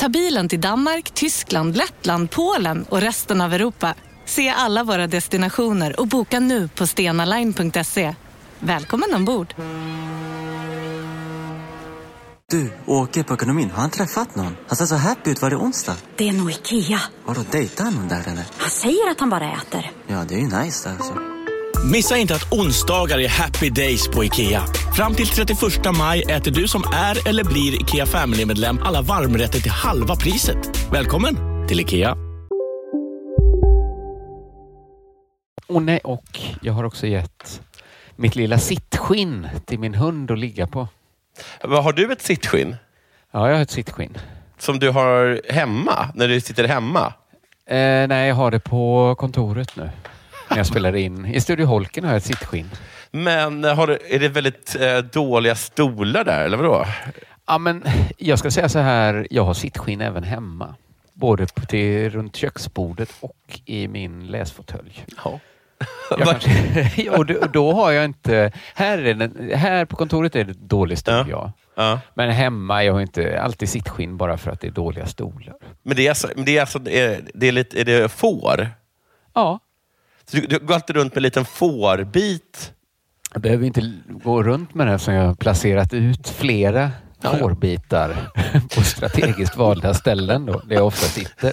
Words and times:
Ta 0.00 0.08
bilen 0.08 0.48
till 0.48 0.60
Danmark, 0.60 1.10
Tyskland, 1.10 1.76
Lettland, 1.76 2.30
Polen 2.30 2.84
och 2.88 3.00
resten 3.00 3.40
av 3.40 3.54
Europa. 3.54 3.94
Se 4.24 4.48
alla 4.48 4.84
våra 4.84 5.06
destinationer 5.06 6.00
och 6.00 6.06
boka 6.06 6.40
nu 6.40 6.68
på 6.68 6.86
stenaline.se. 6.86 8.14
Välkommen 8.58 9.14
ombord! 9.14 9.54
Du, 12.50 12.72
åker 12.86 13.22
på 13.22 13.34
ekonomin. 13.34 13.70
Har 13.70 13.80
han 13.80 13.90
träffat 13.90 14.36
någon? 14.36 14.56
Han 14.66 14.76
ser 14.76 14.86
så 14.86 14.94
happy 14.94 15.30
ut. 15.30 15.42
Var 15.42 15.50
det 15.50 15.56
onsdag? 15.56 15.96
Det 16.16 16.28
är 16.28 16.32
nog 16.32 16.50
Ikea. 16.50 17.00
Har 17.24 17.34
du 17.34 17.42
dejtar 17.50 17.84
han 17.84 17.94
någon 17.94 18.08
där 18.08 18.22
eller? 18.28 18.44
Han 18.56 18.70
säger 18.70 19.10
att 19.10 19.20
han 19.20 19.30
bara 19.30 19.52
äter. 19.52 19.90
Ja, 20.06 20.24
det 20.28 20.34
är 20.34 20.38
ju 20.38 20.62
nice 20.62 20.88
där 20.88 20.96
alltså. 20.96 21.39
Missa 21.84 22.16
inte 22.16 22.34
att 22.34 22.52
onsdagar 22.52 23.18
är 23.18 23.28
happy 23.28 23.70
days 23.70 24.08
på 24.08 24.24
IKEA. 24.24 24.62
Fram 24.96 25.14
till 25.14 25.26
31 25.26 25.58
maj 25.98 26.22
äter 26.22 26.50
du 26.50 26.68
som 26.68 26.82
är 26.94 27.28
eller 27.28 27.44
blir 27.44 27.80
IKEA 27.82 28.06
Family-medlem 28.06 28.78
alla 28.82 29.02
varmrätter 29.02 29.60
till 29.60 29.70
halva 29.70 30.16
priset. 30.16 30.88
Välkommen 30.92 31.36
till 31.68 31.80
IKEA. 31.80 32.16
Och 35.68 35.82
nej, 35.82 35.98
och 36.04 36.40
jag 36.62 36.72
har 36.72 36.84
också 36.84 37.06
gett 37.06 37.60
mitt 38.16 38.36
lilla 38.36 38.58
sittskinn 38.58 39.48
till 39.66 39.78
min 39.78 39.94
hund 39.94 40.30
att 40.30 40.38
ligga 40.38 40.66
på. 40.66 40.88
Vad 41.64 41.84
Har 41.84 41.92
du 41.92 42.12
ett 42.12 42.22
sittskinn 42.22 42.76
Ja, 43.32 43.48
jag 43.48 43.54
har 43.56 43.62
ett 43.62 43.70
sittskinn. 43.70 44.18
som 44.58 44.78
du 44.78 44.90
har 44.90 45.40
hemma, 45.52 46.08
när 46.14 46.28
du 46.28 46.40
sitter 46.40 46.68
hemma? 46.68 47.12
Eh, 47.66 48.08
nej, 48.08 48.28
jag 48.28 48.34
har 48.34 48.50
det 48.50 48.60
på 48.60 49.14
kontoret 49.18 49.76
nu. 49.76 49.90
När 50.50 50.56
jag 50.56 50.66
spelar 50.66 50.96
in. 50.96 51.26
I 51.26 51.40
Studio 51.40 51.66
Holken 51.66 52.04
har 52.04 52.10
jag 52.10 52.16
ett 52.16 52.24
sittskinn. 52.24 52.70
Men 53.10 53.64
har 53.64 53.86
du, 53.86 53.98
är 54.08 54.18
det 54.18 54.28
väldigt 54.28 54.76
eh, 54.80 54.98
dåliga 54.98 55.54
stolar 55.54 56.24
där, 56.24 56.44
eller 56.44 56.56
vadå? 56.56 56.86
Ja, 57.46 57.58
men 57.58 57.84
jag 58.18 58.38
ska 58.38 58.50
säga 58.50 58.68
så 58.68 58.78
här. 58.78 59.26
Jag 59.30 59.44
har 59.44 59.54
sittskinn 59.54 60.00
även 60.00 60.24
hemma. 60.24 60.74
Både 61.12 61.46
på, 61.46 61.66
till, 61.66 62.10
runt 62.10 62.36
köksbordet 62.36 63.12
och 63.20 63.60
i 63.64 63.88
min 63.88 64.26
läsfåtölj. 64.26 65.04
Ja. 65.24 65.40
Jag 66.10 66.28
kanske, 66.40 67.10
och 67.16 67.26
då, 67.26 67.34
då 67.52 67.72
har 67.72 67.90
jag 67.90 68.04
inte... 68.04 68.52
Här, 68.74 68.98
är 68.98 69.14
den, 69.14 69.50
här 69.54 69.84
på 69.84 69.96
kontoret 69.96 70.36
är 70.36 70.44
det 70.44 70.52
dålig 70.52 70.98
stol, 70.98 71.14
Ja. 71.14 71.26
ja. 71.28 71.52
Ja. 71.74 72.00
Men 72.14 72.30
hemma, 72.30 72.84
jag 72.84 72.92
har 72.92 73.00
inte 73.00 73.40
alltid 73.42 73.68
sittskinn 73.68 74.16
bara 74.16 74.36
för 74.38 74.50
att 74.50 74.60
det 74.60 74.66
är 74.66 74.70
dåliga 74.70 75.06
stolar. 75.06 75.54
Men 75.82 75.96
det 75.96 76.06
är 76.06 76.10
alltså, 76.10 76.28
men 76.36 76.44
det 76.44 76.56
är, 76.56 76.60
alltså 76.60 76.78
det 76.78 77.00
är, 77.00 77.20
det 77.34 77.48
är, 77.48 77.52
lite, 77.52 77.80
är 77.80 77.84
det 77.84 78.08
får? 78.08 78.68
Ja, 79.34 79.58
Så 80.30 80.36
du, 80.36 80.46
du 80.46 80.58
går 80.58 80.74
alltid 80.74 80.96
runt 80.96 81.12
med 81.14 81.16
en 81.16 81.22
liten 81.22 81.44
fårbit? 81.44 82.72
Jag 83.32 83.42
behöver 83.42 83.66
inte 83.66 83.92
gå 84.08 84.42
runt 84.42 84.74
med 84.74 84.86
den 84.86 84.98
som 84.98 85.14
jag 85.14 85.26
har 85.26 85.34
placerat 85.34 85.92
ut 85.92 86.28
flera 86.28 86.90
Ja, 87.22 87.36
fårbitar 87.38 88.16
på 88.74 88.82
strategiskt 88.82 89.56
valda 89.56 89.94
ställen 89.94 90.46
då, 90.46 90.58
där 90.64 90.74
jag 90.76 90.86
ofta 90.86 91.06
sitter. 91.06 91.52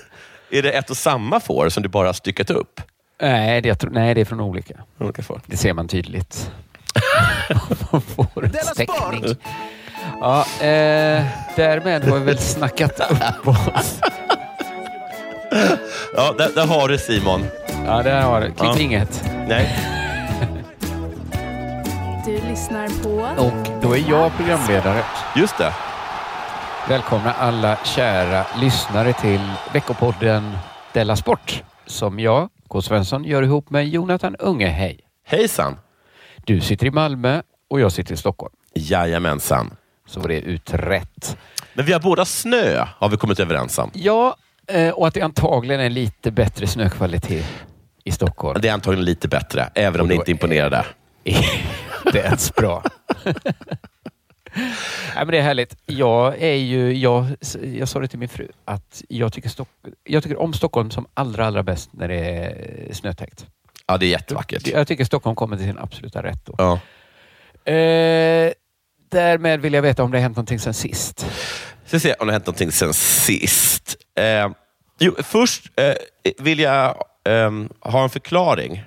Är 0.52 0.62
det 0.64 0.72
ett 0.72 0.90
och 0.90 0.98
samma 0.98 1.40
får 1.40 1.70
som 1.70 1.84
du 1.84 1.90
bara 1.90 2.08
har 2.08 2.14
styckat 2.14 2.50
upp? 2.50 2.82
Nej, 3.22 3.62
det, 3.62 3.76
tror- 3.76 3.92
nej, 3.92 4.14
det 4.14 4.22
är 4.22 4.26
från 4.26 4.40
olika. 4.42 4.74
Olika 5.00 5.22
får. 5.24 5.42
Det 5.46 5.58
ser 5.58 5.74
man 5.74 5.88
tydligt. 5.88 6.52
Fårets 8.16 8.74
täckning. 8.76 9.36
Ja, 10.22 10.40
eh, 10.60 11.26
därmed 11.56 12.04
har 12.04 12.20
vi 12.20 12.26
väl 12.26 12.38
snackat 12.38 13.00
upp 13.00 13.48
oss. 13.48 14.00
Ja, 16.16 16.36
där, 16.38 16.50
där 16.56 16.68
har 16.68 16.88
du 16.90 16.98
Simon. 16.98 17.42
Ja, 17.88 18.04
där 18.04 18.22
har 18.22 18.42
du. 18.42 18.46
Klipp 18.48 18.58
Ja. 18.60 18.80
inget. 18.80 19.24
Nej. 19.48 19.80
Du 22.26 22.42
lyssnar 22.50 23.04
på... 23.04 23.42
Och 23.44 23.82
då 23.82 23.96
är 23.96 24.10
jag 24.10 24.38
programledare. 24.38 25.04
Just 25.36 25.58
det. 25.58 25.74
Välkomna 26.90 27.34
alla 27.34 27.78
kära 27.86 28.46
lyssnare 28.62 29.14
till 29.14 29.40
veckopodden 29.74 30.58
Della 30.94 31.16
Sport 31.16 31.64
som 31.86 32.20
jag, 32.20 32.50
K. 32.68 32.82
Svensson, 32.82 33.24
gör 33.24 33.44
ihop 33.44 33.70
med 33.70 33.88
Jonathan 33.88 34.36
Unge. 34.36 34.68
Hej! 34.68 35.00
Hejsan. 35.26 35.78
Du 36.46 36.62
sitter 36.62 36.86
i 36.88 36.92
Malmö 36.92 37.42
och 37.70 37.80
jag 37.80 37.92
sitter 37.92 38.14
i 38.14 38.18
Stockholm. 38.18 38.54
Jajamensan. 38.74 39.72
Så 40.08 40.20
var 40.20 40.28
det 40.28 40.40
utrett. 40.42 41.38
Men 41.74 41.86
vi 41.86 41.94
har 41.94 42.00
båda 42.00 42.26
snö, 42.26 42.86
har 43.00 43.10
vi 43.10 43.18
kommit 43.18 43.40
överens 43.40 43.78
om. 43.78 43.92
Ja, 43.94 44.36
eh, 44.68 44.90
och 44.90 45.08
att 45.08 45.14
det 45.14 45.22
antagligen 45.22 45.82
är 45.82 45.90
lite 45.90 46.32
bättre 46.32 46.68
snökvalitet 46.68 47.46
i 48.08 48.12
Stockholm. 48.12 48.62
Det 48.62 48.68
är 48.68 48.74
antagligen 48.74 49.06
lite 49.06 49.28
bättre, 49.28 49.70
även 49.76 50.02
om 50.02 50.08
då 50.08 50.14
inte 50.14 50.32
imponerade. 50.32 50.86
Det 52.14 52.20
är 52.20 52.26
ens 52.26 52.56
bra. 52.56 52.84
Nej, 54.56 55.26
men 55.26 55.28
det 55.28 55.38
är 55.38 55.42
härligt. 55.42 55.78
Jag, 55.86 56.42
är 56.42 56.56
ju, 56.56 56.94
jag, 56.94 57.26
jag 57.62 57.88
sa 57.88 58.00
det 58.00 58.08
till 58.08 58.20
min 58.20 58.30
fru 58.30 58.48
att 58.66 59.04
jag 59.10 59.34
tycker, 59.34 59.50
Stock, 59.50 59.70
jag 60.04 60.24
tycker 60.24 60.40
om 60.40 60.54
Stockholm 60.54 60.92
som 60.92 61.08
allra, 61.14 61.48
allra 61.48 61.64
bäst 61.64 61.90
när 61.94 62.08
det 62.08 62.16
är 62.16 62.94
snötäckt. 62.94 63.46
Ja, 63.88 63.98
det 63.98 64.06
är 64.06 64.10
jättevackert. 64.10 64.68
Jag 64.68 64.88
tycker 64.88 65.06
Stockholm 65.06 65.36
kommer 65.36 65.58
till 65.58 65.66
sin 65.66 65.78
absoluta 65.78 66.24
rätt 66.24 66.46
då. 66.46 66.56
Ja. 66.58 66.80
Eh, 67.72 68.54
därmed 69.12 69.62
vill 69.62 69.74
jag 69.74 69.82
veta 69.82 70.04
om 70.04 70.12
det 70.12 70.18
har 70.18 70.22
hänt 70.22 70.36
någonting 70.36 70.60
sen 70.60 70.74
sist. 70.74 71.26
Ska 71.86 72.00
se 72.00 72.14
om 72.14 72.28
det 72.28 72.32
har 72.32 72.34
hänt 72.34 72.46
någonting 72.46 72.72
sen 72.72 72.94
sist. 72.94 73.96
Eh, 74.20 74.50
jo, 75.00 75.16
först 75.24 75.72
eh, 75.76 75.94
vill 76.40 76.60
jag 76.60 77.04
eh, 77.28 77.52
ha 77.92 78.04
en 78.04 78.10
förklaring. 78.10 78.84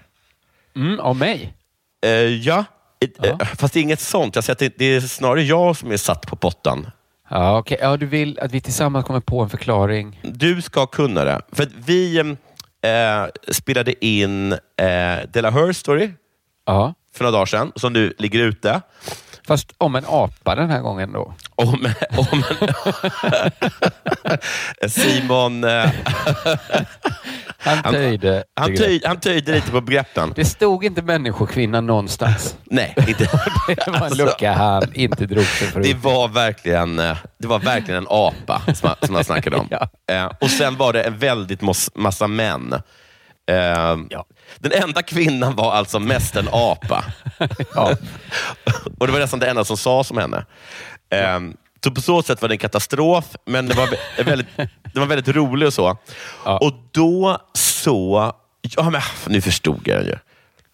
Mm, 0.77 1.01
av 1.01 1.17
mig? 1.17 1.55
Eh, 2.07 2.11
ja, 2.13 2.65
Ja. 3.23 3.29
Eh, 3.29 3.47
fast 3.59 3.77
inget 3.77 4.01
sånt. 4.01 4.35
Jag 4.35 4.45
säger 4.45 4.67
att 4.69 4.75
det, 4.79 4.85
är 4.85 5.01
snarare 5.01 5.43
jag 5.43 5.77
som 5.77 5.91
är 5.93 5.97
satt 5.97 6.27
på 6.27 6.37
pottan. 6.37 6.91
Ja, 7.31 7.59
okej. 7.59 7.79
Ja, 7.81 7.97
du 7.97 8.07
vill 8.07 8.39
att 8.39 8.53
vi 8.53 8.61
tillsammans 8.61 9.07
kommer 9.07 9.21
på 9.21 9.41
en 9.43 9.49
förklaring. 9.51 10.21
Du 10.23 10.63
ska 10.63 10.87
kunna 10.87 11.25
det. 11.25 11.41
För 11.53 11.69
vi 11.77 12.19
eh, 12.19 13.27
spelade 13.53 14.05
in 14.07 14.53
eh, 14.53 14.59
Della 15.33 15.51
Her 15.51 15.73
Story 15.73 16.11
Ja. 16.67 16.95
för 17.15 17.25
några 17.25 17.33
dagar 17.33 17.47
sedan, 17.47 17.73
som 17.77 17.93
nu 17.93 18.15
ligger 18.19 18.39
ute. 18.41 18.81
Fast 19.47 19.73
om 19.79 19.97
en 19.97 20.05
apa 20.09 20.55
den 20.55 20.71
här 20.71 20.81
gången 20.81 21.13
då. 21.13 21.35
Om, 21.55 21.89
om 22.17 22.43
Simon, 24.89 25.65
eh, 25.65 25.91
Han 27.61 27.83
töjde. 27.95 28.45
han, 28.57 28.77
töj, 28.77 29.01
han 29.05 29.21
töjde 29.21 29.53
lite 29.53 29.71
på 29.71 29.81
begreppen. 29.81 30.33
Det 30.37 30.45
stod 30.45 30.85
inte 30.85 31.03
människokvinna 31.03 31.81
någonstans. 31.81 32.57
Nej, 32.65 32.95
inte. 33.09 33.25
Det 33.67 33.87
var 33.87 33.97
en 33.97 34.03
Alltså, 34.03 34.25
lucka 34.25 34.53
han 34.53 34.83
inte 34.95 35.27
drog 35.27 35.45
sig 35.45 35.69
för. 35.69 35.81
Det 35.81 35.95
var 35.95 36.29
verkligen, 36.29 36.99
eh, 36.99 37.17
det 37.39 37.47
var 37.47 37.59
verkligen 37.59 37.99
en 37.99 38.07
apa 38.11 38.63
som, 38.75 38.95
som 39.03 39.15
han 39.15 39.25
snackade 39.25 39.57
om. 39.57 39.69
Ja. 40.07 40.15
Eh, 40.15 40.31
och 40.41 40.51
sen 40.51 40.77
var 40.77 40.93
det 40.93 41.03
en 41.03 41.19
väldigt 41.19 41.61
mos, 41.61 41.91
massa 41.95 42.27
män. 42.27 42.73
Eh, 43.51 43.97
Den 44.59 44.73
enda 44.83 45.03
kvinnan 45.03 45.57
var 45.57 45.73
alltså 45.73 45.99
mest 45.99 46.37
en 46.37 46.49
apa. 46.53 47.05
Ja. 47.75 47.95
och 48.99 49.07
det 49.07 49.13
var 49.13 49.21
nästan 49.21 49.39
det 49.41 49.47
enda 49.51 49.65
som 49.65 49.77
sades 49.77 50.11
om 50.11 50.19
henne. 50.19 50.45
Eh, 51.15 51.41
så 51.85 51.91
på 51.91 52.01
så 52.01 52.23
sätt 52.23 52.43
var 52.43 52.49
det 52.49 52.55
en 52.55 52.59
katastrof, 52.59 53.25
men 53.47 53.67
det 53.67 53.75
var, 53.75 53.87
vä- 53.87 54.25
väldigt, 54.25 54.47
det 54.93 55.01
var 55.01 55.07
väldigt 55.07 55.37
roligt 55.37 55.67
och 55.67 55.75
så. 55.75 55.99
Ja. 56.45 56.59
Och 56.59 56.73
då 56.93 57.39
så... 57.55 58.33
Ja, 58.77 58.91
men, 58.91 59.03
nu 59.27 59.41
förstod 59.41 59.89
jag 59.89 59.99
den 59.99 60.07
ju. 60.07 60.17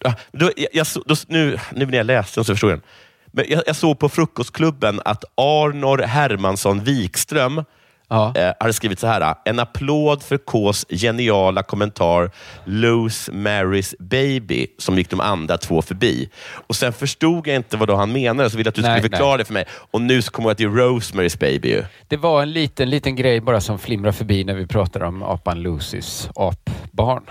Ja, 0.03 0.13
då, 0.31 0.51
jag, 0.73 0.87
då, 1.05 1.15
nu, 1.27 1.59
nu 1.75 1.85
när 1.85 1.97
jag 1.97 2.05
läste 2.05 2.39
den 2.39 2.45
så 2.45 2.53
förstod 2.53 2.71
jag 2.71 2.77
den. 2.79 2.87
Men 3.31 3.45
jag, 3.49 3.63
jag 3.67 3.75
såg 3.75 3.99
på 3.99 4.09
Frukostklubben 4.09 5.01
att 5.05 5.23
Arnor 5.35 5.97
Hermansson 5.97 6.83
Wikström 6.83 7.63
Ja. 8.09 8.33
eh, 8.35 8.53
hade 8.59 8.73
skrivit 8.73 8.99
så 8.99 9.07
här. 9.07 9.35
En 9.45 9.59
applåd 9.59 10.23
för 10.23 10.37
Ks 10.37 10.85
geniala 10.89 11.63
kommentar 11.63 12.31
Lose 12.65 13.31
Marys 13.31 13.95
baby, 13.99 14.67
som 14.77 14.97
gick 14.97 15.09
de 15.09 15.19
andra 15.19 15.57
två 15.57 15.81
förbi. 15.81 16.29
Och 16.67 16.75
Sen 16.75 16.93
förstod 16.93 17.47
jag 17.47 17.55
inte 17.55 17.77
vad 17.77 17.87
då 17.87 17.95
han 17.95 18.11
menade, 18.11 18.49
så 18.49 18.57
ville 18.57 18.69
att 18.69 18.75
du 18.75 18.81
Nej, 18.81 18.99
skulle 18.99 19.09
förklara 19.09 19.29
nej. 19.29 19.37
det 19.37 19.45
för 19.45 19.53
mig. 19.53 19.65
Och 19.91 20.01
nu 20.01 20.21
så 20.21 20.31
kommer 20.31 20.49
jag 20.49 20.57
till 20.57 20.69
Rosemarys 20.69 21.39
baby. 21.39 21.69
Ju. 21.69 21.83
Det 22.07 22.17
var 22.17 22.41
en 22.41 22.51
liten, 22.51 22.89
liten 22.89 23.15
grej 23.15 23.41
bara 23.41 23.61
som 23.61 23.79
flimrar 23.79 24.11
förbi 24.11 24.43
när 24.43 24.53
vi 24.55 24.67
pratar 24.67 25.03
om 25.03 25.23
apan 25.23 25.61
Lucys 25.61 26.29
apbarn. 26.35 27.23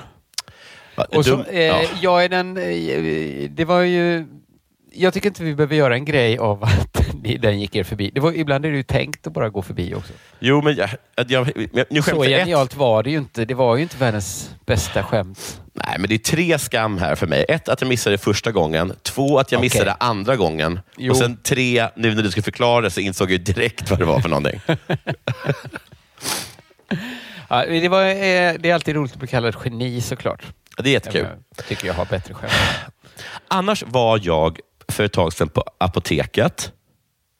Och 1.08 1.24
så, 1.24 1.42
eh, 1.44 1.60
ja. 1.66 1.82
Jag 2.00 2.24
är 2.24 2.28
den... 2.28 2.56
Eh, 2.56 3.50
det 3.50 3.64
var 3.64 3.80
ju... 3.80 4.26
Jag 4.98 5.14
tycker 5.14 5.28
inte 5.28 5.44
vi 5.44 5.54
behöver 5.54 5.76
göra 5.76 5.94
en 5.94 6.04
grej 6.04 6.38
av 6.38 6.64
att 6.64 7.14
ni- 7.22 7.36
den 7.36 7.60
gick 7.60 7.76
er 7.76 7.84
förbi. 7.84 8.10
Det 8.14 8.20
var, 8.20 8.32
ibland 8.32 8.66
är 8.66 8.70
det 8.70 8.76
ju 8.76 8.82
tänkt 8.82 9.26
att 9.26 9.32
bara 9.32 9.48
gå 9.48 9.62
förbi 9.62 9.94
också. 9.94 10.12
Jo, 10.38 10.62
men 10.62 10.76
jag, 10.76 10.90
jag, 11.16 11.30
jag, 11.72 11.84
nu 11.90 12.02
Så 12.02 12.10
jag 12.10 12.24
ett. 12.32 12.38
genialt 12.38 12.76
var 12.76 13.02
det 13.02 13.10
ju 13.10 13.16
inte. 13.18 13.44
Det 13.44 13.54
var 13.54 13.76
ju 13.76 13.82
inte 13.82 13.96
världens 13.96 14.50
bästa 14.66 15.02
skämt. 15.02 15.60
Nej, 15.72 15.96
men 15.98 16.08
det 16.08 16.14
är 16.14 16.18
tre 16.18 16.58
skam 16.58 16.98
här 16.98 17.14
för 17.14 17.26
mig. 17.26 17.44
Ett, 17.48 17.68
att 17.68 17.80
jag 17.80 17.88
missade 17.88 18.18
första 18.18 18.52
gången. 18.52 18.92
Två, 19.02 19.38
att 19.38 19.52
jag 19.52 19.58
Okej. 19.58 19.66
missade 19.66 19.92
andra 19.92 20.36
gången. 20.36 20.80
Jo. 20.96 21.10
Och 21.12 21.16
sen 21.18 21.36
tre, 21.42 21.88
nu 21.96 22.14
när 22.14 22.22
du 22.22 22.30
ska 22.30 22.42
förklara 22.42 22.80
det 22.80 22.90
så 22.90 23.00
insåg 23.00 23.30
jag 23.32 23.40
direkt 23.40 23.90
vad 23.90 23.98
det 23.98 24.04
var 24.04 24.20
för 24.20 24.28
någonting. 24.28 24.60
Ja, 27.48 27.64
det, 27.66 27.88
var, 27.88 28.02
eh, 28.04 28.14
det 28.58 28.64
är 28.70 28.74
alltid 28.74 28.94
roligt 28.94 29.12
att 29.12 29.18
bli 29.18 29.28
kallad 29.28 29.56
geni 29.64 30.00
såklart. 30.00 30.42
Det 30.78 30.88
är 30.88 30.92
jättekul. 30.92 31.26
Jag 31.56 31.66
tycker 31.66 31.86
jag 31.86 31.94
har 31.94 32.04
bättre 32.04 32.34
skämt. 32.34 32.52
Annars 33.48 33.82
var 33.86 34.20
jag 34.22 34.58
för 34.96 35.04
ett 35.04 35.12
tag 35.12 35.32
sedan 35.32 35.48
på 35.48 35.64
apoteket 35.78 36.72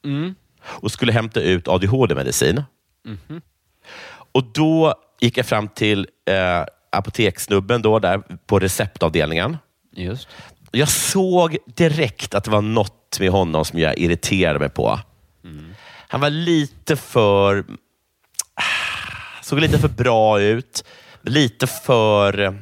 Mm. 0.04 0.34
och 0.62 0.90
skulle 0.92 1.12
hämta 1.12 1.40
ut 1.40 1.68
ADHD-medicin. 1.68 2.62
Mhm. 3.04 3.40
Och 4.32 4.44
Då 4.44 4.94
gick 5.20 5.38
jag 5.38 5.46
fram 5.46 5.68
till 5.68 6.08
eh, 6.30 6.64
apotekssnubben 6.92 7.82
då, 7.82 7.98
där 7.98 8.18
på 8.46 8.58
receptavdelningen. 8.58 9.56
Just. 9.92 10.28
Jag 10.70 10.88
såg 10.88 11.56
direkt 11.66 12.34
att 12.34 12.44
det 12.44 12.50
var 12.50 12.62
något 12.62 13.20
med 13.20 13.30
honom 13.30 13.64
som 13.64 13.78
jag 13.78 13.98
irriterade 13.98 14.58
mig 14.58 14.68
på. 14.68 15.00
Han 16.08 16.20
var 16.20 16.30
lite 16.30 16.96
för... 16.96 17.64
Såg 19.42 19.60
lite 19.60 19.78
för 19.78 19.88
bra 19.88 20.40
ut. 20.40 20.84
Lite 21.22 21.66
för 21.66 22.40
eh, 22.40 22.54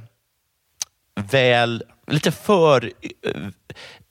väl... 1.31 1.83
Lite 2.07 2.33
för 2.33 2.85
eh, 3.23 3.41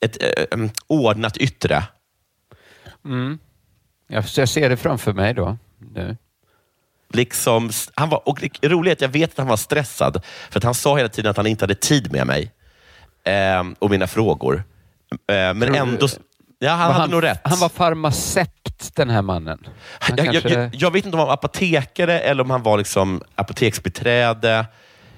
ett 0.00 0.22
eh, 0.22 0.58
ordnat 0.86 1.36
yttre. 1.36 1.82
Mm. 3.04 3.38
Jag, 4.08 4.24
jag 4.36 4.48
ser 4.48 4.68
det 4.70 4.76
framför 4.76 5.12
mig 5.12 5.34
då. 5.34 5.56
Nu. 5.94 6.16
Liksom, 7.12 7.70
han 7.94 8.08
var, 8.08 8.28
och 8.28 8.38
det 8.60 8.68
roliga 8.68 8.92
är 8.92 8.96
att 8.96 9.00
jag 9.00 9.08
vet 9.08 9.30
att 9.30 9.38
han 9.38 9.46
var 9.46 9.56
stressad. 9.56 10.24
För 10.50 10.58
att 10.60 10.64
han 10.64 10.74
sa 10.74 10.96
hela 10.96 11.08
tiden 11.08 11.30
att 11.30 11.36
han 11.36 11.46
inte 11.46 11.62
hade 11.62 11.74
tid 11.74 12.12
med 12.12 12.26
mig 12.26 12.52
eh, 13.24 13.64
och 13.78 13.90
mina 13.90 14.06
frågor. 14.06 14.54
Eh, 15.10 15.16
men 15.34 15.60
Tror 15.60 15.70
du- 15.72 15.76
ändå... 15.78 16.08
Ja, 16.58 16.70
han 16.70 16.88
Var 16.88 17.00
hade 17.00 17.12
nog 17.12 17.22
rätt. 17.22 17.40
Han 17.44 17.58
var 17.58 17.68
farmaceut 17.68 18.90
den 18.94 19.10
här 19.10 19.22
mannen. 19.22 19.66
Han 19.98 20.16
jag, 20.16 20.26
jag, 20.26 20.32
kanske- 20.42 20.60
jag, 20.60 20.74
jag 20.74 20.90
vet 20.90 21.04
inte 21.04 21.14
om 21.16 21.18
han 21.18 21.26
var 21.26 21.34
apotekare 21.34 22.20
eller 22.20 22.42
om 22.42 22.50
han 22.50 22.62
var 22.62 22.78
liksom 22.78 23.22
apoteksbiträde. 23.34 24.66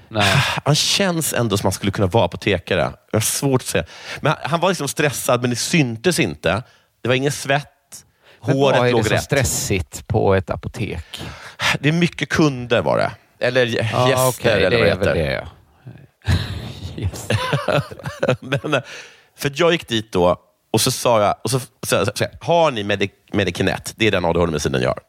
Nej. 0.08 0.34
Han 0.64 0.74
känns 0.74 1.32
ändå 1.32 1.56
som 1.56 1.66
han 1.66 1.72
skulle 1.72 1.92
kunna 1.92 2.06
vara 2.06 2.24
apotekare. 2.24 2.80
Jag 3.12 3.16
har 3.18 3.20
svårt 3.20 3.60
att 3.60 3.66
säga. 3.66 3.84
Men 4.20 4.32
han, 4.32 4.50
han 4.50 4.60
var 4.60 4.68
liksom 4.68 4.88
stressad, 4.88 5.40
men 5.40 5.50
det 5.50 5.56
syntes 5.56 6.18
inte. 6.20 6.62
Det 7.02 7.08
var 7.08 7.14
ingen 7.14 7.32
svett. 7.32 7.66
Men 8.46 8.58
vad 8.60 8.74
är 8.74 8.78
Håret 8.78 8.90
det 8.90 8.92
låg 8.92 9.06
så 9.06 9.14
rätt. 9.14 9.22
stressigt 9.22 10.06
på 10.06 10.34
ett 10.34 10.50
apotek? 10.50 11.22
Det 11.80 11.88
är 11.88 11.92
mycket 11.92 12.28
kunder 12.28 12.82
var 12.82 12.98
det. 12.98 13.12
Eller 13.46 13.66
Ja, 13.66 14.08
gäster, 14.10 14.28
okej, 14.28 14.64
eller 14.64 14.78
vad 14.78 14.86
det 14.86 14.90
heter. 14.90 15.14
det. 15.14 15.32
Ja. 15.32 15.46
Yes. 16.96 17.28
men, 18.40 18.74
eh, 18.74 18.80
för 19.38 19.48
att 19.50 19.58
jag 19.58 19.72
gick 19.72 19.88
dit 19.88 20.12
då 20.12 20.36
och 20.70 20.80
så 20.80 20.90
sa 20.90 21.22
jag, 21.22 21.34
och 21.44 21.50
så, 21.50 21.60
så, 21.60 21.66
så, 22.06 22.12
så, 22.14 22.24
har 22.40 22.70
ni 22.70 22.84
Medic, 22.84 23.10
Medikinet? 23.32 23.92
Det 23.96 24.06
är 24.06 24.10
den 24.10 24.24
ADHD-medicinen 24.24 24.82
jag 24.82 24.88
har. 24.88 25.02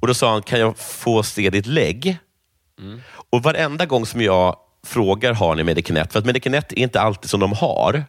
Och 0.00 0.06
Då 0.06 0.14
sa 0.14 0.30
han, 0.32 0.42
kan 0.42 0.60
jag 0.60 0.78
få 0.78 1.22
se 1.22 1.50
ditt 1.50 1.66
lägg? 1.66 2.18
Och 3.30 3.42
varenda 3.42 3.86
gång 3.86 4.06
som 4.06 4.20
jag 4.20 4.56
frågar, 4.86 5.32
har 5.32 5.54
ni 5.54 5.64
Medikinet? 5.64 6.12
För 6.12 6.18
att 6.18 6.24
Medikinet 6.24 6.72
är 6.72 6.78
inte 6.78 7.00
alltid 7.00 7.30
som 7.30 7.40
de 7.40 7.52
har. 7.52 8.04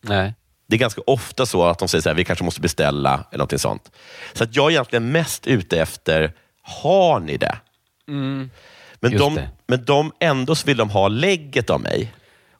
Nej. 0.00 0.34
Det 0.66 0.76
är 0.76 0.78
ganska 0.78 1.00
ofta 1.06 1.46
så 1.46 1.64
att 1.64 1.78
de 1.78 1.88
säger 1.88 2.02
så 2.02 2.08
här, 2.08 2.16
vi 2.16 2.24
kanske 2.24 2.44
måste 2.44 2.60
beställa 2.60 3.14
eller 3.14 3.38
någonting 3.38 3.58
sånt. 3.58 3.90
Så 4.32 4.44
att 4.44 4.56
jag 4.56 4.66
är 4.66 4.70
egentligen 4.70 5.12
mest 5.12 5.46
ute 5.46 5.80
efter, 5.80 6.32
har 6.62 7.20
ni 7.20 7.36
det? 7.36 7.58
Men, 9.00 9.12
just 9.12 9.24
de, 9.24 9.34
det. 9.34 9.48
men 9.66 9.84
de 9.84 10.12
ändå 10.20 10.54
vill 10.66 10.76
de 10.76 10.90
ha 10.90 11.08
lägget 11.08 11.70
av 11.70 11.80
mig. 11.80 12.12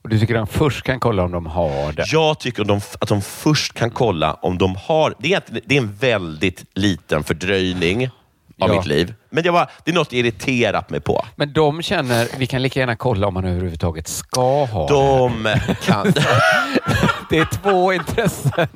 Och 0.03 0.09
du 0.09 0.19
tycker 0.19 0.35
att 0.35 0.51
de 0.51 0.59
först 0.59 0.83
kan 0.83 1.01
kolla 1.01 1.23
om 1.23 1.33
de 1.33 1.47
har 1.47 1.93
det? 1.93 2.05
Jag 2.13 2.41
tycker 2.41 2.63
att 2.63 2.69
de, 2.69 2.81
att 2.99 3.09
de 3.09 3.23
först 3.23 3.73
kan 3.73 3.91
kolla 3.91 4.35
om 4.35 4.59
de 4.59 4.77
har... 4.77 5.15
Det 5.19 5.35
är, 5.35 5.43
det 5.65 5.77
är 5.77 5.81
en 5.81 5.95
väldigt 5.95 6.65
liten 6.75 7.25
fördröjning 7.25 8.11
av 8.61 8.69
Ja. 8.69 8.77
mitt 8.77 8.87
liv. 8.87 9.15
Men 9.31 9.45
jag 9.45 9.55
bara, 9.55 9.69
det 9.85 9.91
är 9.91 9.95
något 9.95 10.13
jag 10.13 10.19
irriterat 10.21 10.91
mig 10.91 11.01
på. 11.01 11.25
Men 11.37 11.53
de 11.53 11.83
känner, 11.83 12.29
vi 12.39 12.47
kan 12.47 12.63
lika 12.63 12.81
gärna 12.81 12.97
kolla 12.97 13.27
om 13.27 13.35
man 13.35 13.45
överhuvudtaget 13.45 14.09
ska 14.09 14.65
ha 14.65 14.87
det. 14.87 14.95
De 14.95 15.61
kan... 15.85 16.13
Det 17.31 17.39
är 17.39 17.49
två 17.63 17.93
intressen. 17.93 18.69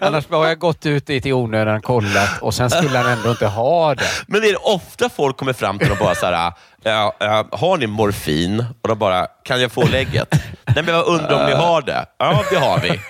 Annars 0.00 0.28
har 0.30 0.46
jag 0.46 0.58
gått 0.58 0.86
ut 0.86 1.06
dit 1.06 1.26
i 1.26 1.32
onödan 1.32 1.82
kollat 1.82 2.38
och 2.42 2.54
sen 2.54 2.70
skulle 2.70 2.98
han 2.98 3.12
ändå 3.18 3.30
inte 3.30 3.46
ha 3.46 3.94
det. 3.94 4.04
Men 4.26 4.40
det 4.40 4.48
är 4.48 4.66
ofta 4.68 5.08
folk 5.08 5.36
kommer 5.36 5.52
fram 5.52 5.78
till 5.78 5.90
och 5.90 5.96
bara 5.98 6.14
så 6.14 6.26
här, 6.26 6.52
ja, 6.82 7.12
ja, 7.18 7.48
har 7.52 7.76
ni 7.76 7.86
morfin? 7.86 8.64
Och 8.82 8.88
de 8.88 8.98
bara, 8.98 9.26
kan 9.44 9.60
jag 9.60 9.72
få 9.72 9.86
lägget? 9.86 10.34
Nej, 10.76 10.84
men 10.84 10.94
jag 10.94 11.06
undrar 11.06 11.40
om 11.40 11.46
ni 11.46 11.52
har 11.56 11.82
det? 11.82 12.06
Ja, 12.18 12.44
det 12.50 12.56
har 12.56 12.80
vi. 12.80 13.00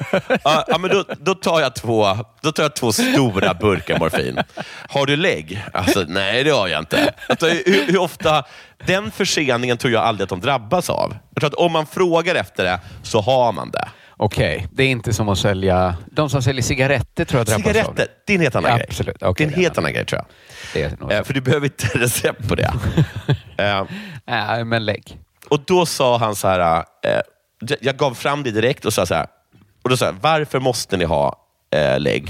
Ja, 0.69 0.79
men 0.79 0.91
då, 0.91 1.05
då, 1.21 1.35
tar 1.35 1.61
jag 1.61 1.75
två, 1.75 2.07
då 2.41 2.53
tar 2.53 2.63
jag 2.63 2.75
två 2.77 2.93
stora 2.93 3.55
burkar 3.55 3.99
morfin. 3.99 4.39
Har 4.89 5.07
du 5.07 5.17
lägg? 5.17 5.65
Alltså, 5.73 6.05
nej, 6.09 6.45
det 6.45 6.51
har 6.51 6.69
jag 6.69 6.79
inte. 6.79 7.15
Alltså, 7.29 7.47
hur, 7.47 7.87
hur 7.87 7.99
ofta, 7.99 8.45
den 8.85 9.11
förseningen 9.11 9.79
tror 9.79 9.93
jag 9.93 10.05
aldrig 10.05 10.25
att 10.25 10.29
de 10.29 10.41
drabbas 10.41 10.91
av. 10.91 11.17
Jag 11.35 11.41
tror 11.41 11.49
att 11.51 11.55
om 11.55 11.73
man 11.73 11.87
frågar 11.87 12.35
efter 12.35 12.65
det, 12.65 12.81
så 13.03 13.21
har 13.21 13.53
man 13.53 13.71
det. 13.71 13.89
Okej, 14.17 14.69
det 14.73 14.83
är 14.83 14.89
inte 14.89 15.13
som 15.13 15.29
att 15.29 15.39
sälja... 15.39 15.97
De 16.13 16.31
som 16.31 16.43
säljer 16.43 16.63
cigaretter 16.63 17.25
tror 17.25 17.39
jag 17.41 17.47
drabbas 17.47 17.67
av 17.67 17.73
Cigaretter, 17.73 17.95
det. 17.97 18.09
det 18.27 18.33
är 18.33 18.35
en 18.35 18.43
helt 18.43 18.57
annan 18.57 18.71
Ja, 18.71 18.77
grej. 18.77 18.87
absolut. 18.89 19.17
Det 19.21 19.27
är 19.27 19.43
en 19.43 19.51
det 19.51 19.57
helt 19.57 19.79
annan 19.79 19.93
grej, 19.93 20.05
tror 20.05 20.23
jag. 20.75 20.89
Det 21.09 21.15
Eh. 21.15 21.25
För 21.25 21.35
du 21.35 21.41
behöver 21.41 21.67
inte 21.67 21.87
recept 21.99 22.49
på 22.49 22.55
det. 22.55 22.73
Eh, 23.59 23.85
Nej, 24.27 24.65
men 24.65 24.85
lägg. 24.85 25.19
Och 25.49 25.61
då 25.67 25.87
sa 25.87 26.19
han 26.19 26.37
så 26.37 26.49
här, 26.49 26.77
eh, 26.79 27.21
jag 27.81 27.97
gav 27.97 28.15
fram 28.15 28.43
det 28.43 28.51
direkt 28.51 28.85
och 28.85 28.93
sa 28.93 29.07
så 29.07 29.15
här, 29.15 29.27
och 29.83 29.91
då 29.91 29.97
sa 29.97 30.05
jag, 30.05 30.17
varför 30.21 30.61
måste 30.61 30.97
ni 30.97 31.05
ha 31.05 31.37
eh, 31.71 32.01
lägg? 32.01 32.29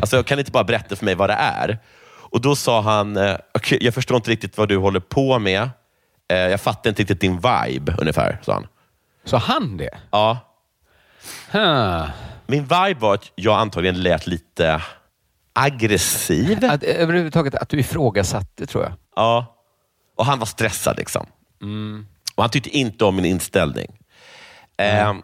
Alltså, 0.00 0.22
kan 0.22 0.36
ni 0.36 0.40
inte 0.40 0.52
bara 0.52 0.64
berätta 0.64 0.96
för 0.96 1.04
mig 1.04 1.14
vad 1.14 1.30
det 1.30 1.34
är? 1.34 1.78
Och 2.04 2.40
då 2.40 2.56
sa 2.56 2.80
han, 2.80 3.16
eh, 3.16 3.36
"Okej, 3.54 3.78
jag 3.80 3.94
förstår 3.94 4.16
inte 4.16 4.30
riktigt 4.30 4.58
vad 4.58 4.68
du 4.68 4.76
håller 4.76 5.00
på 5.00 5.38
med. 5.38 5.70
Eh, 6.28 6.36
jag 6.38 6.60
fattar 6.60 6.90
inte 6.90 7.02
riktigt 7.02 7.20
din 7.20 7.36
vibe, 7.36 7.94
ungefär. 7.98 8.38
Sa 8.42 8.52
han. 8.54 8.66
Så 9.24 9.36
han 9.36 9.76
det? 9.76 9.98
Ja. 10.10 10.38
Huh. 11.50 12.04
Min 12.46 12.62
vibe 12.62 12.96
var 12.98 13.14
att 13.14 13.30
jag 13.34 13.58
antagligen 13.60 14.02
lät 14.02 14.26
lite 14.26 14.82
aggressiv. 15.52 16.64
Att, 16.64 16.82
överhuvudtaget 16.82 17.54
att 17.54 17.68
du 17.68 17.78
ifrågasatte 17.80 18.66
tror 18.66 18.84
jag. 18.84 18.92
Ja. 19.16 19.56
Och 20.16 20.26
han 20.26 20.38
var 20.38 20.46
stressad. 20.46 20.96
liksom. 20.98 21.26
Och 22.34 22.42
Han 22.42 22.50
tyckte 22.50 22.70
inte 22.70 23.04
om 23.04 23.16
min 23.16 23.24
inställning. 23.24 23.92
Eh, 24.76 25.14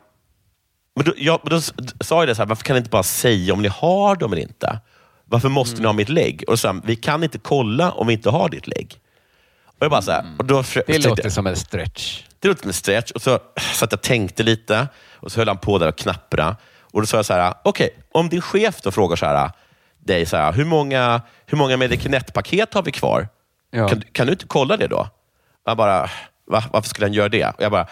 men 0.97 1.05
då, 1.05 1.13
jag, 1.17 1.41
då 1.45 1.61
sa 2.01 2.19
jag 2.21 2.29
det 2.29 2.35
så 2.35 2.43
här, 2.43 2.47
varför 2.47 2.65
kan 2.65 2.75
ni 2.75 2.79
inte 2.79 2.91
bara 2.91 3.03
säga 3.03 3.53
om 3.53 3.63
ni 3.63 3.69
har 3.69 4.17
dem 4.17 4.33
eller 4.33 4.43
inte? 4.43 4.81
Varför 5.25 5.49
måste 5.49 5.81
ni 5.81 5.87
ha 5.87 5.93
mitt 5.93 6.09
lägg? 6.09 6.45
Och 6.49 6.59
sa 6.61 6.69
han, 6.69 6.83
vi 6.85 6.97
kan 6.97 7.23
inte 7.25 7.39
kolla 7.39 7.91
om 7.93 8.07
vi 8.07 8.13
inte 8.13 8.31
har 8.31 8.49
ditt 8.49 8.67
lägg. 8.67 9.01
Och 9.67 9.83
jag 9.85 9.91
bara 9.91 10.03
så 10.03 10.11
här, 10.13 10.25
och 10.39 10.45
då 10.45 10.57
Det 10.57 10.63
försökte- 10.65 10.99
låter 10.99 11.31
som 11.31 11.47
en 11.47 11.57
stretch. 11.57 12.23
det 12.39 12.49
låter 12.49 12.61
som 12.63 12.69
en 12.69 12.75
stretch. 12.75 13.11
Och 13.11 13.23
så 13.23 13.39
satt 13.75 13.93
jag 13.93 14.03
tänkte 14.03 14.43
lite 14.43 14.89
och 15.15 15.33
så 15.33 15.41
höll 15.41 15.49
han 15.49 15.59
på 15.59 15.79
där 15.79 15.89
och 15.89 15.99
knappra. 15.99 16.57
Och 16.81 17.01
då 17.01 17.07
sa 17.07 17.17
jag 17.17 17.27
så 17.27 17.33
här, 17.35 17.55
okej, 17.65 17.91
om 18.13 18.29
din 18.29 18.41
chef 18.41 18.81
då 18.83 18.91
frågar 18.91 19.17
så 19.17 19.27
här, 19.27 19.51
dig 19.99 20.27
så 20.27 20.37
här, 20.37 20.53
hur 20.53 20.65
många, 20.65 21.23
hur 21.47 21.59
många 21.59 21.77
Medikinet-paket 21.77 22.75
har 22.75 22.83
vi 22.83 22.93
kvar? 22.93 23.29
Ja. 23.71 23.89
Kan, 23.89 24.03
kan 24.13 24.27
du 24.27 24.33
inte 24.33 24.47
kolla 24.47 24.77
det 24.77 24.87
då? 24.87 25.09
Han 25.65 25.77
bara, 25.77 26.11
Va? 26.51 26.65
varför 26.73 26.89
skulle 26.89 27.07
han 27.07 27.13
göra 27.13 27.29
det? 27.29 27.45
Och 27.47 27.63
jag 27.63 27.73
bara, 27.73 27.83
"Lägg- 27.85 27.89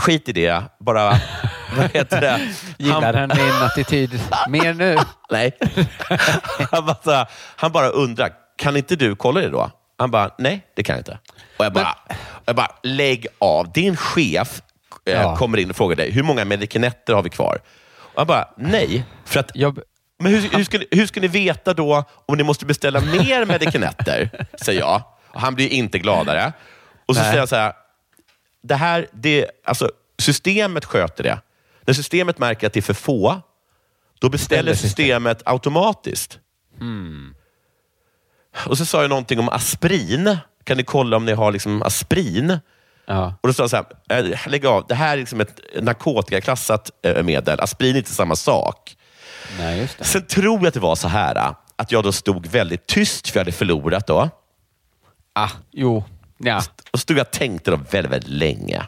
skit 0.00 0.28
i 0.28 0.32
det. 0.32 0.62
Bara, 0.80 1.20
vad 1.76 1.90
heter 1.94 2.20
det? 2.20 2.40
Gillar 2.78 3.14
han 3.14 3.28
min 3.28 3.62
attityd 3.62 4.20
mer 4.48 4.74
nu? 4.74 4.96
Nej. 5.30 5.52
Han 6.70 6.86
bara, 6.86 7.26
han 7.56 7.72
bara 7.72 7.88
undrar, 7.88 8.30
kan 8.56 8.76
inte 8.76 8.96
du 8.96 9.16
kolla 9.16 9.40
det 9.40 9.48
då? 9.48 9.70
Han 9.98 10.10
bara, 10.10 10.30
nej, 10.38 10.66
det 10.76 10.82
kan 10.82 10.92
jag 10.94 11.00
inte. 11.00 11.18
Och 11.58 11.64
jag 11.64 11.72
bara, 11.72 11.96
jag 12.44 12.56
bara 12.56 12.70
lägg 12.82 13.26
av. 13.38 13.72
Din 13.72 13.96
chef 13.96 14.62
eh, 15.06 15.12
Ja. 15.12 15.36
kommer 15.36 15.58
in 15.58 15.70
och 15.70 15.76
frågar 15.76 15.96
dig, 15.96 16.10
hur 16.10 16.22
många 16.22 16.44
Medikinetter 16.44 17.14
har 17.14 17.22
vi 17.22 17.30
kvar? 17.30 17.58
Och 17.98 18.20
jag 18.20 18.26
bara, 18.26 18.48
nej. 18.56 19.04
För 19.24 19.40
att, 19.40 19.50
Jag, 19.54 19.78
men 20.18 20.32
hur, 20.32 20.40
hur, 20.56 20.64
ska 20.64 20.78
ni, 20.78 20.86
hur 20.90 21.06
ska 21.06 21.20
ni 21.20 21.28
veta 21.28 21.74
då 21.74 22.04
om 22.26 22.36
ni 22.36 22.42
måste 22.44 22.66
beställa 22.66 23.00
mer 23.00 23.44
Medikinetter? 23.44 24.46
säger 24.62 24.80
jag. 24.80 25.02
Och 25.28 25.40
han 25.40 25.54
blir 25.54 25.68
inte 25.68 25.98
gladare. 25.98 26.52
Och 27.06 27.14
så 27.16 27.20
Nej. 27.20 27.30
säger 27.30 27.42
jag 27.42 27.48
så 27.48 27.56
här, 27.56 27.72
det 28.64 28.74
här, 28.74 29.06
det, 29.12 29.50
alltså, 29.64 29.90
systemet 30.18 30.84
sköter 30.84 31.24
det. 31.24 31.40
När 31.86 31.94
systemet 31.94 32.38
märker 32.38 32.66
att 32.66 32.72
det 32.72 32.80
är 32.80 32.82
för 32.82 32.94
få, 32.94 33.40
då 34.18 34.28
beställer 34.28 34.62
Beställer 34.62 34.72
system. 34.74 34.88
systemet 34.88 35.42
automatiskt. 35.46 36.38
Och 38.66 38.78
så 38.78 38.84
sa 38.84 39.00
jag 39.00 39.08
någonting 39.08 39.38
om 39.38 39.48
aspirin. 39.48 40.36
Kan 40.64 40.76
ni 40.76 40.82
kolla 40.84 41.16
om 41.16 41.24
ni 41.24 41.32
har 41.32 41.52
liksom 41.52 41.82
aspirin? 41.82 42.58
ja. 43.06 43.34
Och 43.40 43.48
då 43.48 43.52
sa 43.52 43.62
jag 43.62 43.70
så 43.70 43.84
här, 44.08 44.32
äh, 44.32 44.48
lägg 44.48 44.66
av, 44.66 44.84
det 44.88 44.94
här 44.94 45.12
är 45.12 45.20
liksom 45.20 45.40
ett 45.40 45.60
narkotikaklassat 45.82 46.90
eh, 47.02 47.22
medel. 47.22 47.60
Aspirin 47.60 47.94
är 47.94 47.98
inte 47.98 48.10
samma 48.10 48.36
sak. 48.36 48.96
Nej. 49.58 49.88
Sen 50.00 50.26
tror 50.26 50.58
jag 50.58 50.66
att 50.66 50.74
det 50.74 50.80
var 50.80 50.94
så 50.96 51.08
här 51.08 51.54
att 51.76 51.92
jag 51.92 52.04
då 52.04 52.12
stod 52.12 52.46
väldigt 52.46 52.86
tyst 52.86 53.28
för 53.28 53.38
jag 53.38 53.44
hade 53.44 53.52
förlorat 53.52 54.06
då. 54.06 54.30
Ah, 55.32 55.50
jo. 55.72 56.04
Ja. 56.38 56.62
Och 56.92 57.00
stod 57.00 57.18
jag 57.18 57.26
och 57.26 57.32
tänkte 57.32 57.70
då 57.70 57.76
väldigt, 57.76 58.12
väldigt 58.12 58.30
länge. 58.30 58.86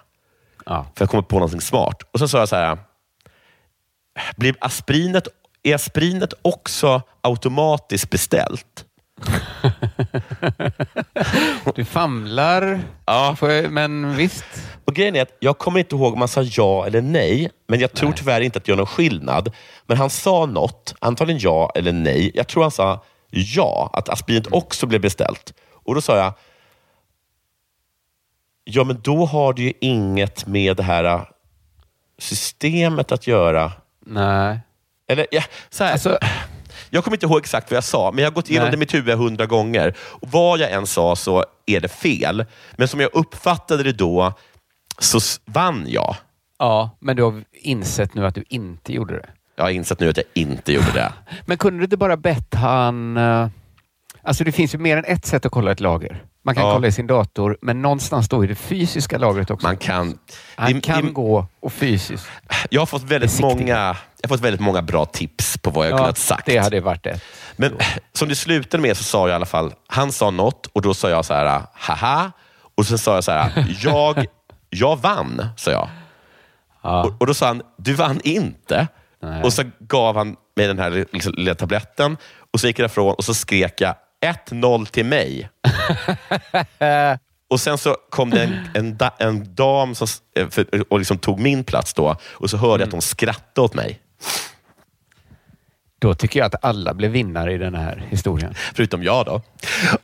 ja. 0.66 0.86
För 0.94 1.04
jag 1.04 1.10
kom 1.10 1.24
på 1.24 1.36
någonting 1.36 1.60
smart. 1.60 2.02
Och 2.12 2.18
så 2.18 2.28
sa 2.28 2.38
jag 2.38 2.48
så 2.48 2.56
här. 2.56 2.78
Blir 4.36 4.54
aspirinet, 4.60 5.28
är 5.62 5.74
aspirinet 5.74 6.34
också 6.42 7.02
automatiskt 7.20 8.10
beställt? 8.10 8.84
Du 11.74 11.84
famlar, 11.84 12.80
Ja. 13.06 13.36
Men 13.68 14.16
visst. 14.16 14.44
Och 14.84 14.94
grejen 14.94 15.16
är 15.16 15.22
att 15.22 15.36
jag 15.40 15.58
kommer 15.58 15.78
inte 15.78 15.96
ihåg 15.96 16.12
om 16.12 16.18
han 16.18 16.28
sa 16.28 16.42
ja 16.42 16.86
eller 16.86 17.02
nej, 17.02 17.50
men 17.68 17.80
jag 17.80 17.92
tror 17.92 18.12
tyvärr 18.12 18.40
inte 18.40 18.58
att 18.58 18.64
det 18.64 18.72
gör 18.72 18.76
någon 18.76 18.86
skillnad. 18.86 19.52
Men 19.86 19.96
han 19.96 20.10
sa 20.10 20.46
något, 20.46 20.94
antagligen 20.98 21.40
ja 21.40 21.72
eller 21.74 21.92
nej. 21.92 22.30
Jag 22.34 22.48
tror 22.48 22.62
han 22.62 22.70
sa 22.70 23.04
ja, 23.30 23.90
att 23.92 24.08
aspirinet 24.08 24.52
också 24.52 24.86
blev 24.86 25.00
beställt. 25.00 25.52
Och 25.72 25.94
då 25.94 26.00
sa 26.00 26.16
jag, 26.16 26.32
ja 28.76 28.84
men 28.84 29.00
då 29.02 29.24
har 29.26 29.52
det 29.52 29.62
ju 29.62 29.72
inget 29.80 30.46
med 30.46 30.76
det 30.76 30.82
här 30.82 31.04
äh, 31.04 31.22
systemet 32.18 33.12
att 33.12 33.26
göra. 33.26 33.72
Nej. 34.06 34.60
Eller, 35.08 35.26
ja, 35.30 35.42
så 35.70 35.84
här, 35.84 35.92
Alltså, 35.92 36.18
jag 36.90 37.04
kommer 37.04 37.16
inte 37.16 37.26
ihåg 37.26 37.38
exakt 37.40 37.70
vad 37.70 37.76
jag 37.76 37.84
sa, 37.84 38.10
men 38.10 38.24
jag 38.24 38.30
har 38.30 38.34
gått 38.34 38.50
igenom 38.50 38.64
Nej. 38.64 38.70
det 38.70 38.76
i 38.76 38.78
mitt 38.78 38.94
huvud 38.94 39.18
hundra 39.18 39.46
gånger. 39.46 39.94
Och 39.98 40.28
vad 40.30 40.58
jag 40.60 40.70
än 40.72 40.86
sa 40.86 41.16
så 41.16 41.44
är 41.66 41.80
det 41.80 41.88
fel. 41.88 42.44
Men 42.76 42.88
som 42.88 43.00
jag 43.00 43.10
uppfattade 43.14 43.82
det 43.82 43.92
då, 43.92 44.32
så 44.98 45.18
vann 45.44 45.84
jag. 45.88 46.16
ja, 46.58 46.90
men 47.00 47.16
du 47.16 47.22
har 47.22 47.44
insett 47.52 48.14
nu 48.14 48.26
att 48.26 48.34
du 48.34 48.44
inte 48.48 48.92
gjorde 48.92 49.14
det. 49.14 49.28
Jag 49.56 49.64
har 49.64 49.70
insett 49.70 50.00
nu 50.00 50.08
att 50.10 50.16
jag 50.16 50.26
inte 50.34 50.72
gjorde 50.72 50.92
det. 50.94 51.12
Men 51.46 51.58
kunde 51.58 51.78
du 51.78 51.84
inte 51.84 51.96
bara 51.96 52.16
bett 52.16 52.54
han... 52.54 53.16
eh, 53.16 53.48
Alltså 54.22 54.44
det 54.44 54.52
finns 54.52 54.74
ju 54.74 54.78
mer 54.78 54.96
än 54.96 55.04
ett 55.04 55.26
sätt 55.26 55.46
att 55.46 55.52
kolla 55.52 55.72
ett 55.72 55.80
lager. 55.80 56.24
Man 56.46 56.54
kan 56.54 56.64
Ja. 56.66 56.72
kolla 56.74 56.86
i 56.86 56.92
sin 56.92 57.06
dator, 57.06 57.58
men 57.62 57.82
någonstans 57.82 58.28
då 58.28 58.44
i 58.44 58.46
det 58.46 58.54
fysiska 58.54 59.18
lagret 59.18 59.50
också. 59.50 59.66
Man 59.66 59.76
kan... 59.76 60.18
Han 60.56 60.72
det- 60.72 60.80
kan 60.80 61.04
det- 61.06 61.12
gå 61.12 61.46
och 61.60 61.72
fysiskt. 61.72 62.26
Jag 62.70 62.80
har 62.80 62.86
fått 62.86 63.02
väldigt 63.02 63.40
många 63.40 63.96
jag 64.20 64.28
har 64.28 64.36
fått 64.36 64.40
väldigt 64.40 64.60
många 64.60 64.82
bra 64.82 65.04
tips 65.06 65.58
på 65.58 65.70
vad 65.70 65.86
jag 65.86 65.92
Ja, 65.92 65.96
kunnat 65.98 66.18
sagt. 66.18 66.46
det 66.46 66.58
hade 66.58 66.80
varit 66.80 67.02
det. 67.02 67.20
Men 67.56 67.78
som 68.12 68.28
det 68.28 68.34
slutade 68.34 68.80
med 68.82 68.96
så 68.96 69.04
sa 69.04 69.18
jag 69.18 69.28
i 69.28 69.32
alla 69.34 69.46
fall, 69.46 69.72
han 69.86 70.12
sa 70.12 70.30
något 70.30 70.66
och 70.66 70.82
då 70.82 70.94
sa 70.94 71.10
jag 71.10 71.24
så 71.24 71.34
här, 71.34 71.62
haha. 71.74 72.32
Och 72.74 72.86
sen 72.86 72.98
sa 72.98 73.14
jag 73.14 73.24
så 73.24 73.32
här, 73.32 73.66
jag, 73.80 74.26
jag 74.70 74.96
vann, 75.00 75.46
sa 75.56 75.70
jag. 75.70 75.88
Ja. 76.82 77.04
Och, 77.04 77.14
och 77.20 77.26
då 77.26 77.34
sa 77.34 77.46
han, 77.46 77.62
du 77.76 77.94
vann 77.94 78.20
inte. 78.24 78.88
Nej. 79.22 79.42
Och 79.42 79.52
så 79.52 79.62
gav 79.78 80.16
han 80.16 80.36
mig 80.56 80.66
den 80.66 80.78
här 80.78 81.06
liksom, 81.12 81.32
lilla 81.36 81.54
tabletten 81.54 82.16
och 82.52 82.60
så 82.60 82.66
gick 82.66 82.78
jag 82.78 82.84
därifrån 82.84 83.14
och 83.14 83.24
så 83.24 83.34
skrek 83.34 83.80
jag 83.80 83.94
1-0 84.50 84.86
till 84.86 85.06
mig. 85.06 85.48
och 87.50 87.60
sen 87.60 87.78
så 87.78 87.96
kom 88.10 88.30
det 88.30 88.42
en, 88.42 88.68
en, 88.74 88.96
da, 88.96 89.14
en 89.18 89.54
dam 89.54 89.94
som, 89.94 90.06
eh, 90.36 90.48
för, 90.48 90.92
och 90.92 90.98
liksom 90.98 91.18
tog 91.18 91.40
min 91.40 91.64
plats 91.64 91.94
då 91.94 92.16
och 92.22 92.50
så 92.50 92.56
hörde 92.56 92.82
jag 92.82 92.86
att 92.86 92.90
de 92.90 93.00
skrattade 93.00 93.64
åt 93.64 93.74
mig. 93.74 94.00
Då 95.98 96.14
tycker 96.14 96.40
jag 96.40 96.46
att 96.46 96.64
alla 96.64 96.94
blev 96.94 97.10
vinnare 97.10 97.52
i 97.52 97.58
den 97.58 97.74
här 97.74 98.06
historien. 98.10 98.54
Förutom 98.74 99.02
jag 99.02 99.26
då. 99.26 99.32
Och, 99.32 99.42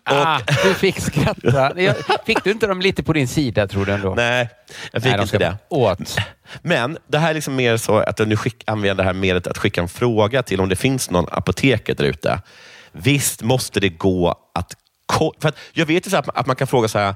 Ah, 0.04 0.40
du 0.64 0.74
fick 0.74 1.00
skratta. 1.00 1.72
Fick 2.26 2.44
du 2.44 2.50
inte 2.50 2.66
dem 2.66 2.80
lite 2.80 3.02
på 3.02 3.12
din 3.12 3.28
sida 3.28 3.68
tror 3.68 3.86
du 3.86 3.92
ändå? 3.92 4.14
Nej, 4.14 4.48
jag 4.92 5.02
fick 5.02 5.12
Nej, 5.12 5.22
inte 5.22 5.38
det. 5.38 5.56
Åt. 5.68 6.16
Men 6.62 6.98
det 7.06 7.18
här 7.18 7.30
är 7.30 7.34
liksom 7.34 7.56
mer 7.56 7.76
så 7.76 7.98
att 7.98 8.18
jag 8.18 8.28
nu 8.28 8.36
skick, 8.36 8.62
använder 8.66 9.04
det 9.04 9.08
här 9.08 9.14
medlet 9.14 9.46
att 9.46 9.58
skicka 9.58 9.80
en 9.80 9.88
fråga 9.88 10.42
till 10.42 10.60
om 10.60 10.68
det 10.68 10.76
finns 10.76 11.10
någon 11.10 11.26
apoteket 11.30 11.98
där 11.98 12.04
ute. 12.04 12.40
Visst 12.92 13.42
måste 13.42 13.80
det 13.80 13.88
gå 13.88 14.34
att... 14.54 14.76
För 15.40 15.48
att 15.48 15.58
jag 15.72 15.86
vet 15.86 16.06
ju 16.06 16.10
så 16.10 16.16
att, 16.16 16.28
att 16.38 16.46
man 16.46 16.56
kan 16.56 16.66
fråga 16.66 16.88
så 16.88 16.98
här, 16.98 17.14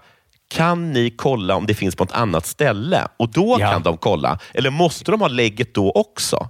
kan 0.48 0.92
ni 0.92 1.10
kolla 1.10 1.54
om 1.56 1.66
det 1.66 1.74
finns 1.74 1.96
på 1.96 2.04
ett 2.04 2.12
annat 2.12 2.46
ställe? 2.46 3.08
Och 3.16 3.28
då 3.32 3.56
Ja. 3.60 3.70
kan 3.72 3.82
de 3.82 3.96
kolla. 3.98 4.38
Eller 4.54 4.70
måste 4.70 5.10
de 5.10 5.20
ha 5.20 5.28
lägget 5.28 5.74
då 5.74 5.90
också? 5.90 6.48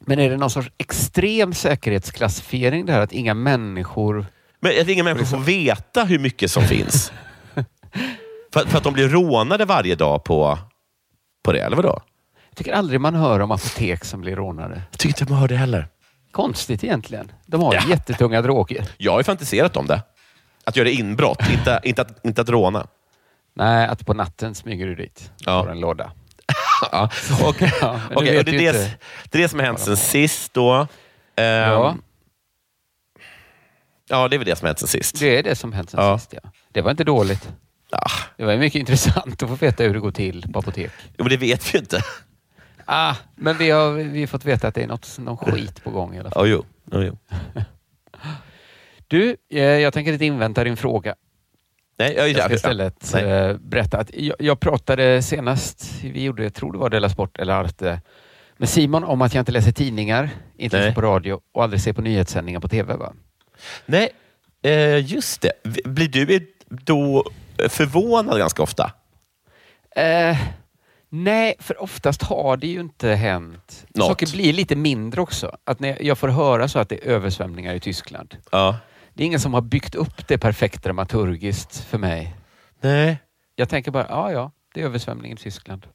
Men 0.00 0.18
är 0.18 0.30
det 0.30 0.36
någon 0.36 0.50
sorts 0.50 0.70
extrem 0.78 1.54
säkerhetsklassifiering 1.54 2.86
det 2.86 2.92
här 2.92 3.00
att 3.00 3.12
inga 3.12 3.34
människor... 3.34 4.26
Men 4.60 4.80
att 4.80 4.88
inga 4.88 5.04
människor 5.04 5.24
får 5.26 5.38
veta 5.38 6.04
hur 6.04 6.18
mycket 6.18 6.50
som 6.50 6.62
finns. 6.62 7.12
För, 8.52 8.60
för 8.66 8.78
att 8.78 8.84
de 8.84 8.92
blir 8.92 9.08
rånade 9.08 9.64
varje 9.64 9.94
dag 9.94 10.24
på, 10.24 10.58
på 11.44 11.52
det, 11.52 11.60
eller 11.60 11.76
vadå? 11.76 12.00
Jag 12.48 12.56
tycker 12.56 12.72
aldrig 12.72 13.00
man 13.00 13.14
hör 13.14 13.40
om 13.40 13.50
apotek 13.50 14.04
som 14.04 14.20
blir 14.20 14.36
rånade. 14.36 14.82
Jag 14.90 14.98
tycker 14.98 15.22
inte 15.22 15.32
man 15.32 15.40
hör 15.40 15.48
det 15.48 15.56
heller. 15.56 15.88
Konstigt 16.42 16.84
egentligen. 16.84 17.32
De 17.46 17.60
har 17.62 17.74
Ja. 17.74 17.82
jättetunga 17.88 18.42
droger. 18.42 18.84
Jag 18.96 19.12
har 19.12 19.20
ju 19.20 19.24
fantiserat 19.24 19.76
om 19.76 19.86
det. 19.86 20.02
Att 20.64 20.76
göra 20.76 20.88
inbrott, 20.88 21.42
inte, 21.52 21.80
inte, 21.84 22.02
att, 22.02 22.24
inte 22.24 22.40
att 22.40 22.48
råna. 22.48 22.86
Nej, 23.54 23.86
att 23.88 24.06
på 24.06 24.14
natten 24.14 24.54
smyger 24.54 24.86
du 24.86 24.94
dit. 24.94 25.32
Ja. 25.38 25.62
Får 25.62 25.70
en 25.70 25.80
låda. 25.80 26.12
Ja. 26.92 27.10
Och, 27.44 27.56
Ja, 27.80 28.00
och 28.14 28.24
det, 28.24 28.36
är 28.36 28.44
det, 28.44 28.50
det 28.58 29.38
är 29.38 29.42
det 29.42 29.48
som 29.48 29.58
har 29.58 29.66
hänt 29.66 29.80
sen 29.80 29.96
sist. 29.96 30.54
Då. 30.54 30.72
Ehm, 30.72 30.86
Ja, 31.36 31.96
ja, 34.08 34.28
det 34.28 34.36
är 34.36 34.38
väl 34.38 34.46
det 34.46 34.56
som 34.56 34.64
har 34.66 34.68
hänt 34.68 34.78
sen 34.78 34.88
sist. 34.88 35.20
det 35.20 35.38
är 35.38 35.42
det 35.42 35.56
som 35.56 35.72
hänt 35.72 35.90
sen 35.90 36.00
Ja. 36.04 36.18
sist. 36.18 36.34
Ja. 36.42 36.50
Det 36.72 36.80
var 36.82 36.90
inte 36.90 37.04
dåligt. 37.04 37.48
Ja, 37.90 38.06
Det 38.36 38.44
var 38.44 38.56
mycket 38.56 38.78
intressant 38.80 39.42
att 39.42 39.48
få 39.48 39.54
veta 39.54 39.82
hur 39.84 39.94
det 39.94 40.00
går 40.00 40.10
till 40.12 40.52
på 40.52 40.58
apotek. 40.58 40.90
jo, 41.04 41.24
men 41.24 41.28
det 41.28 41.36
vet 41.36 41.74
vi 41.74 41.78
inte. 41.78 42.02
Ah, 42.90 43.14
men 43.34 43.58
vi 43.58 43.70
har, 43.70 43.92
vi 43.92 44.20
har 44.20 44.26
fått 44.26 44.44
veta 44.44 44.68
att 44.68 44.74
det 44.74 44.82
är 44.82 44.86
något, 44.86 45.18
någon 45.18 45.36
skit 45.36 45.84
på 45.84 45.90
gång 45.90 46.14
i 46.14 46.18
alla 46.20 46.30
fall. 46.30 46.48
Ja, 46.48 46.64
jo. 46.90 46.98
Ja, 46.98 47.04
jo. 47.04 47.18
Du, 49.06 49.36
eh, 49.50 49.62
jag 49.62 49.92
tänker 49.92 50.12
inte 50.12 50.24
invänta 50.24 50.64
din 50.64 50.76
fråga. 50.76 51.14
Nej, 51.98 52.14
jag, 52.16 52.28
Jag 52.28 52.44
ska 52.44 52.54
istället 52.54 53.10
Nej. 53.14 53.24
eh, 53.24 53.56
berätta 53.56 53.98
att 53.98 54.10
jag, 54.14 54.36
jag 54.38 54.60
pratade 54.60 55.22
senast, 55.22 55.94
vi 56.02 56.22
gjorde, 56.24 56.42
jag 56.42 56.54
tror 56.54 56.72
det 56.72 56.78
var 56.78 56.90
Della 56.90 57.08
Sport 57.08 57.38
eller 57.38 57.52
Arte, 57.54 58.00
med 58.56 58.68
Simon 58.68 59.04
om 59.04 59.22
att 59.22 59.34
jag 59.34 59.42
inte 59.42 59.52
läser 59.52 59.72
tidningar, 59.72 60.30
inte 60.56 60.76
Nej. 60.76 60.86
lyssnar 60.86 61.02
på 61.02 61.08
radio 61.08 61.40
och 61.52 61.62
aldrig 61.62 61.80
ser 61.80 61.92
på 61.92 62.02
nyhetssändningar 62.02 62.60
på 62.60 62.68
TV. 62.68 62.94
Va? 62.94 63.12
Nej, 63.86 64.10
eh, 64.62 65.12
just 65.12 65.40
det. 65.40 65.52
Blir 65.84 66.08
du 66.08 66.52
då 66.68 67.24
förvånad 67.68 68.38
ganska 68.38 68.62
ofta? 68.62 68.92
Eh, 69.96 70.36
nej, 71.08 71.54
för 71.58 71.82
oftast 71.82 72.22
har 72.22 72.56
det 72.56 72.66
ju 72.66 72.80
inte 72.80 73.08
hänt. 73.08 73.86
Något. 73.94 74.06
Saker 74.06 74.32
blir 74.32 74.52
lite 74.52 74.76
mindre 74.76 75.20
också. 75.20 75.56
Att 75.64 75.80
när 75.80 76.02
jag 76.02 76.18
får 76.18 76.28
höra 76.28 76.68
så 76.68 76.78
att 76.78 76.88
det 76.88 76.94
är 76.94 77.10
översvämningar 77.10 77.74
i 77.74 77.80
Tyskland. 77.80 78.36
Ja. 78.50 78.76
Det 79.14 79.22
är 79.22 79.26
ingen 79.26 79.40
som 79.40 79.54
har 79.54 79.60
byggt 79.60 79.94
upp 79.94 80.28
det 80.28 80.38
perfekt 80.38 80.82
dramaturgiskt 80.82 81.84
för 81.84 81.98
mig. 81.98 82.34
Nej. 82.80 83.18
Jag 83.56 83.68
tänker 83.68 83.90
bara, 83.90 84.06
ja 84.08 84.32
ja, 84.32 84.50
det 84.74 84.80
är 84.80 84.84
översvämning 84.84 85.32
i 85.32 85.36
Tyskland. 85.36 85.86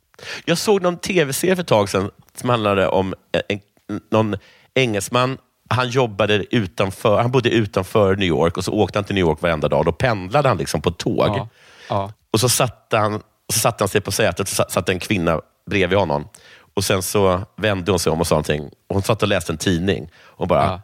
Jag 0.45 0.57
såg 0.57 0.81
någon 0.81 0.97
tv-serie 0.97 1.55
för 1.55 1.63
ett 1.63 1.67
tag 1.67 1.89
sedan 1.89 2.11
som 2.35 2.49
handlade 2.49 2.87
om 2.87 3.13
en, 3.31 3.59
en, 3.87 4.01
någon 4.11 4.35
engelsman. 4.73 5.37
Han 5.69 5.89
jobbade 5.89 6.55
utanför, 6.55 7.21
han 7.21 7.31
bodde 7.31 7.49
utanför 7.49 8.15
New 8.15 8.27
York 8.27 8.57
och 8.57 8.63
så 8.63 8.71
åkte 8.71 8.99
han 8.99 9.03
till 9.03 9.15
New 9.15 9.21
York 9.21 9.41
varenda 9.41 9.67
dag. 9.67 9.85
Då 9.85 9.91
pendlade 9.91 10.47
han 10.47 10.57
liksom 10.57 10.81
på 10.81 10.91
tåg. 10.91 11.27
Ja, 11.27 11.49
ja. 11.89 12.13
Och 12.31 12.39
så 12.39 12.49
satte 12.49 12.97
han, 12.97 13.21
så 13.53 13.59
satte 13.59 13.83
han 13.83 13.89
sig 13.89 14.01
på 14.01 14.11
sätet 14.11 14.39
och 14.39 14.71
satt, 14.71 14.89
en 14.89 14.99
kvinna 14.99 15.41
bredvid 15.69 15.99
honom. 15.99 16.27
Och 16.75 16.83
Sen 16.83 17.03
så 17.03 17.41
vände 17.57 17.91
hon 17.91 17.99
sig 17.99 18.11
om 18.11 18.19
och 18.19 18.27
sa 18.27 18.35
någonting. 18.35 18.63
Och 18.63 18.95
hon 18.95 19.03
satt 19.03 19.21
och 19.21 19.27
läste 19.27 19.51
en 19.53 19.57
tidning. 19.57 20.09
Och 20.17 20.47
bara, 20.47 20.81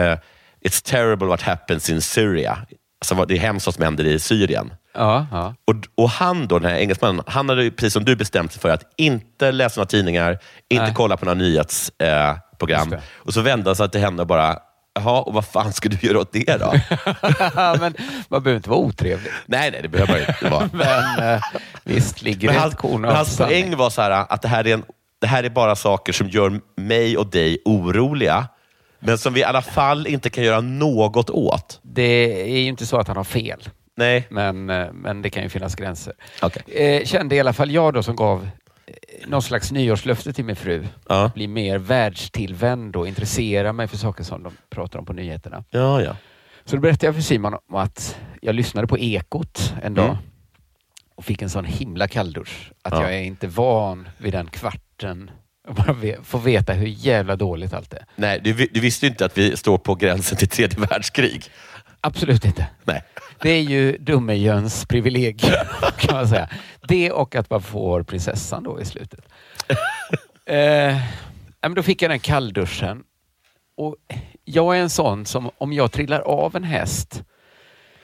eh, 0.00 0.18
It's 0.64 0.84
terrible 0.84 1.26
what 1.26 1.42
happens 1.42 1.90
in 1.90 2.02
Syria. 2.02 2.58
Alltså, 3.00 3.24
det 3.24 3.34
är 3.34 3.38
hemskt 3.38 3.66
vad 3.66 3.74
som 3.74 3.84
händer 3.84 4.04
i 4.04 4.18
Syrien. 4.18 4.74
ja, 4.94 5.26
ja. 5.30 5.54
Och, 5.64 5.74
och 5.94 6.10
han 6.10 6.46
då, 6.46 6.58
den 6.58 6.70
här 6.70 6.78
engelsmannen, 6.78 7.24
han 7.26 7.48
hade 7.48 7.70
precis 7.70 7.92
som 7.92 8.04
du 8.04 8.16
bestämt 8.16 8.52
sig 8.52 8.60
för 8.60 8.68
att 8.68 8.92
inte 8.96 9.52
läsa 9.52 9.80
några 9.80 9.86
tidningar, 9.88 10.38
inte 10.68 10.84
Nej. 10.84 10.94
kolla 10.96 11.16
på 11.16 11.24
några 11.24 11.38
nyhetsprogram. 11.38 12.92
Eh, 12.92 13.00
och 13.16 13.34
så 13.34 13.40
vände 13.40 13.68
han 13.70 13.76
sig 13.76 13.90
till 13.90 14.00
henne 14.00 14.22
och 14.22 14.28
bara, 14.28 14.58
jaha, 14.94 15.20
och 15.22 15.34
vad 15.34 15.44
fan 15.44 15.72
ska 15.72 15.88
du 15.88 16.06
göra 16.06 16.20
åt 16.20 16.32
det 16.32 16.56
då? 16.60 16.72
men 17.80 17.94
man 18.28 18.42
behöver 18.42 18.56
inte 18.56 18.70
vara 18.70 18.80
otrevlig. 18.80 19.32
nej, 19.46 19.70
nej, 19.70 19.82
det 19.82 19.88
behöver 19.88 20.12
man 20.12 20.20
inte 20.20 20.48
vara. 20.48 20.70
Men 20.72 21.34
eh, 21.34 21.42
visst 21.84 22.22
ligger 22.22 22.48
Men 22.48 22.62
det 22.62 22.68
ett 22.68 22.76
korn 22.76 23.00
men 23.00 23.16
hans 23.16 23.36
poäng 23.36 23.76
var 23.76 23.90
så 23.90 24.02
här, 24.02 24.10
att 24.28 24.42
det 24.42 24.48
här, 24.48 24.66
är 24.66 24.74
en, 24.74 24.84
det 25.20 25.26
här 25.26 25.44
är 25.44 25.50
bara 25.50 25.76
saker 25.76 26.12
som 26.12 26.28
gör 26.28 26.60
mig 26.76 27.16
och 27.16 27.26
dig 27.26 27.58
oroliga, 27.64 28.48
men 29.00 29.18
som 29.18 29.34
vi 29.34 29.40
i 29.40 29.44
alla 29.44 29.62
fall 29.62 30.06
inte 30.06 30.30
kan 30.30 30.44
göra 30.44 30.60
något 30.60 31.30
åt. 31.30 31.80
Det 31.82 32.42
är 32.42 32.60
ju 32.60 32.68
inte 32.68 32.86
så 32.86 32.96
att 32.96 33.08
han 33.08 33.16
har 33.16 33.24
fel, 33.24 33.68
Nej. 33.96 34.26
men, 34.30 34.70
eh, 34.70 34.92
men 34.92 35.22
det 35.22 35.30
kan 35.30 35.42
ju 35.42 35.48
finnas 35.48 35.74
gränser. 35.74 36.12
Okej. 36.42 36.62
Eh, 36.86 37.04
kände 37.04 37.36
i 37.36 37.40
alla 37.40 37.52
fall 37.52 37.70
jag 37.70 37.94
då 37.94 38.02
som 38.02 38.16
gav 38.16 38.48
någon 39.26 39.42
slags 39.42 39.72
nyårslöfte 39.72 40.32
till 40.32 40.44
min 40.44 40.56
fru. 40.56 40.86
Ja. 41.08 41.30
Bli 41.34 41.46
mer 41.48 41.78
världstillvänd 41.78 42.96
och 42.96 43.08
intressera 43.08 43.72
mig 43.72 43.88
för 43.88 43.96
saker 43.96 44.24
som 44.24 44.42
de 44.42 44.52
pratar 44.70 44.98
om 44.98 45.06
på 45.06 45.12
nyheterna. 45.12 45.64
Ja, 45.70 46.02
ja. 46.02 46.16
Så 46.64 46.76
då 46.76 46.82
berättade 46.82 47.06
jag 47.06 47.14
för 47.14 47.22
Simon 47.22 47.54
om 47.54 47.74
att 47.76 48.16
jag 48.40 48.54
lyssnade 48.54 48.86
på 48.86 48.98
Ekot 48.98 49.74
en 49.82 49.94
dag 49.94 50.04
Mm. 50.04 50.16
och 51.14 51.24
fick 51.24 51.42
en 51.42 51.50
sån 51.50 51.64
himla 51.64 52.08
kalldusch. 52.08 52.72
Att 52.82 52.92
Ja. 52.92 53.02
jag 53.02 53.14
är 53.14 53.22
inte 53.22 53.46
van 53.46 54.08
vid 54.18 54.32
den 54.32 54.46
kvarten 54.46 55.30
Och 55.68 55.74
bara 55.74 55.96
få 56.24 56.38
veta 56.38 56.72
hur 56.72 56.86
jävla 56.86 57.36
dåligt 57.36 57.72
allt 57.74 57.92
är. 57.92 58.04
Nej, 58.16 58.40
du, 58.44 58.52
du 58.52 58.80
visste 58.80 59.06
ju 59.06 59.10
inte 59.10 59.24
att 59.24 59.38
vi 59.38 59.56
står 59.56 59.78
på 59.78 59.94
gränsen 59.94 60.38
till 60.38 60.48
tredje 60.48 60.78
världskrig. 60.80 61.44
Absolut 62.00 62.44
inte. 62.44 62.66
Nej. 62.84 63.02
Det 63.42 63.50
är 63.50 63.62
ju 63.62 63.98
dummejöns 63.98 64.84
privilegium 64.86 65.66
kan 65.98 66.16
man 66.16 66.28
säga. 66.28 66.48
Det 66.88 67.10
och 67.10 67.34
att 67.34 67.50
man 67.50 67.62
får 67.62 68.02
prinsessan 68.02 68.62
då 68.62 68.80
i 68.80 68.84
slutet. 68.84 69.20
eh, 70.46 70.96
men 71.60 71.74
då 71.74 71.82
fick 71.82 72.02
jag 72.02 72.10
den 72.10 72.20
kallduschen. 72.20 73.04
Och 73.76 73.96
jag 74.44 74.76
är 74.76 74.80
en 74.80 74.90
sån 74.90 75.26
som 75.26 75.50
om 75.58 75.72
jag 75.72 75.92
trillar 75.92 76.20
av 76.20 76.56
en 76.56 76.64
häst 76.64 77.22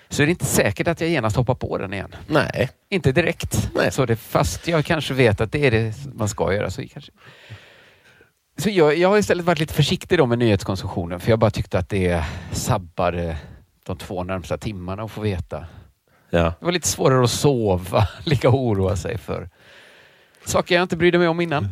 så 0.09 0.23
är 0.23 0.27
det 0.27 0.31
inte 0.31 0.45
säkert 0.45 0.89
att 0.89 1.01
jag 1.01 1.11
genast 1.11 1.37
hoppar 1.37 1.55
på 1.55 1.79
den 1.79 1.93
igen. 1.93 2.15
Nej. 2.27 2.71
Inte 2.89 3.13
direkt. 3.13 3.71
Nej. 3.75 3.93
Så 3.93 4.07
det, 4.07 4.17
fast 4.17 4.69
jag 4.69 4.85
kanske 4.85 5.15
vet 5.15 5.41
att 5.41 5.53
det 5.53 5.67
är 5.67 5.71
det 5.71 5.95
man 6.15 6.29
ska 6.29 6.55
göra. 6.55 6.71
Så, 6.71 6.83
kanske. 6.93 7.13
så 8.57 8.71
jag, 8.71 8.97
jag 8.97 9.09
har 9.09 9.19
istället 9.19 9.45
varit 9.45 9.59
lite 9.59 9.75
försiktig 9.75 10.19
då 10.19 10.27
med 10.27 10.39
nyhetskonsumtionen 10.39 11.21
för 11.21 11.31
jag 11.31 11.39
bara 11.39 11.51
tyckte 11.51 11.79
att 11.79 11.89
det 11.89 12.25
sabbade 12.53 13.37
de 13.89 13.97
två 13.99 14.25
närmsta 14.25 14.59
timmarna 14.59 15.03
att 15.03 15.11
få 15.11 15.21
veta. 15.21 15.67
Ja. 16.31 16.55
Det 16.59 16.65
var 16.65 16.73
lite 16.73 16.89
svårare 16.89 17.25
att 17.25 17.31
sova, 17.31 18.09
ligga 18.25 18.49
och 18.49 18.59
oroa 18.65 18.97
sig 18.97 19.19
för 19.19 19.51
saker 20.45 20.75
jag 20.75 20.83
inte 20.83 20.97
brydde 20.97 21.19
mig 21.19 21.29
om 21.29 21.41
innan. 21.41 21.65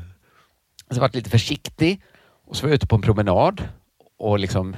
Så 0.91 0.97
jag 0.97 1.01
varit 1.01 1.15
lite 1.15 1.31
försiktig 1.31 2.03
och 2.47 2.57
så 2.57 2.63
var 2.63 2.69
jag 2.71 2.75
ute 2.75 2.87
på 2.87 2.97
en 2.97 3.03
promenad 3.03 3.69
och 4.19 4.39
liksom 4.39 4.77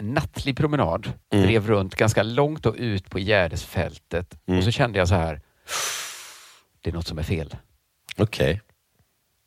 en 0.00 0.14
nattlig 0.14 0.56
promenad. 0.56 1.12
Mm. 1.32 1.46
Drev 1.46 1.66
runt 1.66 1.94
ganska 1.94 2.22
långt 2.22 2.66
och 2.66 2.74
ut 2.78 3.10
på 3.10 3.18
Gärdesfältet 3.18 4.38
Mm. 4.46 4.58
och 4.58 4.64
så 4.64 4.70
kände 4.70 4.98
jag 4.98 5.08
så 5.08 5.14
här. 5.14 5.40
Det 6.80 6.90
är 6.90 6.94
något 6.94 7.06
som 7.06 7.18
är 7.18 7.22
fel. 7.22 7.56
Okej. 8.16 8.60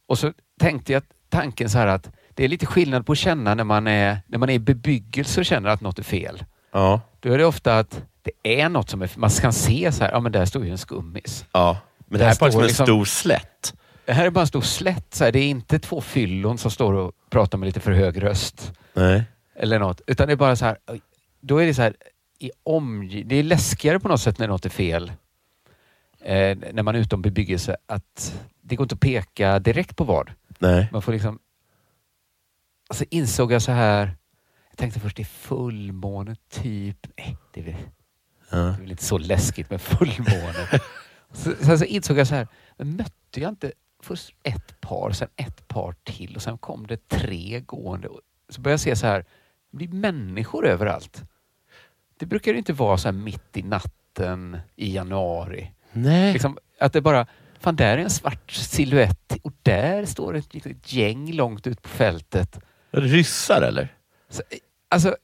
Och 0.07 0.19
så 0.19 0.33
tänkte 0.59 0.93
jag 0.93 1.03
tanken 1.29 1.69
så 1.69 1.77
här 1.77 1.87
att 1.87 2.11
det 2.33 2.43
är 2.43 2.47
lite 2.47 2.65
skillnad 2.65 3.05
på 3.05 3.11
att 3.11 3.17
känna 3.17 3.55
när 3.55 3.63
man 3.63 3.87
är, 3.87 4.17
när 4.27 4.37
man 4.37 4.49
är 4.49 4.53
i 4.53 4.59
bebyggelse 4.59 5.39
och 5.39 5.45
känner 5.45 5.69
att 5.69 5.81
något 5.81 5.99
är 5.99 6.03
fel. 6.03 6.43
Ja. 6.71 7.01
Då 7.27 7.33
är 7.33 7.37
det 7.37 7.45
ofta 7.45 7.79
att 7.79 8.03
det 8.21 8.31
är 8.61 8.69
något 8.69 8.89
som 8.89 9.01
är, 9.01 9.11
man 9.15 9.29
kan 9.29 9.53
se 9.53 9.91
så 9.91 10.03
här, 10.03 10.11
ja 10.11 10.19
men 10.19 10.31
där 10.31 10.45
står 10.45 10.65
ju 10.65 10.71
en 10.71 10.77
skummis. 10.77 11.45
ja. 11.51 11.77
Men 11.97 12.19
det 12.19 12.25
här 12.25 12.31
är 12.35 12.39
bara 12.39 12.51
som 12.51 12.61
en 12.61 12.67
liksom- 12.67 12.85
stor 12.85 13.05
slätt. 13.05 13.73
Det 14.05 14.13
här 14.13 14.25
är 14.25 14.29
bara 14.29 14.41
en 14.41 14.47
stor 14.47 14.61
slätt. 14.61 15.13
Så 15.13 15.23
här. 15.23 15.31
Det 15.31 15.39
är 15.39 15.49
inte 15.49 15.79
två 15.79 16.01
fyllon 16.01 16.57
som 16.57 16.71
står 16.71 16.93
och 16.93 17.11
pratar 17.29 17.57
med 17.57 17.65
lite 17.67 17.79
för 17.79 17.91
hög 17.91 18.23
röst. 18.23 18.71
Nej. 18.93 19.23
Eller 19.55 19.79
något. 19.79 20.01
Utan 20.07 20.27
det 20.27 20.33
är 20.33 20.37
bara 20.37 20.55
så 20.55 20.65
här. 20.65 20.77
Då 21.41 21.57
är 21.57 21.65
det 21.65 21.73
så 21.73 21.81
här. 21.81 21.95
I 22.39 22.51
omg- 22.65 23.23
det 23.25 23.35
är 23.35 23.43
läskigare 23.43 23.99
på 23.99 24.07
något 24.07 24.21
sätt 24.21 24.39
när 24.39 24.47
något 24.47 24.65
är 24.65 24.69
fel. 24.69 25.11
Eh, 26.21 26.57
när 26.73 26.83
man 26.83 26.95
är 26.95 26.99
utom 26.99 27.21
bebyggelse. 27.21 27.77
Att 27.85 28.39
det 28.61 28.75
går 28.75 28.83
inte 28.85 28.95
att 28.95 29.01
peka 29.01 29.59
direkt 29.59 29.95
på 29.95 30.03
vad. 30.03 30.31
Nej. 30.59 30.87
Man 30.91 31.01
får 31.01 31.11
liksom... 31.11 31.39
Alltså 32.89 33.05
insåg 33.09 33.51
jag 33.51 33.61
så 33.61 33.71
här. 33.71 34.15
Jag 34.77 34.79
tänkte 34.79 34.99
först 34.99 35.17
det 35.17 35.23
är 35.23 35.25
fullmåne 35.25 36.35
typ. 36.49 37.07
Nej, 37.17 37.37
det 37.53 37.59
är 37.59 37.63
väl, 37.65 37.75
Ja. 38.51 38.57
det 38.57 38.63
är 38.63 38.81
väl 38.81 38.91
inte 38.91 39.03
så 39.03 39.17
läskigt 39.17 39.69
med 39.69 39.81
fullmåne. 39.81 40.67
så, 41.31 41.53
sen 41.61 41.79
så 41.79 41.85
insåg 41.85 42.17
jag 42.17 42.27
så 42.27 42.35
här. 42.35 42.47
Men 42.77 42.95
mötte 42.95 43.41
jag 43.41 43.49
inte 43.49 43.71
först 44.03 44.35
ett 44.43 44.81
par, 44.81 45.11
sen 45.11 45.27
ett 45.35 45.67
par 45.67 45.95
till 46.03 46.35
och 46.35 46.41
sen 46.41 46.57
kom 46.57 46.87
det 46.87 47.07
tre 47.07 47.59
gående. 47.59 48.09
Så 48.49 48.61
började 48.61 48.73
jag 48.73 48.79
se 48.79 48.95
så 48.95 49.07
här. 49.07 49.25
Det 49.71 49.77
blir 49.77 49.87
människor 49.87 50.67
överallt. 50.67 51.23
Det 52.17 52.25
brukar 52.25 52.51
ju 52.51 52.57
inte 52.57 52.73
vara 52.73 52.97
så 52.97 53.07
här 53.07 53.13
mitt 53.13 53.57
i 53.57 53.63
natten 53.63 54.57
i 54.75 54.95
januari. 54.95 55.71
Nej. 55.91 56.33
Liksom, 56.33 56.57
att 56.79 56.93
det 56.93 57.01
bara, 57.01 57.27
fan 57.59 57.75
där 57.75 57.97
är 57.97 58.01
en 58.01 58.09
svart 58.09 58.51
siluett 58.51 59.33
och 59.43 59.53
där 59.63 60.05
står 60.05 60.35
ett 60.35 60.53
litet 60.53 60.93
gäng 60.93 61.31
långt 61.33 61.67
ut 61.67 61.81
på 61.81 61.89
fältet. 61.89 62.59
Ryssar 62.91 63.61
eller? 63.61 63.93
Så, 64.29 64.41
eh, 64.49 64.57
alltså, 64.89 65.15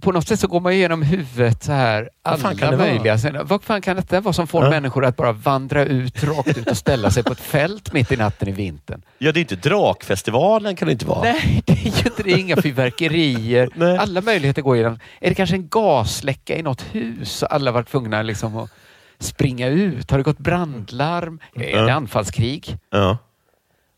på 0.00 0.12
något 0.12 0.28
sätt 0.28 0.40
så 0.40 0.46
går 0.48 0.60
man 0.60 0.72
igenom 0.72 1.02
huvudet 1.02 1.62
så 1.62 1.72
här, 1.72 2.10
Vad 2.22 2.44
alla 2.46 2.66
vara? 2.70 2.76
möjliga. 2.76 3.18
Sen, 3.18 3.46
vad 3.46 3.62
fan 3.62 3.80
kan 3.82 3.96
detta 3.96 4.20
vara 4.20 4.32
som 4.32 4.46
får 4.46 4.64
Ja. 4.64 4.70
människor 4.70 5.04
att 5.04 5.16
bara 5.16 5.32
vandra 5.32 5.84
ut, 5.84 6.24
rakt 6.24 6.58
ut 6.58 6.70
och 6.70 6.76
ställa 6.76 7.10
sig 7.10 7.22
på 7.24 7.32
ett 7.32 7.40
fält 7.40 7.92
mitt 7.92 8.12
i 8.12 8.16
natten 8.16 8.48
i 8.48 8.52
vintern? 8.52 9.02
Ja, 9.18 9.32
det 9.32 9.38
är 9.38 9.40
inte 9.40 9.56
Drakfestivalen 9.56 10.76
kan 10.76 10.86
det 10.86 10.92
inte 10.92 11.06
vara. 11.06 11.22
Nej, 11.22 11.62
det 11.66 11.72
är 11.72 11.76
ju 11.76 11.86
inte 12.10 12.22
det. 12.22 12.30
Inga 12.30 12.56
fyrverkerier. 12.62 13.68
Nej. 13.74 13.98
Alla 13.98 14.20
möjligheter 14.20 14.62
går 14.62 14.76
igenom. 14.76 14.98
Är 15.20 15.28
det 15.28 15.34
kanske 15.34 15.56
en 15.56 15.68
gasläcka 15.68 16.56
i 16.56 16.62
något 16.62 16.82
hus 16.82 17.42
och 17.42 17.52
alla 17.54 17.72
varit 17.72 17.88
tvungna 17.88 18.22
liksom 18.22 18.56
att 18.56 18.70
springa 19.18 19.68
ut? 19.68 20.10
Har 20.10 20.18
det 20.18 20.24
gått 20.24 20.38
brandlarm? 20.38 21.40
Är 21.54 21.60
det 21.60 21.70
Ja. 21.70 21.92
anfallskrig? 21.92 22.78
Ja. 22.90 23.18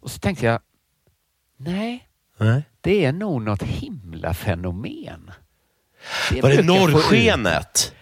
Och 0.01 0.11
så 0.11 0.19
tänkte 0.19 0.47
jag, 0.47 0.61
nej, 1.57 2.05
Nej. 2.41 2.63
Det 2.89 3.05
är 3.05 3.13
nog 3.13 3.43
något 3.43 3.63
himlafenomen. 3.63 5.31
Det 6.31 6.43
Var 6.43 6.51
det 6.51 6.63
norrskenet? 6.63 7.95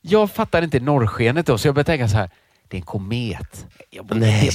Jag 0.00 0.30
fattade 0.30 0.64
inte 0.64 0.80
norrskenet 0.80 1.46
då, 1.46 1.58
så 1.58 1.68
jag 1.68 1.74
började 1.74 1.86
tänka 1.86 2.08
så 2.08 2.16
här, 2.16 2.30
det 2.68 2.76
är 2.76 2.80
en 2.80 2.86
komet. 2.86 3.66
Jag 3.90 4.16
Nej. 4.16 4.50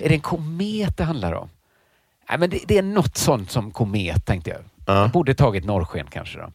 Är 0.00 0.08
det 0.08 0.14
en 0.14 0.20
komet 0.20 0.96
det 0.96 1.04
handlar 1.04 1.32
om? 1.32 1.50
Nej, 2.28 2.38
men 2.38 2.50
det, 2.50 2.60
det 2.66 2.78
är 2.78 2.82
något 2.82 3.16
sånt 3.16 3.50
som 3.50 3.70
komet, 3.70 4.26
tänkte 4.26 4.50
jag. 4.50 4.60
Ja. 4.86 5.00
Jag 5.00 5.10
borde 5.10 5.34
tagit 5.34 5.64
norrsken 5.64 6.06
kanske 6.10 6.38
då. 6.38 6.52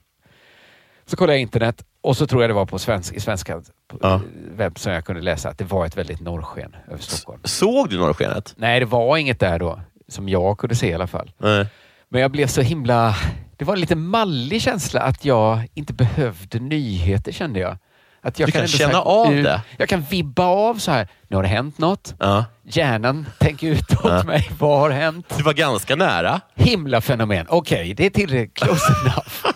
Så 1.06 1.18
kollade 1.18 1.34
jag 1.34 1.42
internet 1.42 1.86
och 2.02 2.18
så 2.18 2.28
tror 2.28 2.44
jag 2.44 2.50
det 2.50 2.54
var 2.54 2.66
på 2.66 2.80
svensk, 2.80 3.14
i 3.14 3.20
svenska 3.20 3.62
Ja. 4.02 4.22
webb 4.52 4.80
som 4.80 4.94
jag 4.94 5.06
kunde 5.06 5.22
läsa 5.22 5.50
att 5.50 5.58
det 5.58 5.66
var 5.66 5.86
ett 5.86 5.98
väldigt 5.98 6.20
norrsken 6.22 6.76
över 6.88 7.02
Stockholm. 7.02 7.42
Såg 7.44 7.90
du 7.90 7.98
norrskenet? 7.98 8.54
Nej, 8.58 8.80
det 8.80 8.86
var 8.86 9.18
inget 9.18 9.40
där 9.40 9.60
då, 9.60 9.80
som 10.08 10.30
jag 10.30 10.58
kunde 10.58 10.76
se 10.76 10.90
i 10.90 10.94
alla 10.94 11.08
fall. 11.08 11.32
Nej. 11.38 11.68
Men 12.10 12.22
jag 12.22 12.32
blev 12.32 12.48
så 12.48 12.62
himla... 12.62 13.16
Det 13.58 13.66
var 13.66 13.74
en 13.74 13.80
lite 13.80 13.96
mallig 13.96 14.62
känsla 14.62 15.02
att 15.02 15.26
jag 15.26 15.68
inte 15.74 15.94
behövde 15.94 16.60
nyheter 16.60 17.32
kände 17.32 17.60
jag. 17.60 17.78
Att 18.24 18.40
jag 18.40 18.48
Du 18.48 18.52
kan 18.52 18.68
så 18.68 18.78
känna 18.78 18.94
här 18.94 19.02
av 19.02 19.32
det. 19.36 19.62
Jag 19.78 19.90
kan 19.90 20.02
vibba 20.02 20.44
av 20.44 20.76
så 20.76 20.92
här. 20.92 21.08
Nu 21.28 21.36
har 21.36 21.44
det 21.44 21.50
hänt 21.50 21.78
något. 21.78 22.16
Ja. 22.20 22.46
Hjärnan 22.64 23.26
tänker 23.40 23.68
utåt 23.68 24.00
Ja. 24.04 24.24
mig. 24.24 24.52
Vad 24.60 24.80
har 24.80 24.90
hänt? 24.90 25.34
Du 25.38 25.44
var 25.44 25.54
ganska 25.54 25.96
nära. 25.96 26.42
Himla 26.56 27.02
fenomen. 27.02 27.46
Okej, 27.50 27.94
det 27.94 28.06
är 28.06 28.10
tillräckligt 28.10 28.54
close 28.54 28.94
enough. 29.02 29.56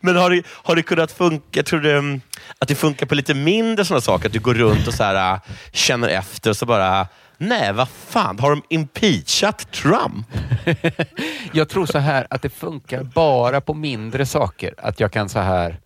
Men 0.00 0.16
har 0.16 0.30
det, 0.30 0.42
har 0.48 0.76
det 0.76 0.82
kunnat 0.82 1.12
funka, 1.12 1.62
tror 1.62 1.80
du 1.80 1.98
mm, 1.98 2.20
att 2.58 2.68
det 2.68 2.74
funkar 2.74 3.06
på 3.06 3.14
lite 3.14 3.34
mindre 3.34 3.84
sådana 3.84 4.00
saker? 4.00 4.26
Att 4.26 4.32
du 4.32 4.40
går 4.40 4.54
runt 4.54 4.86
och 4.88 4.94
så 4.94 5.04
här, 5.04 5.32
äh, 5.34 5.40
känner 5.72 6.08
efter 6.08 6.50
och 6.50 6.56
så 6.56 6.66
bara, 6.66 7.06
nej 7.48 7.72
vad 7.72 7.88
fan, 7.88 8.38
har 8.38 8.50
de 8.50 8.62
impeachat 8.68 9.72
Trump? 9.72 10.26
Jag 11.52 11.68
tror 11.68 11.86
så 11.86 11.98
här 11.98 12.26
att 12.30 12.42
det 12.42 12.48
funkar 12.48 13.02
bara 13.02 13.60
på 13.60 13.74
mindre 13.74 14.26
saker. 14.26 14.74
Att 14.78 15.00
jag 15.00 15.12
kan 15.12 15.28
så 15.28 15.38
här... 15.38 15.80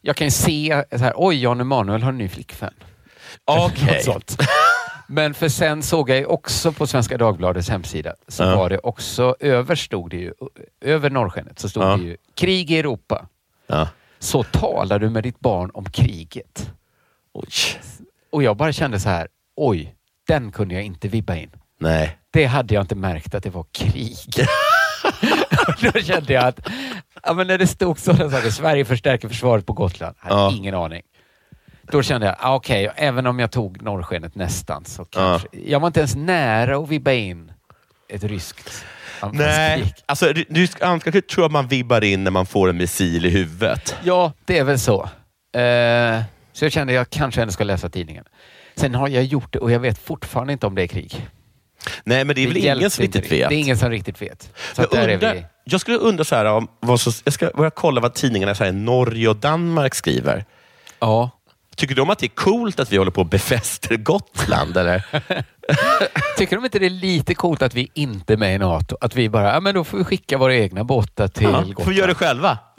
Jag 0.00 0.16
kan 0.16 0.30
se 0.30 0.84
så 0.90 0.96
här, 0.98 1.12
oj, 1.16 1.42
Jan 1.42 1.60
Emanuel 1.60 2.02
har 2.02 2.08
en 2.12 2.18
ny 2.18 2.28
flickvän. 2.28 2.74
Okej. 3.44 4.02
Sånt. 4.04 4.36
Men 5.06 5.34
för 5.34 5.48
sen 5.48 5.82
såg 5.82 6.10
jag 6.10 6.18
ju 6.18 6.24
också 6.26 6.72
på 6.72 6.86
Svenska 6.86 7.18
Dagbladets 7.18 7.68
hemsida, 7.68 8.14
så 8.28 8.42
Ja. 8.42 8.56
var 8.56 8.70
det 8.70 8.78
också, 8.78 9.36
över 9.40 9.74
stod 9.74 10.10
det 10.10 10.16
ju, 10.16 10.32
över 10.80 11.10
norrskenet 11.10 11.58
så 11.58 11.68
stod 11.68 11.82
Ja. 11.82 11.96
det 11.96 12.02
ju 12.02 12.16
krig 12.34 12.70
i 12.70 12.78
Europa. 12.78 13.26
Ja. 13.66 13.88
Så 14.18 14.42
talar 14.42 14.98
du 14.98 15.10
med 15.10 15.22
ditt 15.22 15.40
barn 15.40 15.70
om 15.74 15.84
kriget. 15.90 16.70
Oj. 17.34 17.48
Och 18.30 18.42
jag 18.42 18.56
bara 18.56 18.72
kände 18.72 19.00
så 19.00 19.08
här, 19.08 19.28
oj, 19.56 19.94
den 20.32 20.52
kunde 20.52 20.74
jag 20.74 20.84
inte 20.84 21.08
vibba 21.08 21.36
in. 21.36 21.50
Nej. 21.80 22.18
Det 22.32 22.44
hade 22.44 22.74
jag 22.74 22.82
inte 22.82 22.94
märkt 22.94 23.34
att 23.34 23.42
det 23.42 23.50
var 23.50 23.66
krig. 23.72 24.16
Då 25.92 26.00
kände 26.00 26.32
jag 26.32 26.44
att, 26.44 26.68
ja, 27.22 27.32
men 27.32 27.46
när 27.46 27.58
det 27.58 27.66
stod 27.66 27.98
sådana 27.98 28.30
saker, 28.30 28.50
Sverige 28.50 28.84
förstärker 28.84 29.28
försvaret 29.28 29.66
på 29.66 29.72
Gotland, 29.72 30.14
hade 30.18 30.34
Ja. 30.34 30.52
ingen 30.56 30.74
aning. 30.74 31.02
Då 31.82 32.02
kände 32.02 32.26
jag, 32.26 32.36
ah, 32.38 32.54
okej, 32.54 32.90
även 32.96 33.26
om 33.26 33.38
jag 33.38 33.50
tog 33.52 33.82
norrskenet 33.82 34.34
nästan 34.34 34.84
så 34.84 35.04
kanske... 35.04 35.48
Jag 35.52 35.80
var 35.80 35.86
inte 35.86 36.00
ens 36.00 36.14
nära 36.16 36.76
att 36.76 36.88
vibba 36.88 37.12
in 37.12 37.52
ett 38.08 38.24
ryskt 38.24 38.84
Nej, 39.32 39.94
alltså 40.06 40.26
rysk 40.48 40.82
anfallskrig 40.82 41.28
tror 41.28 41.44
jag 41.44 41.52
man 41.52 41.68
vibbar 41.68 42.04
in 42.04 42.24
när 42.24 42.30
man 42.30 42.46
får 42.46 42.70
en 42.70 42.76
missil 42.76 43.26
i 43.26 43.30
huvudet. 43.30 43.96
Ja, 44.02 44.32
det 44.44 44.58
är 44.58 44.64
väl 44.64 44.78
så. 44.78 45.02
Eh, 45.58 46.22
så 46.52 46.64
jag 46.64 46.72
kände 46.72 46.92
att 46.92 46.96
jag 46.96 47.10
kanske 47.10 47.42
ändå 47.42 47.52
ska 47.52 47.64
läsa 47.64 47.88
tidningen. 47.88 48.24
Sen 48.76 48.94
har 48.94 49.08
jag 49.08 49.24
gjort 49.24 49.52
det 49.52 49.58
och 49.58 49.70
jag 49.70 49.80
vet 49.80 49.98
fortfarande 49.98 50.52
inte 50.52 50.66
om 50.66 50.74
det 50.74 50.82
är 50.82 50.86
krig. 50.86 51.28
Nej, 52.04 52.24
men 52.24 52.36
det 52.36 52.42
är 52.42 52.46
väl 52.48 52.56
ingen 52.56 52.90
som 52.90 53.02
riktigt 53.02 53.32
vet. 53.32 53.48
Det 53.48 53.54
är 53.54 53.58
ingen 53.58 53.78
som 53.78 53.90
riktigt 53.90 54.22
vet. 54.22 54.52
Så 54.74 54.82
Jag, 54.82 55.10
undrar, 55.12 55.34
vi. 55.34 55.44
jag 55.64 55.80
skulle 55.80 55.96
undra 55.96 56.24
så 56.24 56.34
här, 56.34 56.44
om 56.44 56.68
vad 56.80 57.00
så, 57.00 57.10
jag 57.24 57.34
ska 57.34 57.50
börja 57.56 57.70
kolla 57.70 58.00
vad 58.00 58.14
tidningarna 58.14 58.54
så 58.54 58.64
här, 58.64 58.72
Norge 58.72 59.28
och 59.28 59.36
Danmark 59.36 59.94
skriver. 59.94 60.44
Ja. 60.98 61.30
Tycker 61.76 61.94
de 61.94 62.10
att 62.10 62.18
det 62.18 62.26
är 62.26 62.34
coolt 62.34 62.80
att 62.80 62.92
vi 62.92 62.96
håller 62.96 63.10
på 63.10 63.20
och 63.20 63.26
befäster 63.26 63.96
Gotland? 63.96 64.76
eller? 64.76 65.04
Tycker 66.38 66.56
de 66.56 66.64
inte 66.64 66.78
det 66.78 66.86
är 66.86 66.90
lite 66.90 67.34
coolt 67.34 67.62
att 67.62 67.74
vi 67.74 67.90
inte 67.94 68.32
är 68.32 68.36
med 68.36 68.54
i 68.54 68.58
NATO? 68.58 68.96
Att 69.00 69.14
vi 69.16 69.28
bara, 69.28 69.52
ja 69.54 69.60
men 69.60 69.74
då 69.74 69.84
får 69.84 69.98
vi 69.98 70.04
skicka 70.04 70.38
våra 70.38 70.56
egna 70.56 70.84
båtar 70.84 71.28
till 71.28 71.42
Ja, 71.42 71.50
Gotland. 71.50 71.78
får 71.84 71.90
vi 71.90 71.96
göra 71.96 72.06
det 72.06 72.14
själva? 72.14 72.58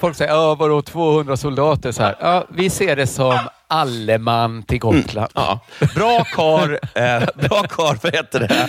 folk 0.00 0.16
säger, 0.16 0.32
ja 0.32 0.54
vadå 0.54 0.82
200 0.82 1.36
soldater? 1.36 1.92
Så 1.92 2.02
här. 2.02 2.16
Ja, 2.20 2.46
vi 2.50 2.70
ser 2.70 2.96
det 2.96 3.06
som 3.06 3.38
Alleman 3.68 4.62
till 4.62 4.78
Gotland. 4.78 5.30
Ja. 5.34 5.60
Bra 5.94 6.24
kar, 6.24 6.78
eh, 6.94 7.22
bra 7.48 7.62
kar, 7.62 7.98
vad 8.02 8.14
heter 8.14 8.40
det? 8.40 8.68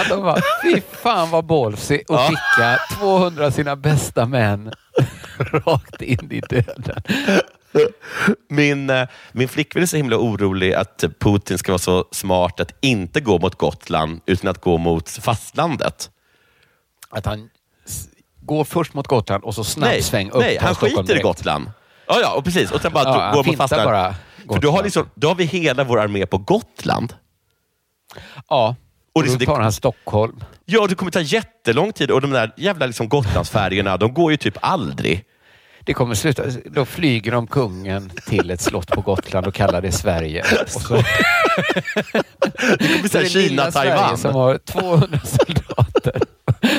Att 0.00 0.08
de 0.08 0.22
bara, 0.22 0.40
fy 0.62 0.80
fan 1.02 1.30
vad 1.30 1.44
ballsy 1.46 2.00
och 2.08 2.14
Ja. 2.14 2.26
skicka 2.28 2.78
200 2.98 3.46
av 3.46 3.50
sina 3.50 3.76
bästa 3.76 4.26
män 4.26 4.72
rakt 5.38 6.02
in 6.02 6.32
i 6.32 6.40
döden. 6.40 7.02
Min, 8.48 8.90
eh, 8.90 9.08
min 9.32 9.48
flickvän 9.48 9.82
är 9.82 9.86
så 9.86 9.96
himla 9.96 10.16
orolig 10.16 10.74
att 10.74 11.04
Putin 11.20 11.58
ska 11.58 11.72
vara 11.72 11.78
så 11.78 12.04
smart 12.12 12.60
att 12.60 12.74
inte 12.80 13.20
gå 13.20 13.38
mot 13.38 13.54
Gotland 13.54 14.20
utan 14.26 14.50
att 14.50 14.60
gå 14.60 14.78
mot 14.78 15.08
fastlandet. 15.10 16.10
Att 17.10 17.26
han 17.26 17.48
går 18.42 18.64
först 18.64 18.94
mot 18.94 19.06
Gotland 19.08 19.44
och 19.44 19.54
så 19.54 19.60
Nej, 19.60 19.70
snabbsväng 19.70 20.30
upp 20.30 20.40
nej 20.42 20.58
han 20.60 20.74
Stockholm 20.74 21.06
skiter 21.06 21.18
i. 21.18 21.22
Gotland. 21.22 21.70
Ja, 22.06 22.18
ja, 22.22 22.34
och 22.34 22.44
precis. 22.44 22.70
Och 22.70 22.80
sen 22.80 22.92
bara 22.92 23.04
Ja, 23.04 23.32
går 23.34 23.44
mot 23.44 23.56
fastlandet. 23.56 23.88
bara 23.88 24.14
För 24.14 24.46
då 24.46 24.52
har, 24.54 24.60
Gotland. 24.60 24.84
liksom, 24.84 25.06
då 25.14 25.28
har 25.28 25.34
vi 25.34 25.44
hela 25.44 25.84
vår 25.84 26.00
armé 26.00 26.26
på 26.26 26.38
Gotland. 26.38 27.14
Ja, 28.48 28.76
Och 29.14 29.22
liksom 29.22 29.38
då 29.38 29.44
det- 29.44 29.46
tar 29.56 29.60
han 29.60 29.72
Stockholm. 29.72 30.44
Ja, 30.64 30.86
det 30.86 30.94
kommer 30.94 31.10
ta 31.12 31.20
jättelång 31.20 31.92
tid 31.92 32.10
och 32.10 32.20
de 32.20 32.30
där 32.30 32.52
jävla 32.56 32.86
liksom 32.86 33.08
Gotlandsfärjorna, 33.08 33.96
de 33.96 34.14
går 34.14 34.30
ju 34.30 34.36
typ 34.36 34.58
aldrig. 34.60 35.24
Det 35.84 35.94
kommer 35.94 36.14
sluta. 36.14 36.42
Då 36.66 36.84
flyger 36.84 37.32
de 37.32 37.46
kungen 37.46 38.10
till 38.26 38.50
ett 38.50 38.60
slott 38.60 38.86
på 38.86 39.00
Gotland 39.00 39.46
och 39.46 39.54
kallar 39.54 39.80
det 39.82 39.92
Sverige. 39.92 40.44
Och 40.62 40.68
så, 40.68 40.94
Det 43.12 43.34
lilla 43.34 43.72
Sverige 43.72 43.90
Kina-Taiwan. 43.90 44.16
som 44.18 44.34
har 44.34 44.58
200 44.58 45.20
soldater 45.24 46.20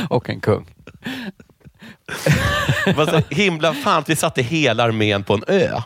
och 0.09 0.29
en 0.29 0.39
kung. 0.41 0.65
Var 2.95 3.05
så 3.05 3.21
himla 3.35 3.73
fan 3.73 4.03
vi 4.07 4.15
satte 4.15 4.41
hela 4.41 4.83
armén 4.83 5.23
på 5.23 5.33
en 5.33 5.43
ö. 5.47 5.79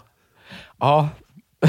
Ja, 0.80 1.10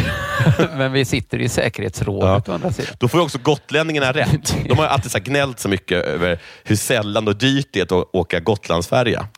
men 0.76 0.92
vi 0.92 1.04
sitter 1.04 1.38
i 1.38 1.48
säkerhetsrådet 1.48 2.44
Ja. 2.46 2.52
å 2.52 2.54
andra 2.54 2.72
sidan. 2.72 2.94
Då 2.98 3.08
får 3.08 3.20
ju 3.20 3.24
också 3.24 3.38
gotlänningarna 3.38 4.12
rätt. 4.12 4.56
De 4.68 4.78
har 4.78 4.86
alltid 4.86 5.10
så 5.10 5.18
gnällt 5.18 5.58
så 5.60 5.68
mycket 5.68 6.04
över 6.04 6.38
hur 6.64 6.76
sällan 6.76 7.28
och 7.28 7.36
dyrt 7.36 7.68
det 7.72 7.80
är 7.80 7.84
att 8.00 8.08
åka 8.14 8.40
Gotlandsfärja. 8.40 9.28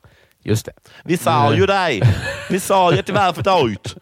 Just 0.42 0.66
det. 0.66 0.73
Vi 1.05 1.16
sa 1.16 1.55
ju 1.55 1.66
dig! 1.66 2.03
Vi 2.51 2.61
sa 2.61 2.92
ju 2.94 3.03
var 3.12 3.33
för 3.33 3.42
dyrt. 3.68 3.94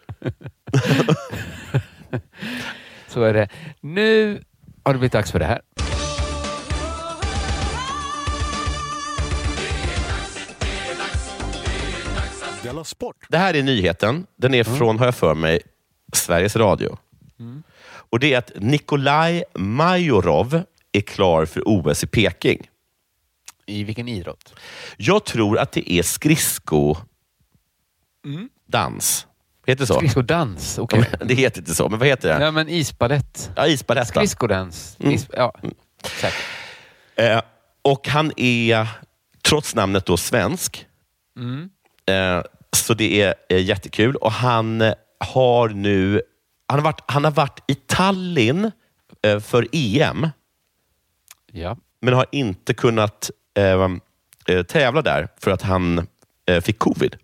Så 3.08 3.22
är 3.22 3.34
det. 3.34 3.48
Nu 3.80 4.42
har 4.84 4.92
det 4.92 4.98
blivit 4.98 5.12
dags 5.12 5.32
för 5.32 5.38
det 5.38 5.44
här. 5.44 5.60
Della 12.62 12.84
Sport! 12.84 13.16
Det 13.28 13.38
här 13.38 13.54
är 13.56 13.62
nyheten. 13.62 14.26
Den 14.36 14.54
är 14.54 14.64
från, 14.64 14.98
har 14.98 15.06
jag 15.06 15.14
för 15.14 15.34
mig, 15.34 15.60
Sveriges 16.12 16.56
Radio. 16.56 16.98
Och 18.10 18.20
Det 18.20 18.34
är 18.34 18.38
att 18.38 18.50
Nikolaj 18.56 19.44
Majorov 19.54 20.62
är 20.92 21.00
klar 21.00 21.46
för 21.46 21.62
OS 21.66 22.04
i 22.04 22.06
Peking. 22.06 22.70
I 23.66 23.84
vilken 23.84 24.08
idrott? 24.08 24.54
Jag 24.96 25.24
tror 25.24 25.58
att 25.58 25.72
det 25.72 25.92
är 25.92 26.02
skridskodans. 26.02 27.06
Heter 29.66 29.80
det 29.80 29.86
så? 29.86 29.94
Skridskodans, 29.94 30.78
okej. 30.82 31.04
Det 31.24 31.34
heter 31.34 31.60
inte 31.60 31.74
så, 31.74 31.88
men 31.88 31.98
vad 31.98 32.08
heter 32.08 32.38
det? 32.38 32.44
Ja, 32.44 32.50
men 32.50 32.68
isbalett. 32.68 33.50
Ja, 33.56 33.66
isbalett. 33.66 34.08
Skridskodans. 34.08 34.96
Mm. 35.00 35.14
Is, 35.14 35.28
ja, 35.32 35.54
säkert. 36.02 36.44
Eh, 37.16 37.40
och 37.82 38.08
han 38.08 38.32
är, 38.36 38.88
trots 39.42 39.74
namnet 39.74 40.06
då, 40.06 40.16
svensk. 40.16 40.86
Mm. 41.38 41.70
Eh, 42.08 42.42
så 42.76 42.94
det 42.94 43.34
är 43.48 43.58
jättekul. 43.58 44.16
Och 44.16 44.32
han 44.32 44.80
eh, 44.80 44.94
har 45.34 45.68
nu 45.68 46.22
han 46.66 46.78
har 46.78 46.84
varit, 46.84 47.00
han 47.06 47.24
har 47.24 47.30
varit 47.30 47.62
i 47.66 47.74
Tallinn 47.74 48.70
eh, 49.22 49.40
för 49.40 49.66
EM, 49.72 50.28
Ja. 51.52 51.76
men 52.00 52.14
har 52.14 52.26
inte 52.32 52.74
kunnat 52.74 53.30
tävla 54.68 55.02
där 55.02 55.28
för 55.40 55.50
att 55.50 55.62
han 55.62 56.06
fick 56.62 56.78
covid. 56.78 57.16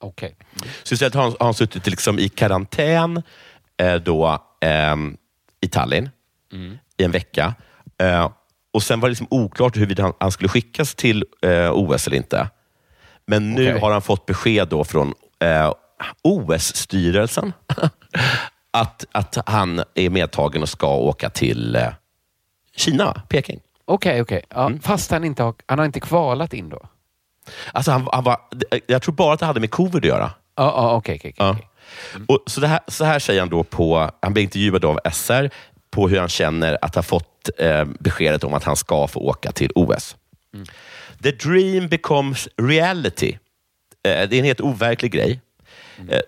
Okej. 0.00 0.36
Så 0.82 0.94
istället 0.94 1.14
har 1.14 1.22
han, 1.22 1.32
har 1.40 1.46
han 1.46 1.54
suttit 1.54 1.86
liksom 1.86 2.18
i 2.18 2.28
karantän 2.28 3.22
då, 4.02 4.42
ehm, 4.60 5.16
i 5.60 5.68
Tallinn 5.68 6.10
i 6.98 7.04
en 7.04 7.10
vecka. 7.10 7.54
Och 8.72 8.82
Sen 8.82 9.00
var 9.00 9.08
det 9.08 9.10
liksom 9.10 9.26
oklart 9.30 9.76
huruvida 9.76 10.02
han, 10.02 10.12
han 10.20 10.32
skulle 10.32 10.48
skickas 10.48 10.94
till 10.94 11.24
OS 11.72 12.06
eller 12.06 12.16
inte. 12.16 12.48
Men 13.26 13.54
nu 13.54 13.68
Okej. 13.68 13.80
har 13.80 13.92
han 13.92 14.02
fått 14.02 14.26
besked 14.26 14.68
då 14.68 14.84
från 14.84 15.14
eh, 15.40 15.72
OS-styrelsen 16.22 17.52
att, 18.70 19.04
att 19.12 19.38
han 19.46 19.82
är 19.94 20.10
medtagen 20.10 20.62
och 20.62 20.68
ska 20.68 20.96
åka 20.96 21.30
till 21.30 21.76
eh, 21.76 21.88
Kina, 22.76 23.22
Peking. 23.28 23.60
Okej, 23.84 24.20
okej. 24.22 24.44
Ja, 24.48 24.66
Mm. 24.66 24.80
Fast 24.80 25.10
han 25.10 25.24
inte 25.24 25.42
har, 25.42 25.54
han 25.66 25.78
har 25.78 25.86
inte 25.86 26.00
kvalat 26.00 26.52
in 26.52 26.68
då? 26.68 26.80
Alltså 27.72 27.90
han, 27.90 28.08
han 28.12 28.24
var, 28.24 28.40
jag 28.86 29.02
tror 29.02 29.14
bara 29.14 29.34
att 29.34 29.40
det 29.40 29.46
hade 29.46 29.60
med 29.60 29.70
covid 29.70 30.04
att 30.04 30.08
göra. 30.08 30.30
Ja, 30.56 30.72
ja, 30.76 30.96
okej, 30.96 31.16
okej. 31.16 31.34
Och 32.28 32.42
så, 32.46 32.60
det 32.60 32.66
här, 32.66 32.80
så 32.88 33.04
här 33.04 33.18
säger 33.18 33.40
han 33.40 33.48
då 33.48 33.64
på, 33.64 34.10
han 34.22 34.32
blir 34.32 34.42
intervjuad 34.42 34.84
av 34.84 35.00
SR, 35.12 35.50
på 35.90 36.08
hur 36.08 36.18
han 36.18 36.28
känner 36.28 36.78
att 36.82 36.94
ha 36.94 37.02
fått 37.02 37.50
eh, 37.58 37.84
beskedet 37.84 38.44
om 38.44 38.54
att 38.54 38.64
han 38.64 38.76
ska 38.76 39.06
få 39.06 39.20
åka 39.20 39.52
till 39.52 39.70
OS. 39.74 40.16
The 41.24 41.30
dream 41.30 41.88
becomes 41.88 42.48
reality. 42.56 43.38
Eh, 44.02 44.28
det 44.28 44.36
är 44.36 44.38
en 44.38 44.44
helt 44.44 44.60
overklig 44.60 45.12
grej. 45.12 45.40
Eh, 46.08 46.20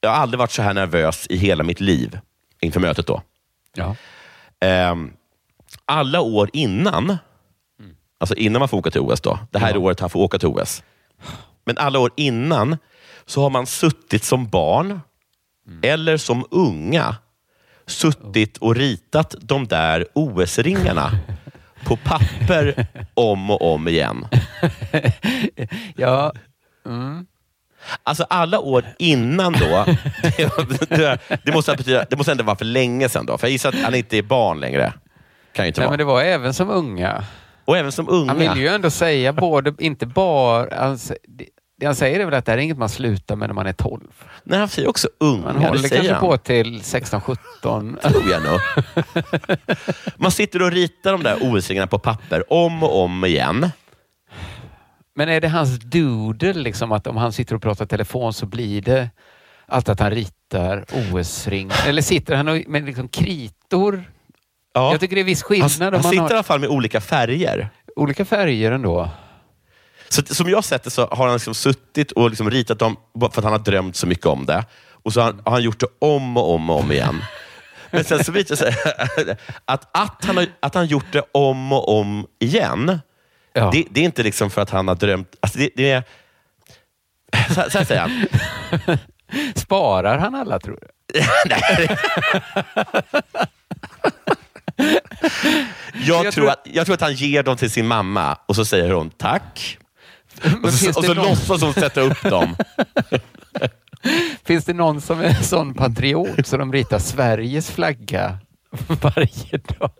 jag 0.00 0.10
har 0.10 0.16
aldrig 0.16 0.38
varit 0.38 0.50
så 0.50 0.62
här 0.62 0.74
nervös 0.74 1.26
i 1.30 1.36
hela 1.36 1.64
mitt 1.64 1.80
liv 1.80 2.18
inför 2.60 2.80
mötet 2.80 3.06
då. 3.06 3.22
Ja. 3.74 3.96
Ehm, 4.60 5.12
alla 5.84 6.20
år 6.20 6.50
innan, 6.52 7.18
alltså 8.18 8.34
innan 8.34 8.60
man 8.60 8.68
får 8.68 8.78
åka 8.78 8.90
till 8.90 9.00
OS, 9.00 9.20
då, 9.20 9.38
det 9.50 9.58
här 9.58 9.70
är 9.70 9.76
året 9.76 10.00
han 10.00 10.10
får 10.10 10.20
åka 10.20 10.38
till 10.38 10.48
OS. 10.48 10.82
Men 11.64 11.78
alla 11.78 11.98
år 11.98 12.10
innan 12.16 12.78
så 13.26 13.42
har 13.42 13.50
man 13.50 13.66
suttit 13.66 14.24
som 14.24 14.48
barn 14.48 15.00
eller 15.82 16.16
som 16.16 16.46
unga, 16.50 17.16
suttit 17.86 18.58
och 18.58 18.76
ritat 18.76 19.34
de 19.40 19.66
där 19.66 20.06
OS-ringarna 20.14 21.10
på 21.84 21.96
papper 21.96 22.86
om 23.14 23.50
och 23.50 23.72
om 23.72 23.88
igen. 23.88 24.26
ja. 25.96 26.32
Mm. 26.86 27.26
Alltså 28.02 28.26
alla 28.30 28.58
år 28.58 28.84
innan 28.98 29.52
då, 29.52 29.84
det, 30.88 31.18
det, 31.44 31.52
måste 31.52 31.76
betyda, 31.76 32.04
det 32.10 32.16
måste 32.16 32.32
ändå 32.32 32.44
vara 32.44 32.56
för 32.56 32.64
länge 32.64 33.08
sedan 33.08 33.26
då, 33.26 33.38
för 33.38 33.46
jag 33.46 33.52
gissar 33.52 33.68
att 33.68 33.82
han 33.82 33.94
inte 33.94 34.18
är 34.18 34.22
barn 34.22 34.60
längre. 34.60 34.92
Kan 35.52 35.64
ju 35.64 35.68
inte 35.68 35.80
Nej, 35.80 35.86
vara. 35.86 35.90
men 35.90 35.98
det 35.98 36.04
var 36.04 36.22
även 36.22 36.54
som 36.54 36.70
unga. 36.70 37.24
Och 37.64 37.76
även 37.76 37.92
som 37.92 38.08
unga. 38.08 38.32
Han 38.32 38.38
vill 38.38 38.62
ju 38.62 38.68
ändå 38.68 38.90
säga 38.90 39.32
både, 39.32 39.74
inte 39.78 40.06
bara... 40.06 40.76
Han, 40.76 40.98
det, 41.82 41.86
det 41.86 41.86
han 41.86 41.94
säger 41.94 42.20
är 42.20 42.24
väl 42.24 42.34
att 42.34 42.44
det 42.44 42.52
här 42.52 42.58
är 42.58 42.62
inget 42.62 42.78
man 42.78 42.88
slutar 42.88 43.36
med 43.36 43.48
när 43.48 43.54
man 43.54 43.66
är 43.66 43.72
12. 43.72 44.00
Nej, 44.44 44.58
han 44.58 44.68
säger 44.68 44.88
också 44.88 45.08
unga. 45.20 45.44
Man 45.44 45.60
det 45.60 45.68
håller 45.68 45.88
kanske 45.88 46.12
han. 46.12 46.20
på 46.20 46.36
till 46.36 46.80
16-17. 46.80 48.10
tror 48.10 48.30
jag 48.30 48.42
nog. 48.42 48.60
Man 50.16 50.30
sitter 50.30 50.62
och 50.62 50.72
ritar 50.72 51.12
de 51.12 51.22
där 51.22 51.36
OS-ringarna 51.40 51.86
på 51.86 51.98
papper 51.98 52.52
om 52.52 52.82
och 52.82 53.02
om 53.02 53.24
igen. 53.24 53.70
Men 55.14 55.28
är 55.28 55.40
det 55.40 55.48
hans 55.48 55.78
doodle, 55.78 56.52
liksom, 56.52 56.92
att 56.92 57.06
om 57.06 57.16
han 57.16 57.32
sitter 57.32 57.54
och 57.54 57.62
pratar 57.62 57.86
telefon 57.86 58.32
så 58.32 58.46
blir 58.46 58.82
det 58.82 59.10
alltid 59.66 59.92
att 59.92 60.00
han 60.00 60.10
ritar 60.10 60.84
OS-ring? 60.92 61.70
Eller 61.86 62.02
sitter 62.02 62.34
han 62.34 62.48
och, 62.48 62.62
med 62.66 62.84
liksom 62.84 63.08
kritor? 63.08 64.04
Ja. 64.74 64.90
Jag 64.90 65.00
tycker 65.00 65.16
det 65.16 65.22
är 65.22 65.24
viss 65.24 65.42
Han, 65.42 65.48
skillnad 65.48 65.82
han 65.82 65.92
man 65.92 66.02
sitter 66.02 66.16
i 66.16 66.18
har 66.18 66.30
alla 66.30 66.42
fall 66.42 66.60
med 66.60 66.68
olika 66.68 67.00
färger. 67.00 67.68
olika 67.96 68.24
färger 68.24 68.72
ändå. 68.72 69.10
Så, 70.12 70.22
som 70.34 70.48
jag 70.50 70.64
sett 70.64 70.82
det 70.82 70.90
så 70.90 71.06
har 71.06 71.24
han 71.26 71.34
liksom 71.34 71.54
suttit 71.54 72.12
och 72.12 72.30
liksom 72.30 72.50
ritat 72.50 72.78
dem 72.78 72.96
för 73.20 73.26
att 73.26 73.44
han 73.44 73.52
har 73.52 73.58
drömt 73.58 73.96
så 73.96 74.06
mycket 74.06 74.26
om 74.26 74.46
det. 74.46 74.64
Och 74.92 75.12
så 75.12 75.20
har 75.20 75.24
han, 75.26 75.42
har 75.44 75.52
han 75.52 75.62
gjort 75.62 75.80
det 75.80 75.86
om 75.98 76.36
och 76.36 76.54
om 76.54 76.70
och 76.70 76.78
om 76.78 76.92
igen. 76.92 77.22
Men 77.90 78.04
sen 78.04 78.24
så 78.24 78.32
visar 78.32 78.56
det 78.56 78.56
sig 78.56 78.74
att, 79.64 79.88
att, 79.98 80.24
han 80.24 80.36
har, 80.36 80.46
att 80.60 80.74
han 80.74 80.86
gjort 80.86 81.12
det 81.12 81.22
om 81.32 81.72
och 81.72 81.98
om 82.00 82.26
igen, 82.38 83.00
Ja. 83.54 83.70
det, 83.72 83.84
det 83.90 84.00
är 84.00 84.04
inte 84.04 84.22
liksom 84.22 84.50
för 84.50 84.60
att 84.62 84.70
han 84.70 84.88
har 84.88 84.94
drömt... 84.94 85.34
Alltså 85.40 85.58
det, 85.58 85.70
det 85.76 85.90
är, 85.90 86.02
så, 87.54 87.70
så 87.70 87.78
här 87.78 87.84
säger 87.84 88.00
han. 88.00 88.26
Sparar 89.56 90.18
han 90.18 90.34
alla 90.34 90.58
tror 90.58 90.78
du? 90.80 90.88
Nej. 91.48 91.88
jag, 95.92 96.04
Jag 96.04 96.20
tror 96.22 96.30
tror- 96.32 96.50
att, 96.50 96.66
jag 96.72 96.86
tror 96.86 96.94
att 96.94 97.00
han 97.00 97.14
ger 97.14 97.42
dem 97.42 97.56
till 97.56 97.70
sin 97.70 97.86
mamma 97.86 98.38
och 98.46 98.56
så 98.56 98.64
säger 98.64 98.90
hon 98.90 99.10
tack. 99.10 99.78
Och 100.62 100.72
så, 100.72 100.88
och 100.88 101.04
så 101.04 101.14
någon- 101.14 101.28
låtsas 101.28 101.62
hon 101.62 101.74
sätta 101.74 102.00
upp 102.00 102.22
dem. 102.22 102.56
Finns 104.44 104.64
det 104.64 104.72
någon 104.72 105.00
som 105.00 105.20
är 105.20 105.24
en 105.24 105.44
sån 105.44 105.74
patriot 105.74 106.46
så 106.46 106.56
de 106.56 106.72
ritar 106.72 106.98
Sveriges 106.98 107.70
flagga 107.70 108.38
varje 108.86 109.58
dag? 109.78 109.90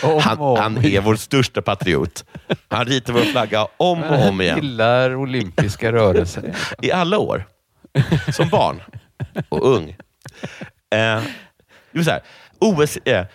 Han, 0.22 0.56
han 0.56 0.84
är 0.84 1.00
vår 1.00 1.16
största 1.16 1.62
patriot. 1.62 2.24
Han 2.68 2.84
ritar 2.84 3.12
vår 3.12 3.20
flagga 3.20 3.66
om 3.76 4.02
och 4.02 4.14
om 4.14 4.20
Han 4.22 4.40
igen. 4.40 4.56
gillar 4.56 5.14
olympiska 5.16 5.92
rörelser. 5.92 6.54
I 6.82 6.92
alla 6.92 7.18
år. 7.18 7.46
Som 8.32 8.48
barn 8.48 8.82
och 9.48 9.74
ung. 9.76 9.88
Eh, 10.90 10.90
det 10.90 11.22
vill 11.92 12.04
säga, 12.04 12.20
OS, 12.58 12.96
eh, 12.96 13.26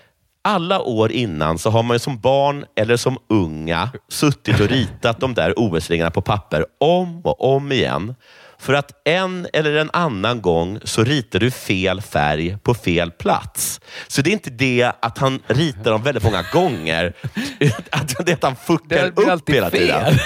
alla 0.44 0.82
år 0.82 1.12
innan 1.12 1.58
så 1.58 1.70
har 1.70 1.84
man 1.84 2.00
som 2.00 2.20
barn 2.20 2.66
eller 2.76 2.98
som 2.98 3.18
unga 3.30 3.90
suttit 4.10 4.60
och 4.60 4.68
ritat 4.68 5.20
de 5.20 5.34
där 5.34 5.54
OS-ringarna 5.58 6.12
på 6.12 6.22
papper 6.22 6.66
om 6.80 7.22
och 7.22 7.56
om 7.56 7.72
igen. 7.72 8.16
För 8.60 8.74
att 8.74 9.08
en 9.08 9.48
eller 9.54 9.76
en 9.76 9.90
annan 9.94 10.42
gång 10.42 10.80
så 10.84 11.04
ritar 11.04 11.40
du 11.40 11.52
fel 11.52 12.02
färg 12.02 12.58
på 12.58 12.74
fel 12.74 13.12
plats. 13.12 13.82
Så 14.08 14.22
det 14.22 14.30
är 14.30 14.34
inte 14.34 14.50
det 14.50 14.92
att 15.00 15.18
han 15.18 15.40
ritar 15.48 15.92
dem 15.92 16.04
väldigt 16.04 16.24
många 16.24 16.46
gånger, 16.54 17.14
att 17.92 18.26
det 18.26 18.32
är 18.32 18.34
att 18.34 18.44
han 18.44 18.56
fuckar 18.56 19.08
upp 19.08 19.50
hela 19.50 19.70
tiden. 19.70 19.72
fel. 19.72 20.20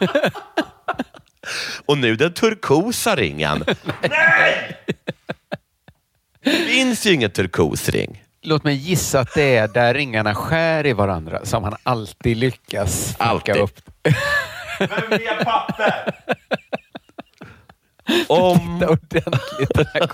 Och 1.86 1.98
nu 1.98 2.16
den 2.16 2.32
turkosa 2.32 3.16
ringen. 3.16 3.64
Nej! 4.10 4.76
Det 6.44 6.50
finns 6.50 7.06
ju 7.06 7.12
ingen 7.12 7.30
turkosring. 7.30 8.22
Låt 8.42 8.64
mig 8.64 8.74
gissa 8.74 9.20
att 9.20 9.34
det 9.34 9.56
är 9.56 9.68
där 9.68 9.94
ringarna 9.94 10.34
skär 10.34 10.86
i 10.86 10.92
varandra 10.92 11.40
som 11.44 11.64
han 11.64 11.76
alltid 11.82 12.36
lyckas 12.36 13.14
Alltid. 13.18 13.56
upp. 13.56 13.80
Men 14.78 14.88
mer 15.10 15.44
papper! 15.44 16.14
Om 18.28 18.78
Det 18.80 18.86
ordentligt 18.86 19.74
den 19.74 19.86
här 19.94 20.10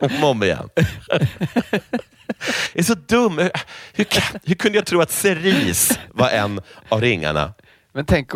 om, 0.00 0.24
om 0.24 0.42
igen. 0.42 0.68
Jag 0.76 1.20
är 2.74 2.82
så 2.82 2.94
dum. 2.94 3.50
Hur, 3.92 4.04
kan- 4.04 4.40
hur 4.44 4.54
kunde 4.54 4.78
jag 4.78 4.86
tro 4.86 5.00
att 5.00 5.10
cerise 5.10 6.00
var 6.12 6.30
en 6.30 6.60
av 6.88 7.00
ringarna? 7.00 7.54
Men 7.92 8.04
tänk 8.06 8.30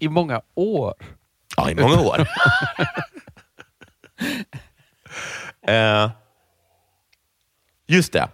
i 0.00 0.08
många 0.08 0.40
år. 0.54 0.94
Ja, 1.56 1.70
i 1.70 1.74
många 1.74 2.00
år. 2.00 2.20
eh, 5.68 6.10
just 7.86 8.12
det. 8.12 8.28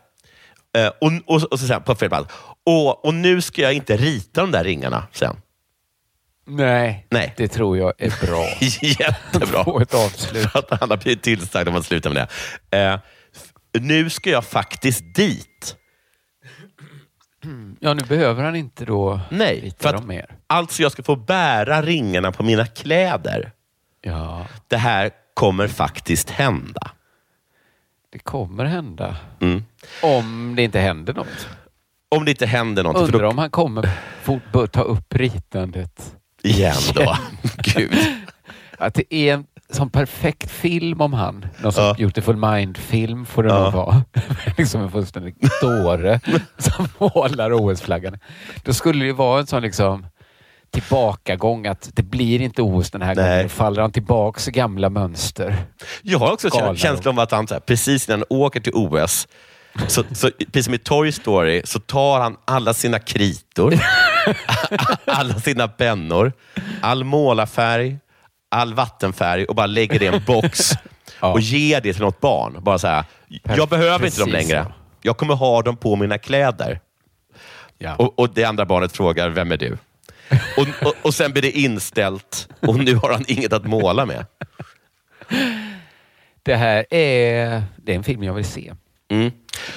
Eh, 0.79 0.87
och, 1.01 1.13
och, 1.27 1.43
och 1.53 1.61
så 1.61 1.67
sen 1.67 1.83
på 1.83 1.95
fel 1.95 2.09
plats. 2.09 2.35
Och, 2.67 3.05
och 3.05 3.15
nu 3.15 3.41
ska 3.41 3.63
jag 3.63 3.73
inte 3.75 3.97
rita 3.97 4.41
de 4.41 4.51
där 4.51 4.65
ringarna 4.65 5.07
sen. 5.13 5.37
Nej, 6.47 7.07
Nej. 7.11 7.35
det 7.37 7.49
tror 7.49 7.79
jag 7.79 7.93
är 7.99 8.27
bra. 8.27 8.47
Jättebra. 9.01 9.65
Få 9.65 9.81
ett 9.81 9.95
avslut. 9.95 10.51
För 10.51 10.59
att 10.59 10.81
han 10.81 10.91
har 10.91 10.97
blivit 10.97 11.23
tillsagd 11.23 11.69
om 11.69 11.77
att 11.77 11.87
sluta 11.87 12.11
med 12.11 12.29
det. 12.71 13.01
F- 13.37 13.53
nu 13.73 14.11
ska 14.11 14.31
jag 14.31 14.45
faktiskt 14.45 15.15
dit. 15.15 15.77
Ja, 17.81 17.95
nu 17.95 18.03
behöver 18.03 18.45
han 18.45 18.57
inte 18.57 18.85
då 18.85 19.21
Nej, 19.31 19.61
rita 19.61 19.89
för 19.89 19.93
dem 19.97 20.07
mer. 20.07 20.27
Alltså, 20.47 20.83
jag 20.83 20.93
ska 20.93 21.03
få 21.03 21.17
bära 21.17 21.83
ringarna 21.83 22.33
på 22.33 22.43
mina 22.43 22.67
kläder. 22.67 23.53
Ja, 24.01 24.47
Det 24.69 24.77
här 24.77 25.11
kommer 25.35 25.69
faktiskt 25.69 26.31
hända. 26.31 26.91
Det 28.13 28.19
kommer 28.19 28.65
hända. 28.65 29.17
Mm. 29.41 29.65
Om 30.03 30.53
det 30.57 30.63
inte 30.63 30.79
händer 30.81 31.15
något. 31.15 31.49
Om 32.09 32.25
det 32.25 32.31
inte 32.31 32.47
händer. 32.47 32.83
För 32.85 32.99
Undrar 33.03 33.21
då, 33.23 33.29
om 33.29 33.39
han 33.39 33.51
kommer 33.51 33.91
fort 34.23 34.73
ta 34.73 34.83
upp 34.83 35.15
ritandet. 35.15 36.15
igen 36.43 36.75
då. 36.95 37.17
Gud. 37.77 37.93
Att 38.79 38.95
det 38.95 39.15
är 39.15 39.35
en 39.35 39.47
sån 39.71 39.91
perfekt 39.91 40.51
film 40.51 41.01
om 41.01 41.13
han. 41.13 41.47
Någon 41.63 41.73
sån 41.73 41.85
Ja. 41.85 41.95
Beautiful 41.95 42.37
Mind-film 42.37 43.27
får 43.27 43.43
det 43.43 43.49
Ja. 43.49 43.65
nog 43.65 43.73
vara. 43.73 44.05
liksom 44.59 44.83
en 44.83 44.91
fullständig 44.91 45.35
dåre 45.63 46.21
som 46.59 46.89
målar 46.99 47.53
OS-flaggan. 47.53 48.19
Då 48.63 48.73
skulle 48.73 48.99
det 49.01 49.07
ju 49.07 49.13
vara 49.13 49.41
en 49.41 49.47
sån 49.47 49.63
liksom 49.63 50.07
tillbakagång 50.73 51.67
att 51.67 51.91
det 51.95 52.03
blir 52.03 52.41
inte 52.41 52.63
OS 52.63 52.91
den 52.91 53.03
här 53.03 53.15
Nej. 53.15 53.37
gången. 53.37 53.49
Faller 53.49 53.83
han 53.83 53.93
tillbaks 53.93 54.49
i 54.49 54.51
gamla 54.51 54.91
mönster. 54.91 55.57
Jag 56.03 56.19
har 56.19 56.33
också 56.33 56.51
känt 56.51 56.79
känslan 56.79 57.15
om 57.15 57.19
att 57.19 57.31
han 57.31 57.47
här, 57.51 57.61
precis 57.61 58.09
innan 58.09 58.21
han 58.21 58.39
åker 58.39 58.61
till 58.61 58.73
OS, 58.75 59.29
så, 59.89 60.05
så, 60.13 60.31
precis 60.31 60.65
som 60.65 60.75
i 60.75 60.79
Toy 60.79 61.13
Story, 61.13 61.63
så 61.65 61.81
tar 61.81 62.21
han 62.21 62.37
alla 62.45 62.75
sina 62.75 62.99
kritor, 62.99 63.75
alla 65.05 65.35
sina 65.35 65.69
pennor, 65.69 66.33
all 66.81 67.05
målarfärg, 67.05 67.99
all 68.51 68.75
vattenfärg 68.75 69.45
och 69.45 69.55
bara 69.55 69.67
lägger 69.67 69.99
det 69.99 70.05
i 70.05 70.09
en 70.09 70.25
box 70.27 70.71
Ja. 71.21 71.33
och 71.33 71.41
ger 71.41 71.81
det 71.81 71.93
till 71.93 72.03
något 72.03 72.21
barn. 72.21 72.57
Bara 72.61 72.79
så 72.79 72.87
här, 72.87 73.05
jag 73.57 73.69
behöver 73.69 74.07
inte 74.07 74.21
dem 74.21 74.31
Precis 74.31 74.49
längre. 74.51 74.67
Jag 75.03 75.17
kommer 75.17 75.35
ha 75.35 75.63
dem 75.63 75.77
på 75.77 75.97
mina 75.97 76.19
kläder. 76.19 76.81
Ja. 77.79 77.95
Och, 77.97 78.19
och 78.19 78.35
det 78.35 78.45
andra 78.45 78.65
barnet 78.67 78.93
frågar, 78.93 79.29
vem 79.29 79.53
är 79.53 79.57
du? 79.57 79.79
Och, 80.57 80.87
och, 80.89 80.95
och 81.03 81.15
sen 81.15 81.33
blir 81.33 81.43
det 81.43 81.51
inställt 81.59 82.49
och 82.61 82.77
nu 82.79 82.95
har 82.95 83.13
han 83.13 83.25
inget 83.29 83.53
att 83.53 83.65
måla 83.67 84.07
med. 84.07 84.27
Det 86.43 86.55
här 86.57 86.87
är, 86.95 87.63
det 87.77 87.93
är 87.93 87.97
en 87.97 88.05
film 88.05 88.23
jag 88.23 88.35
vill 88.35 88.45
se. 88.45 88.73
Mm. 89.11 89.31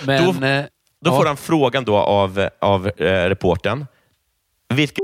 Men, 0.05 0.23
Då- 0.25 0.45
eh, 0.47 0.65
Då 1.01 1.11
ja, 1.11 1.17
får 1.17 1.25
han 1.25 1.37
frågan 1.37 1.83
då 1.85 1.97
av, 1.97 2.49
av 2.61 2.87
eh, 2.87 3.05
reportern. 3.05 3.85
Vilka 4.73 5.01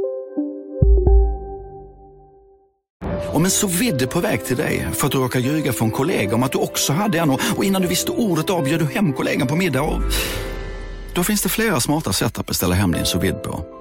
Om 3.34 3.46
en 3.46 3.52
så 3.52 3.68
vidde 3.68 4.08
på 4.08 4.20
väg 4.20 4.46
till 4.46 4.58
dig 4.58 4.88
för 4.94 5.06
att 5.06 5.12
du 5.12 5.18
råkar 5.18 5.40
ljuga 5.40 5.74
från 5.74 5.92
kollega 5.92 6.36
om 6.36 6.44
att 6.44 6.52
du 6.52 6.58
också 6.58 6.94
hade 6.94 7.20
en 7.20 7.30
och 7.30 7.40
och 7.58 7.64
innan 7.64 7.82
du 7.82 7.88
visste 7.88 8.12
ordet 8.12 8.50
av 8.50 8.64
du 8.64 8.86
hem 8.86 9.14
kollegan 9.14 9.48
på 9.48 9.56
middag 9.56 9.82
och... 9.82 10.02
Då 11.14 11.24
finns 11.24 11.42
det 11.42 11.50
flera 11.50 11.80
smarta 11.80 12.14
sätt 12.14 12.40
att 12.40 12.46
beställa 12.48 12.76
hem 12.76 12.92
din 12.92 13.06
sous 13.06 13.34
på. 13.44 13.81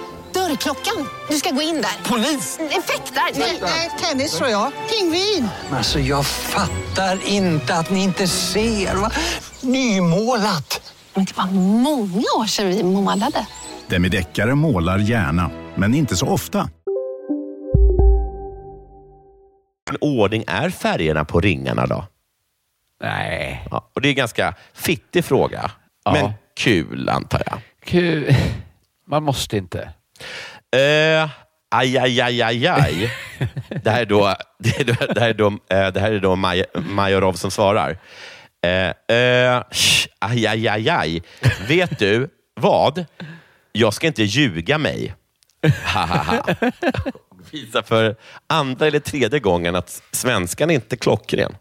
Dörrklockan. 0.51 1.07
Du 1.29 1.35
ska 1.37 1.49
gå 1.49 1.61
in 1.61 1.75
där. 1.75 2.09
Polis? 2.09 2.59
Effektar? 2.59 3.39
Nej, 3.61 3.91
tennis 4.01 4.37
tror 4.37 4.49
jag. 4.49 4.71
Pingvin. 4.89 5.47
Alltså 5.71 5.99
jag 5.99 6.25
fattar 6.25 7.27
inte 7.27 7.75
att 7.75 7.89
ni 7.89 8.03
inte 8.03 8.27
ser. 8.27 8.95
Va? 8.95 9.11
Nymålat! 9.61 10.93
Men 11.13 11.25
det 11.25 11.37
var 11.37 11.45
många 11.81 12.23
år 12.39 12.45
sedan 12.45 12.67
vi 12.67 12.83
målade. 12.83 13.47
Demideckare 13.87 14.55
målar 14.55 14.97
gärna, 14.99 15.51
men 15.75 15.93
inte 15.93 16.15
så 16.15 16.27
ofta. 16.27 16.69
ordning 20.01 20.43
är 20.47 20.69
färgerna 20.69 21.25
på 21.25 21.39
ringarna 21.41 21.85
då? 21.85 22.05
Nej. 23.01 23.67
Ja, 23.71 23.89
och 23.93 24.01
det 24.01 24.07
är 24.07 24.09
en 24.09 24.15
ganska 24.15 24.53
fittig 24.73 25.25
fråga, 25.25 25.71
Ja. 26.03 26.11
men 26.11 26.31
kul 26.57 27.09
antar 27.09 27.41
jag. 27.45 27.59
Kul. 27.83 28.35
Man 29.07 29.23
måste 29.23 29.57
inte. 29.57 29.89
Eh, 30.75 31.29
aj, 31.69 31.97
aj, 31.97 32.21
aj, 32.21 32.41
aj, 32.41 32.67
aj. 32.67 33.11
Det 33.83 33.89
här 33.91 34.01
är 34.01 34.05
då, 34.05 34.35
det 34.59 34.83
det 34.83 35.19
här 35.19 35.29
är 35.29 35.33
då, 35.33 35.47
eh, 35.47 35.87
det 35.87 35.99
här 35.99 36.11
är 36.11 36.19
då 36.19 36.35
Maj, 36.35 36.65
Majorov 36.73 37.33
som 37.33 37.51
svarar. 37.51 37.97
Eh, 38.61 39.17
eh, 39.17 39.63
sh, 39.71 40.07
aj, 40.19 40.47
aj, 40.47 40.67
aj, 40.67 40.89
aj. 40.89 41.23
Vet 41.67 41.99
du 41.99 42.29
vad? 42.53 43.05
Jag 43.71 43.93
ska 43.93 44.07
inte 44.07 44.23
ljuga 44.23 44.77
mig. 44.77 45.13
Ha, 45.85 46.05
ha, 46.05 46.17
ha. 46.23 46.43
Visa 47.51 47.83
för 47.83 48.15
andra 48.47 48.87
eller 48.87 48.99
tredje 48.99 49.39
gången 49.39 49.75
att 49.75 50.01
svenskan 50.11 50.69
är 50.69 50.75
inte 50.75 50.97
klockren. 50.97 51.55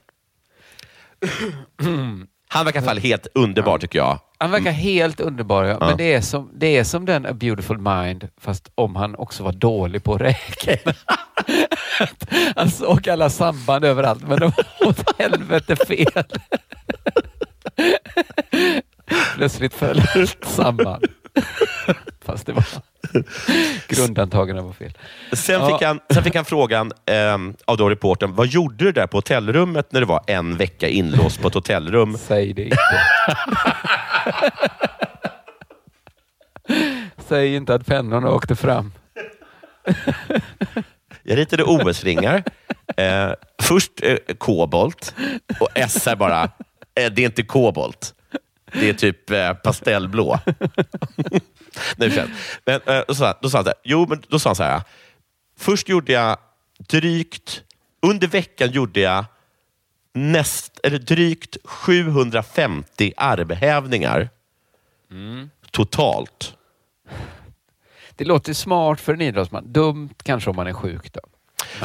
Han 2.49 2.65
verkar 2.65 2.81
i 2.81 2.83
alla 2.83 2.91
fall 2.91 2.99
helt 2.99 3.27
underbar 3.35 3.79
tycker 3.79 3.99
jag. 3.99 4.19
Han 4.43 4.51
verkar 4.51 4.71
helt 4.71 5.21
underbar, 5.21 5.65
ja. 5.65 5.77
Men 5.81 5.97
det 5.97 6.15
är, 6.15 6.21
som, 6.21 6.51
det 6.55 6.77
är 6.77 6.85
som 6.85 7.07
den 7.07 7.27
A 7.27 7.33
Beautiful 7.33 7.79
Mind, 7.79 8.29
fast 8.41 8.71
om 8.75 8.97
han 8.97 9.15
också 9.17 9.43
var 9.43 9.53
dålig 9.53 10.05
på 10.05 10.15
att 10.15 10.21
räkna. 10.21 10.93
han 12.57 12.71
såg 12.71 13.09
alla 13.09 13.31
samband 13.31 13.85
överallt, 13.85 14.23
men 14.23 14.41
de 14.41 14.53
var 14.57 14.89
åt 14.89 15.21
helvete 15.21 15.77
fel. 15.77 16.25
Plötsligt 19.35 19.75
föll 19.75 20.03
allt 20.15 20.45
samman. 20.45 21.03
Fast 22.25 22.47
det 22.47 22.53
var 22.53 22.65
grundantagen 23.89 24.65
var 24.65 24.73
fel. 24.73 24.93
Sen, 25.33 25.61
Ja. 25.61 25.67
fick 25.79 25.87
han, 25.87 26.01
sen 26.15 26.25
fick 26.25 26.35
han 26.35 26.45
frågan 26.45 26.93
ehm, 27.07 27.55
av 27.65 27.77
då 27.77 27.91
reportern, 27.91 28.35
vad 28.35 28.47
gjorde 28.47 28.85
du 28.85 28.93
där 28.93 29.07
på 29.07 29.17
hotellrummet 29.17 29.93
när 29.93 30.01
du 30.01 30.07
var 30.07 30.25
en 30.27 30.57
vecka 30.57 30.89
inlåst 30.89 31.43
på 31.43 31.49
ett 31.49 31.55
hotellrum? 31.55 32.17
Säg 32.21 32.53
det 32.53 32.65
inte. 32.65 32.77
Säg 37.29 37.55
inte 37.55 37.75
att 37.75 37.87
pennorna 37.87 38.31
åkte 38.31 38.57
fram. 38.57 38.93
Jag 41.23 41.39
ritade 41.39 41.65
OS-ringar. 41.65 42.43
Eh, 42.97 43.31
först 43.63 43.91
eh, 44.03 44.17
kobolt 44.39 45.15
och 45.61 45.69
S 45.75 46.07
är 46.07 46.17
bara, 46.17 46.43
eh, 46.95 47.13
det 47.13 47.23
är 47.23 47.27
inte 47.27 47.43
kobolt. 47.43 48.15
Det 48.73 48.89
är 48.89 48.95
typ 48.95 49.31
eh, 49.31 49.53
pastellblå. 49.53 50.39
För- 52.11 52.31
men, 52.67 52.81
eh, 52.97 53.03
då 53.09 53.15
sa 53.15 53.35
han 53.43 53.51
så 53.51 53.57
här, 53.59 53.75
jo, 53.85 54.07
men 54.09 54.23
då 54.29 54.39
sa 54.39 54.49
han 54.49 54.57
så 54.57 54.63
här. 54.63 54.83
Först 55.59 55.89
gjorde 55.89 56.13
jag 56.13 56.39
drygt, 56.79 57.63
under 58.03 58.29
veckan 58.29 58.71
gjorde 58.71 59.01
jag 59.01 59.25
näst, 60.15 60.81
eller 60.83 60.99
drygt 60.99 61.57
750 61.65 63.13
armhävningar 63.17 64.29
totalt. 65.71 66.55
Det 68.17 68.25
låter 68.25 68.53
smart 68.55 69.01
för 69.01 69.15
en 69.15 69.21
idrottsman. 69.21 69.73
Dumt 69.73 70.11
kanske 70.23 70.51
om 70.51 70.57
man 70.57 70.67
är 70.67 70.73
sjuk 70.73 71.13
då. 71.13 71.21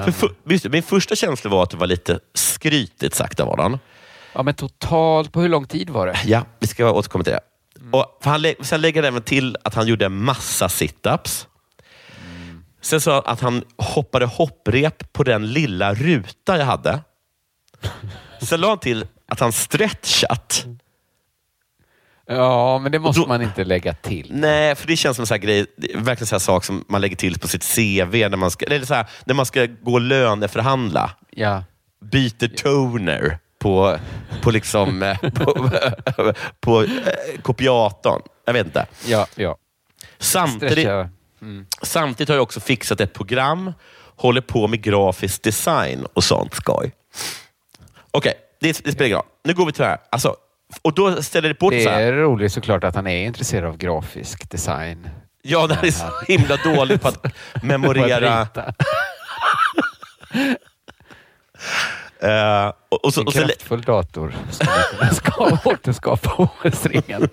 För, 0.03 0.11
för, 0.11 0.29
visst, 0.43 0.65
min 0.65 0.83
första 0.83 1.15
känsla 1.15 1.49
var 1.49 1.63
att 1.63 1.69
det 1.69 1.77
var 1.77 1.87
lite 1.87 2.19
skrytigt 2.33 3.15
sagt 3.15 3.39
av 3.39 3.47
honom. 3.47 3.79
Ja, 4.33 4.43
men 4.43 4.53
totalt, 4.53 5.31
på 5.31 5.41
hur 5.41 5.49
lång 5.49 5.65
tid 5.65 5.89
var 5.89 6.07
det? 6.07 6.17
Ja, 6.25 6.45
vi 6.59 6.67
ska 6.67 6.91
återkomma 6.91 7.23
till 7.23 7.33
det. 7.33 7.39
Och 7.91 8.19
för 8.21 8.29
han, 8.29 8.41
lä- 8.41 8.55
sen 8.61 8.81
lägger 8.81 9.03
han 9.03 9.07
även 9.07 9.21
till 9.21 9.57
att 9.63 9.73
han 9.73 9.87
gjorde 9.87 10.09
massa 10.09 10.69
situps. 10.69 11.47
Sen 12.81 13.01
sa 13.01 13.13
han 13.13 13.23
att 13.25 13.41
han 13.41 13.63
hoppade 13.77 14.25
hopprep 14.25 15.13
på 15.13 15.23
den 15.23 15.53
lilla 15.53 15.93
ruta 15.93 16.57
jag 16.57 16.65
hade. 16.65 16.99
Sen 18.41 18.61
la 18.61 18.69
han 18.69 18.79
till 18.79 19.05
att 19.27 19.39
han 19.39 19.51
stretchat. 19.51 20.65
Ja, 22.27 22.79
men 22.79 22.91
det 22.91 22.99
måste 22.99 23.27
man 23.27 23.41
inte 23.41 23.63
lägga 23.63 23.93
till. 23.93 24.27
Nej, 24.33 24.75
för 24.75 24.87
det 24.87 24.95
känns 24.97 25.15
som 25.17 25.23
en 25.23 25.27
sån 25.27 25.39
grej, 25.39 25.65
verkligen 25.95 26.27
så 26.27 26.35
här 26.35 26.39
sak 26.39 26.65
som 26.65 26.85
man 26.89 27.01
lägger 27.01 27.15
till 27.15 27.39
på 27.39 27.47
sitt 27.47 27.75
CV 27.75 28.29
när 28.29 28.37
man 28.37 28.51
ska, 28.51 28.65
eller 28.65 28.85
så 28.85 28.93
här, 28.93 29.09
när 29.25 29.33
man 29.35 29.45
ska 29.45 29.65
gå 29.65 29.93
och 29.93 30.01
löneförhandla. 30.01 31.11
Ja. 31.29 31.63
Byter 32.11 32.47
toner 32.47 33.39
på, 33.65 33.97
på, 34.41 34.51
liksom, 34.51 35.03
eh, 35.03 35.17
på, 35.17 35.69
på 36.59 36.83
eh, 36.83 36.89
kopiatorn. 37.41 38.21
Jag 38.45 38.53
vet 38.53 38.65
inte. 38.65 38.87
Ja, 39.05 39.27
ja. 39.35 39.57
Samtidigt. 40.19 40.87
Mm. 41.41 41.65
samtidigt 41.81 42.29
har 42.29 42.35
jag 42.35 42.43
också 42.43 42.59
fixat 42.59 43.01
ett 43.01 43.13
program, 43.13 43.73
håller 44.15 44.41
på 44.41 44.67
med 44.67 44.81
grafisk 44.81 45.43
design 45.43 46.05
och 46.13 46.23
sånt 46.23 46.53
skoj. 46.53 46.91
Okej, 48.11 48.33
det, 48.59 48.67
det 48.83 48.91
spelar 48.91 49.05
ingen 49.05 49.17
roll. 49.17 49.25
Nu 49.43 49.53
går 49.53 49.65
vi 49.65 49.71
till 49.71 49.81
det 49.81 49.87
här. 49.87 49.99
Alltså, 50.09 50.35
och 50.81 50.93
då 50.93 51.23
ställer 51.23 51.49
reportern 51.49 51.79
Det 51.79 51.83
så 51.83 51.89
här. 51.89 52.01
är 52.01 52.13
roligt 52.13 52.51
såklart 52.53 52.83
att 52.83 52.95
han 52.95 53.07
är 53.07 53.25
intresserad 53.25 53.65
av 53.65 53.77
grafisk 53.77 54.51
design. 54.51 55.09
Ja, 55.41 55.67
det 55.67 55.75
här 55.75 55.85
är 55.85 55.91
så 55.91 56.11
himla 56.27 56.57
dåligt 56.57 57.01
på 57.01 57.07
att 57.07 57.25
memorera. 57.63 58.47
Eh, 62.25 62.73
och, 62.89 63.05
och, 63.05 63.13
så, 63.13 63.21
En 63.21 63.27
och 63.27 63.33
så, 63.33 63.39
kraftfull 63.39 63.81
dator 63.81 64.35
som 64.51 64.67
ska 65.15 65.59
återskapa 65.65 66.49
OS-ringen. 66.63 67.29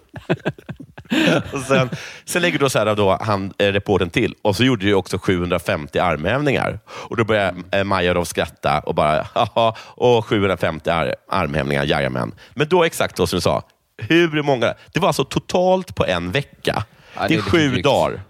sen, 1.69 1.91
sen 2.25 2.43
lägger 2.43 2.59
då 2.59 2.71
så 2.71 2.79
här 2.79 2.95
då 2.95 3.19
han 3.21 3.53
eh, 3.59 3.67
reporten 3.73 4.11
till 4.11 4.35
och 4.43 4.57
så 4.57 4.65
gjorde 4.65 4.85
ju 4.85 4.95
också 4.95 5.19
750 5.19 5.99
armhävningar. 5.99 6.79
Och 6.89 7.17
Då 7.17 7.25
började 7.25 7.55
eh, 7.73 7.85
Majarov 7.85 8.25
skratta 8.25 8.81
och 8.81 8.95
bara, 8.95 9.27
haha, 9.35 9.77
och 9.81 10.27
750 10.27 10.91
ar 10.91 11.15
armhävningar, 11.29 11.85
jajamän. 11.85 12.35
Men 12.55 12.69
då 12.69 12.85
exakt 12.85 13.17
så 13.17 13.27
som 13.27 13.37
du 13.37 13.41
sa, 13.41 13.63
hur 13.97 14.43
många? 14.43 14.75
Det 14.93 15.01
var 15.01 15.09
alltså 15.09 15.25
totalt 15.25 15.95
på 15.95 16.07
en 16.07 16.31
vecka. 16.31 16.85
Ja, 17.15 17.23
det 17.23 17.29
det 17.29 17.35
är 17.35 17.39
är 17.39 17.43
lite 17.45 17.51
sju 17.51 17.69
drygt. 17.71 17.85
dagar. 17.85 18.21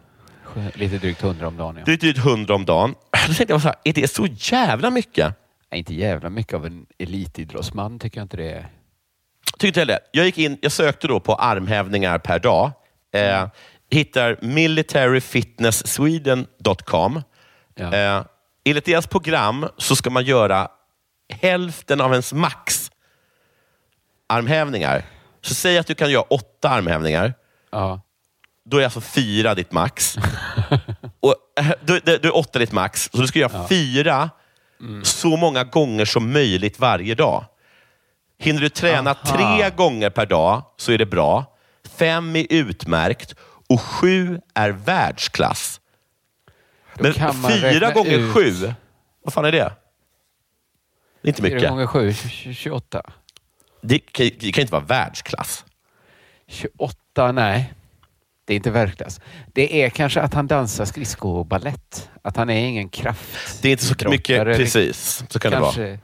Lite 0.75 0.99
drygt 0.99 1.21
hundra 1.23 1.49
om 1.49 1.57
dagen. 1.57 1.77
Ja. 1.79 1.83
Det 1.87 1.93
är 1.93 1.97
drygt 1.97 2.19
100 2.19 2.55
om 2.55 2.65
dagen. 2.65 2.95
Då 3.29 3.35
tänkte 3.35 3.53
jag 3.55 3.63
så 3.63 3.69
här, 3.69 3.77
är 3.85 3.93
det 3.93 4.11
så 4.11 4.27
jävla 4.27 4.91
mycket? 4.91 5.35
Nej, 5.73 5.79
inte 5.79 5.95
jävla 5.95 6.31
mycket 6.31 6.55
av 6.55 6.67
en 6.67 6.87
elitidrottsman 6.99 7.99
tycker 7.99 8.19
jag 8.19 8.25
inte 8.25 8.37
det 8.37 8.51
är. 8.51 8.69
Tyckte 9.59 9.81
jag 9.81 9.89
det. 9.89 9.99
Jag 10.13 10.27
gick 10.27 10.39
in, 10.39 10.59
jag 10.63 10.73
sökte 10.73 11.09
då 11.09 11.21
på 11.21 11.35
armhävningar 11.35 12.19
per 12.19 12.39
dag. 12.39 12.71
Eh, 13.13 13.49
hittar 13.91 14.39
militaryfitnesssweden.com. 14.41 17.23
Ja. 17.75 17.95
Eh, 17.95 18.25
enligt 18.65 18.85
deras 18.85 19.07
program 19.07 19.69
så 19.79 19.97
ska 19.97 20.11
man 20.11 20.25
göra 20.25 20.69
hälften 21.29 22.01
av 22.01 22.11
ens 22.11 22.33
max 22.33 22.91
armhävningar. 24.27 25.05
Så 25.41 25.55
säg 25.55 25.79
att 25.79 25.87
du 25.87 25.95
kan 25.95 26.11
göra 26.11 26.23
åtta 26.23 26.71
armhävningar. 26.71 27.35
Ja. 27.71 28.01
Då 28.65 28.79
är 28.79 28.85
alltså 28.85 29.01
fyra 29.01 29.55
ditt 29.55 29.73
max. 29.73 30.17
och, 31.21 31.35
eh, 31.61 31.73
då, 31.85 31.99
då, 32.05 32.17
då 32.17 32.29
är 32.29 32.37
åtta 32.37 32.59
ditt 32.59 32.73
max. 32.73 33.11
Så 33.13 33.21
du 33.21 33.27
ska 33.27 33.39
göra 33.39 33.69
fyra 33.69 34.31
så 35.03 35.37
många 35.37 35.65
gånger 35.65 36.05
som 36.05 36.33
möjligt 36.33 36.79
varje 36.79 37.15
dag. 37.15 37.45
Hinner 38.39 38.61
du 38.61 38.69
träna 38.69 39.11
Aha. 39.11 39.37
tre 39.37 39.71
gånger 39.71 40.11
per 40.11 40.27
dag 40.27 40.63
så 40.77 40.93
är 40.93 40.99
det 40.99 41.07
bra. 41.07 41.57
Fem 41.97 42.37
är 42.37 42.47
utmärkt 42.51 43.35
och 43.69 43.81
sju 43.81 44.41
är 44.55 44.71
världsklass. 44.71 45.81
Då 46.95 47.03
Men 47.03 47.13
fyra 47.61 47.91
gånger 47.91 48.19
ut- 48.19 48.35
sju, 48.35 48.73
vad 49.25 49.33
fan 49.35 49.45
är 49.45 49.53
det? 49.53 49.73
Det 51.23 51.29
är 51.29 51.29
inte 51.29 51.43
Fyra 51.43 51.55
mycket. 51.55 51.71
gånger 51.71 51.87
sju, 51.87 52.13
20 52.15 52.55
28. 52.55 53.03
Det 53.83 53.99
kan, 53.99 54.31
det 54.41 54.53
kan 54.53 54.63
inte 54.63 54.73
vara 54.73 54.85
världsklass. 54.85 55.65
28, 56.49 57.33
nej. 57.33 57.73
Det 58.53 58.55
är 58.55 58.57
inte 58.57 58.71
världsklass. 58.71 59.21
Det 59.53 59.83
är 59.83 59.91
kanske 59.91 60.21
att 60.21 60.35
han 60.35 60.47
dansar 60.47 60.85
skridskoballett. 60.85 62.11
Att 62.23 62.37
han 62.37 62.51
är 62.51 62.57
ingen 62.67 62.89
kraft. 62.89 63.63
Det 63.63 63.69
är 63.69 63.73
inte 63.73 63.85
så 63.85 64.09
mycket, 64.09 64.45
precis. 64.45 65.25
Så 65.29 65.39
kan 65.39 65.51
det 65.53 65.59
vara. 65.61 65.73
kanske, 65.73 65.99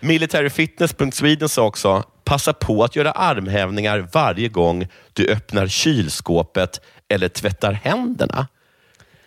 Militaryfitness.sweden 0.00 1.48
sa 1.48 1.66
också, 1.66 2.02
passa 2.24 2.52
på 2.52 2.84
att 2.84 2.96
göra 2.96 3.10
armhävningar 3.12 4.08
varje 4.12 4.48
gång 4.48 4.86
du 5.12 5.28
öppnar 5.32 5.66
kylskåpet 5.66 6.80
eller 7.08 7.28
tvättar 7.28 7.72
händerna. 7.72 8.46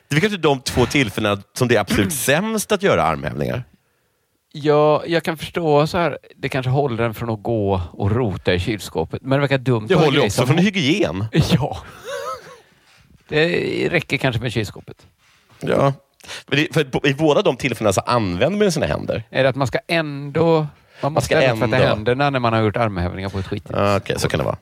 Det 0.10 0.16
är 0.16 0.20
kanske 0.20 0.38
de 0.38 0.62
två 0.62 0.86
tillfällena 0.86 1.42
som 1.54 1.68
det 1.68 1.76
är 1.76 1.80
absolut 1.80 2.14
sämst 2.28 2.72
att 2.72 2.84
göra 2.84 3.04
armhävningar. 3.04 3.64
Ja, 4.52 5.04
jag 5.08 5.24
kan 5.24 5.38
förstå 5.38 5.88
så 5.88 5.98
här. 5.98 6.18
Det 6.36 6.50
kanske 6.50 6.70
håller 6.70 7.04
en 7.04 7.14
från 7.14 7.30
att 7.30 7.44
gå 7.44 7.82
och 7.92 8.12
rota 8.12 8.54
i 8.54 8.60
kylskåpet. 8.60 9.22
Men 9.22 9.32
det 9.32 9.40
verkar 9.40 9.58
dumt. 9.58 9.88
Det 9.88 9.96
håller 9.96 10.20
också 10.26 10.30
som- 10.38 10.48
från 10.48 10.58
hygien. 10.58 11.26
Ja. 11.52 11.78
Det 13.28 13.90
räcker 13.90 14.18
kanske 14.18 14.42
med 14.42 14.52
kylskåpet. 14.54 15.08
Ja. 15.60 15.94
Det, 16.46 16.74
för 16.74 17.08
I 17.08 17.14
båda 17.14 17.42
de 17.42 17.58
tillfällena 17.58 17.94
så 17.94 18.02
använder 18.02 18.66
man 18.66 18.72
sina 18.72 18.86
händer. 18.86 19.24
Är 19.30 19.44
det 19.44 19.50
att 19.50 19.56
man 19.56 19.68
ska 19.68 19.80
ändå... 19.88 20.68
Man 21.02 21.14
måste 21.14 21.26
ska 21.26 21.42
ändå 21.42 21.68
tvätta 21.68 21.84
händerna 21.86 22.30
när 22.30 22.40
man 22.40 22.54
har 22.54 22.62
gjort 22.62 22.78
armhävningar 22.78 23.30
på 23.30 23.40
ett 23.40 23.48
skit. 23.48 23.64
Ja, 23.70 23.98
Okej, 23.98 24.20
så 24.20 24.30
kan 24.30 24.38
det 24.38 24.44
vara. 24.46 24.58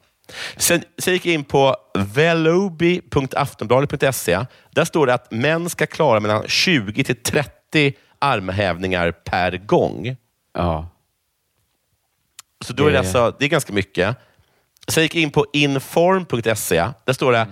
Sen, 0.57 0.83
sen 0.97 1.13
gick 1.13 1.25
jag 1.25 1.33
in 1.33 1.43
på 1.43 1.75
velobi.aftonbladet.se. 1.97 4.39
Där 4.71 4.85
står 4.85 5.07
det 5.07 5.13
att 5.13 5.31
män 5.31 5.69
ska 5.69 5.85
klara 5.85 6.19
mellan 6.19 6.43
20 6.47 7.03
till 7.03 7.15
30 7.23 7.93
armhävningar 8.19 9.11
per 9.11 9.57
gång. 9.57 10.15
Ja. 10.53 10.89
Så 12.65 12.73
då 12.73 12.87
är 12.87 12.91
det, 12.91 12.99
alltså, 12.99 13.35
det 13.39 13.45
är 13.45 13.49
ganska 13.49 13.73
mycket. 13.73 14.15
Sen 14.87 15.03
gick 15.03 15.15
jag 15.15 15.21
in 15.23 15.31
på 15.31 15.45
inform.se. 15.53 16.87
Där 17.05 17.13
står 17.13 17.31
det 17.31 17.39
"F- 17.39 17.47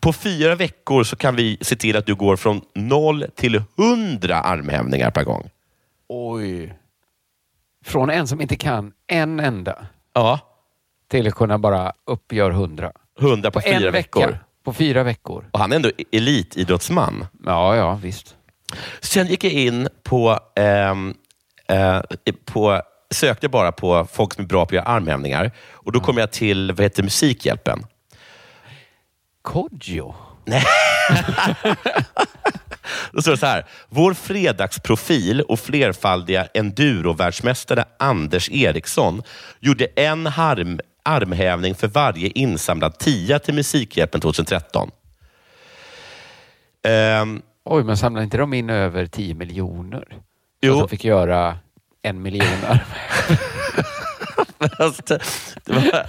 på 0.00 0.12
fyra 0.12 0.54
veckor 0.54 1.04
så 1.04 1.16
kan 1.16 1.36
vi 1.36 1.58
se 1.60 1.76
till 1.76 1.96
att 1.96 2.06
du 2.06 2.14
går 2.14 2.36
från 2.36 2.60
0 2.74 3.24
till 3.34 3.62
100 3.78 4.36
armhävningar 4.40 5.10
per 5.10 5.24
gång. 5.24 5.50
Oj. 6.08 6.74
Från 7.84 8.10
en 8.10 8.26
som 8.28 8.40
inte 8.40 8.56
kan 8.56 8.92
en 9.06 9.40
enda 9.40 9.86
Ja, 10.14 10.40
till 11.08 11.26
att 11.28 11.34
kunna 11.34 11.58
bara 11.58 11.92
uppgör 12.04 12.50
hundra. 12.50 12.92
100 13.20 13.50
på, 13.50 13.60
På 13.60 13.68
en 13.68 13.78
fyra 13.80 13.90
vecka. 13.90 14.18
veckor. 14.20 14.38
På 14.64 14.72
fyra 14.72 15.02
veckor. 15.02 15.48
Och 15.52 15.58
han 15.60 15.72
är 15.72 15.76
ändå 15.76 15.90
elitidrottsman. 16.12 17.26
Ja, 17.44 17.76
ja, 17.76 17.94
visst. 18.02 18.36
Sen 19.00 19.26
gick 19.26 19.44
jag 19.44 19.52
in 19.52 19.88
på, 20.02 20.38
ehm, 20.56 21.14
eh, 21.68 22.02
på 22.44 22.82
sökte 23.10 23.48
bara 23.48 23.72
på 23.72 24.06
folk 24.12 24.34
som 24.34 24.44
är 24.44 24.48
bra 24.48 24.64
på 24.64 24.68
att 24.68 24.72
göra 24.72 24.84
armhävningar. 24.84 25.50
Och 25.72 25.92
då 25.92 26.00
kom 26.00 26.16
jag 26.18 26.30
till 26.32 26.72
vad 26.72 26.80
heter 26.80 27.02
Musikhjälpen. 27.02 27.86
Kodjo? 29.46 30.14
Nej. 30.44 30.62
Då 33.12 33.22
står 33.22 33.32
det 33.32 33.38
så 33.38 33.46
här. 33.46 33.66
Vår 33.88 34.14
fredagsprofil 34.14 35.40
och 35.40 35.60
flerfaldiga 35.60 36.46
endurovärldsmästare 36.54 37.84
Anders 37.98 38.50
Eriksson 38.50 39.22
gjorde 39.60 39.84
en 39.96 40.26
arm, 40.26 40.80
armhävning 41.04 41.74
för 41.74 41.88
varje 41.88 42.28
insamlad 42.28 42.98
tia 42.98 43.38
till 43.38 43.54
Musikhjälpen 43.54 44.20
2013. 44.20 44.90
Ehm, 46.88 47.42
Oj, 47.64 47.84
men 47.84 47.96
samlade 47.96 48.24
inte 48.24 48.36
de 48.36 48.54
in 48.54 48.70
över 48.70 49.06
10 49.06 49.34
miljoner? 49.34 50.04
Så 50.10 50.16
Jo. 50.62 50.72
att 50.74 50.78
de 50.80 50.88
fick 50.88 51.04
göra 51.04 51.58
en 52.02 52.22
miljon 52.22 52.42
armhävningar. 52.46 53.40
Fast 54.78 55.06
det, 55.06 55.72
var, 55.72 56.06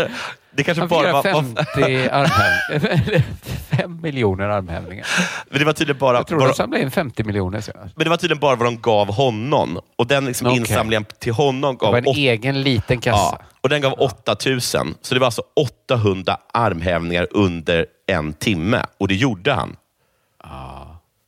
det 0.50 0.64
kanske 0.64 0.86
bara 0.86 1.12
var... 1.12 1.22
50 1.22 1.62
armhävningar. 2.12 3.22
fem 3.76 4.00
miljoner 4.02 4.44
armhävningar. 4.48 5.06
Men 5.50 5.58
det 5.58 5.64
var 5.64 5.72
tydligen 5.72 5.98
bara... 5.98 6.16
Jag 6.16 6.26
tror 6.26 6.38
bara 6.38 6.48
de 6.48 6.54
samlade 6.54 6.82
in 6.82 6.90
50 6.90 7.24
miljoner 7.24 7.60
senast. 7.60 7.96
men 7.96 8.04
det 8.04 8.10
var 8.10 8.16
tydligen 8.16 8.40
bara 8.40 8.56
vad 8.56 8.66
de 8.66 8.80
gav 8.80 9.12
honom. 9.14 9.80
Och 9.96 10.06
den 10.06 10.24
liksom 10.26 10.46
Okej. 10.46 10.58
insamlingen 10.58 11.04
till 11.18 11.32
honom 11.32 11.74
Det 11.74 11.80
gav 11.84 11.92
var 11.92 11.98
en 11.98 12.06
åt- 12.06 12.16
egen 12.16 12.62
liten 12.62 13.00
kassa. 13.00 13.18
Ja, 13.40 13.46
och 13.60 13.68
den 13.68 13.80
gav 13.80 13.92
8000. 13.92 14.94
Så 15.02 15.14
det 15.14 15.20
var 15.20 15.26
alltså 15.26 15.42
800 15.90 16.36
armhävningar 16.52 17.26
under 17.30 17.86
en 18.06 18.32
timme. 18.32 18.82
Och 18.98 19.08
det 19.08 19.14
gjorde 19.14 19.52
han. 19.52 19.76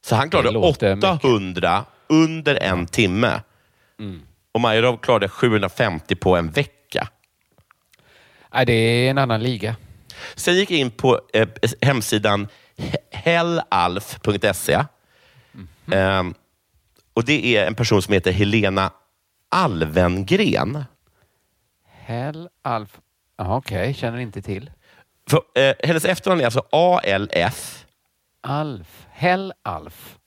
Så 0.05 0.15
han 0.17 0.31
klarade 0.31 0.49
Det 0.49 0.53
låter 0.53 0.93
800 0.93 1.85
under 2.09 2.55
en 2.63 2.87
timme. 2.87 3.41
Mm. 4.01 4.21
Och 4.53 4.61
Majorov 4.61 4.97
klarade 4.97 5.29
750 5.29 6.15
på 6.15 6.37
en 6.37 6.51
vecka. 6.51 7.09
Nej, 8.55 8.67
det 8.67 8.73
är 8.73 9.11
en 9.11 9.19
annan 9.19 9.43
liga. 9.43 9.77
Sen 10.35 10.55
gick 10.57 10.71
jag 10.71 10.79
in 10.79 10.91
på 10.91 11.21
eh, 11.33 11.49
hemsidan 11.81 12.49
he- 12.77 12.97
hellalf.se. 13.11 14.85
Mhm. 15.53 15.69
Ehm, 15.93 16.35
och 17.15 17.25
Det 17.25 17.57
är 17.57 17.67
en 17.67 17.75
person 17.75 18.03
som 18.03 18.15
heter 18.15 18.33
Helena 18.33 18.91
Alvengren. 19.49 20.85
Hell 22.05 22.49
Alf... 22.63 22.99
Jaha, 23.37 23.57
Okej, 23.57 23.95
känner 23.95 24.19
inte 24.19 24.43
till. 24.43 24.71
För, 25.31 25.43
eh, 25.55 25.75
hennes 25.85 26.05
efternamn 26.05 26.41
är 26.41 26.45
alltså 26.45 26.63
A-L-F 26.73 27.85
Alf. 28.41 29.07
Hell 29.13 29.53
Alf. 29.63 30.19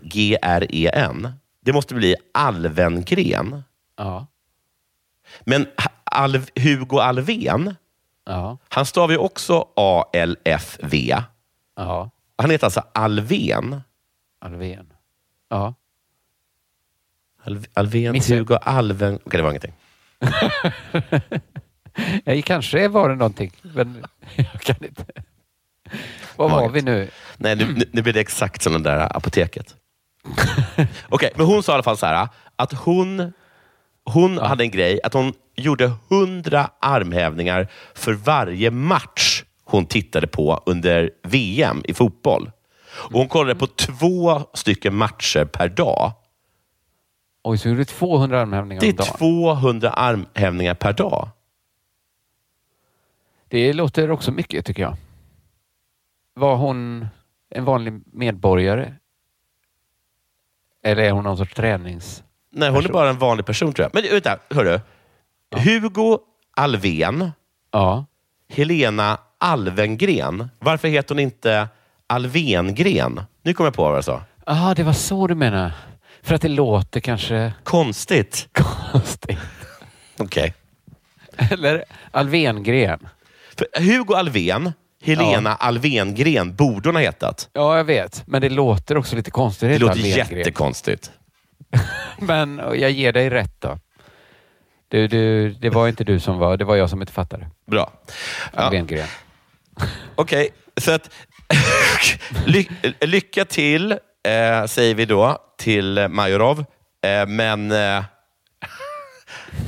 V-E-N-G-R-E-N. 0.00 1.28
Det 1.70 1.74
måste 1.74 1.94
bli 1.94 2.14
Alvengren. 2.34 3.62
Ja. 3.96 4.26
Men 5.40 5.66
Alv, 6.04 6.46
Hugo 6.56 6.98
Alvén, 6.98 7.74
Ja. 8.26 8.58
han 8.68 8.86
stavar 8.86 9.10
ju 9.12 9.18
också 9.18 9.68
A-L-F-V. 9.76 11.22
Ja. 11.76 12.10
Han 12.36 12.50
heter 12.50 12.66
alltså 12.66 12.82
Alvén. 12.94 13.80
Alvén. 14.40 14.92
Ja. 15.48 15.74
Alv, 17.44 17.66
Alvén, 17.74 18.14
Missar- 18.16 18.34
Hugo, 18.38 18.54
Alven... 18.62 19.14
Okej, 19.24 19.38
det 19.38 19.42
var 19.42 19.50
ingenting. 19.50 19.74
Ja, 22.24 22.42
kanske 22.44 22.88
var 22.88 23.08
det 23.08 23.14
någonting, 23.14 23.52
men 23.62 24.04
jag 24.36 24.60
kan 24.60 24.84
inte. 24.84 25.04
Vad 26.36 26.50
var 26.50 26.68
vi 26.68 26.82
nu? 26.82 27.10
Nej, 27.36 27.56
nu, 27.56 27.72
nu, 27.72 27.84
nu 27.92 28.02
blir 28.02 28.12
det 28.12 28.20
exakt 28.20 28.62
som 28.62 28.72
det 28.72 28.78
där 28.90 29.16
apoteket. 29.16 29.76
Okej, 31.08 31.30
men 31.36 31.46
hon 31.46 31.62
sa 31.62 31.72
i 31.72 31.74
alla 31.74 31.82
fall 31.82 31.96
så 31.96 32.06
här 32.06 32.28
att 32.56 32.72
hon, 32.72 33.32
hon 34.04 34.38
hade 34.38 34.64
en 34.64 34.70
grej 34.70 35.00
att 35.04 35.14
hon 35.14 35.32
gjorde 35.56 35.92
hundra 36.08 36.70
armhävningar 36.80 37.68
för 37.94 38.12
varje 38.12 38.70
match 38.70 39.44
hon 39.64 39.86
tittade 39.86 40.26
på 40.26 40.62
under 40.66 41.10
VM 41.22 41.82
i 41.84 41.94
fotboll. 41.94 42.50
Och 42.92 43.18
hon 43.18 43.28
kollade 43.28 43.54
på 43.54 43.66
två 43.66 44.42
stycken 44.54 44.94
matcher 44.94 45.44
per 45.44 45.68
dag. 45.68 46.12
Oj, 47.42 47.58
så 47.58 47.68
gjorde 47.68 47.80
du 47.80 47.84
200 47.84 48.40
armhävningar 48.40 48.80
Det 48.80 48.86
om 48.86 48.92
är 48.94 48.96
dagen. 48.96 49.18
200 49.18 49.90
armhävningar 49.90 50.74
per 50.74 50.92
dag. 50.92 51.28
Det 53.48 53.72
låter 53.72 54.10
också 54.10 54.32
mycket 54.32 54.66
tycker 54.66 54.82
jag. 54.82 54.96
Var 56.34 56.56
hon 56.56 57.06
en 57.50 57.64
vanlig 57.64 58.00
medborgare? 58.12 58.94
Eller 60.84 61.02
är 61.02 61.10
hon 61.10 61.24
någon 61.24 61.36
sorts 61.36 61.54
tränings... 61.54 62.22
Nej, 62.52 62.70
hon 62.70 62.84
är 62.84 62.88
bara 62.88 63.10
en 63.10 63.18
vanlig 63.18 63.46
person 63.46 63.72
tror 63.72 63.84
jag. 63.92 64.02
Men 64.02 64.12
vänta, 64.12 64.38
hörru. 64.50 64.80
Hugo 65.56 66.18
Alvén, 66.56 67.30
Ja. 67.72 68.04
Helena 68.48 69.18
Alvengren. 69.38 70.50
Varför 70.58 70.88
heter 70.88 71.14
hon 71.14 71.18
inte 71.20 71.68
Alvengren? 72.06 73.20
Nu 73.42 73.54
kommer 73.54 73.66
jag 73.66 73.74
på 73.74 73.82
vad 73.84 73.96
jag 73.96 74.04
sa. 74.04 74.22
Jaha, 74.46 74.74
det 74.74 74.82
var 74.82 74.92
så 74.92 75.26
du 75.26 75.34
menar. 75.34 75.72
För 76.22 76.34
att 76.34 76.42
det 76.42 76.48
låter 76.48 77.00
kanske 77.00 77.52
Konstigt. 77.64 78.48
konstigt. 78.92 79.38
Okej. 80.18 80.54
Eller 81.50 81.84
Alvengren. 82.10 83.08
För 83.58 83.66
Hugo 83.80 84.14
Alvén, 84.14 84.72
Helena 85.02 85.54
Alvengren 85.54 86.54
borde 86.56 86.88
hon 86.88 86.96
ha 86.96 87.02
hetat. 87.02 87.48
Ja, 87.52 87.76
jag 87.76 87.84
vet. 87.84 88.22
Men 88.26 88.40
det 88.40 88.48
låter 88.48 88.96
också 88.96 89.16
lite 89.16 89.30
konstigt. 89.30 89.68
Det 89.68 89.78
låter 89.78 89.92
Alvengren. 89.92 90.38
jättekonstigt. 90.38 91.10
Men 92.18 92.58
jag 92.74 92.90
ger 92.90 93.12
dig 93.12 93.30
rätt 93.30 93.54
då. 93.58 93.78
Du, 94.88 95.08
du, 95.08 95.50
det 95.50 95.70
var 95.70 95.88
inte 95.88 96.04
du 96.04 96.20
som 96.20 96.38
var, 96.38 96.56
det 96.56 96.64
var 96.64 96.76
jag 96.76 96.90
som 96.90 97.00
inte 97.00 97.12
fattade. 97.12 97.50
Bra. 97.66 97.92
Ja, 98.52 98.60
Alvengren. 98.60 99.06
Okej, 100.14 100.48
så 100.76 100.92
att 100.92 101.10
ly 102.46 102.66
lycka 103.00 103.44
till 103.44 103.92
eh, 103.92 104.66
säger 104.66 104.94
vi 104.94 105.04
då 105.04 105.38
till 105.58 106.08
Majorov. 106.08 106.64
Eh, 107.04 107.26
men 107.26 107.72
eh, 107.72 108.04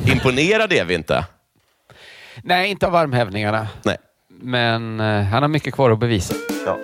imponerade 0.06 0.78
är 0.78 0.84
vi 0.84 0.94
inte. 0.94 1.24
Nej, 2.42 2.70
inte 2.70 2.86
av 2.86 2.94
armhävningarna. 2.94 3.68
Nej. 3.82 3.96
Men 4.42 5.00
eh, 5.00 5.22
han 5.22 5.42
har 5.42 5.48
mycket 5.48 5.74
kvar 5.74 5.90
att 5.90 5.98
bevisa. 5.98 6.34
Ja. 6.66 6.78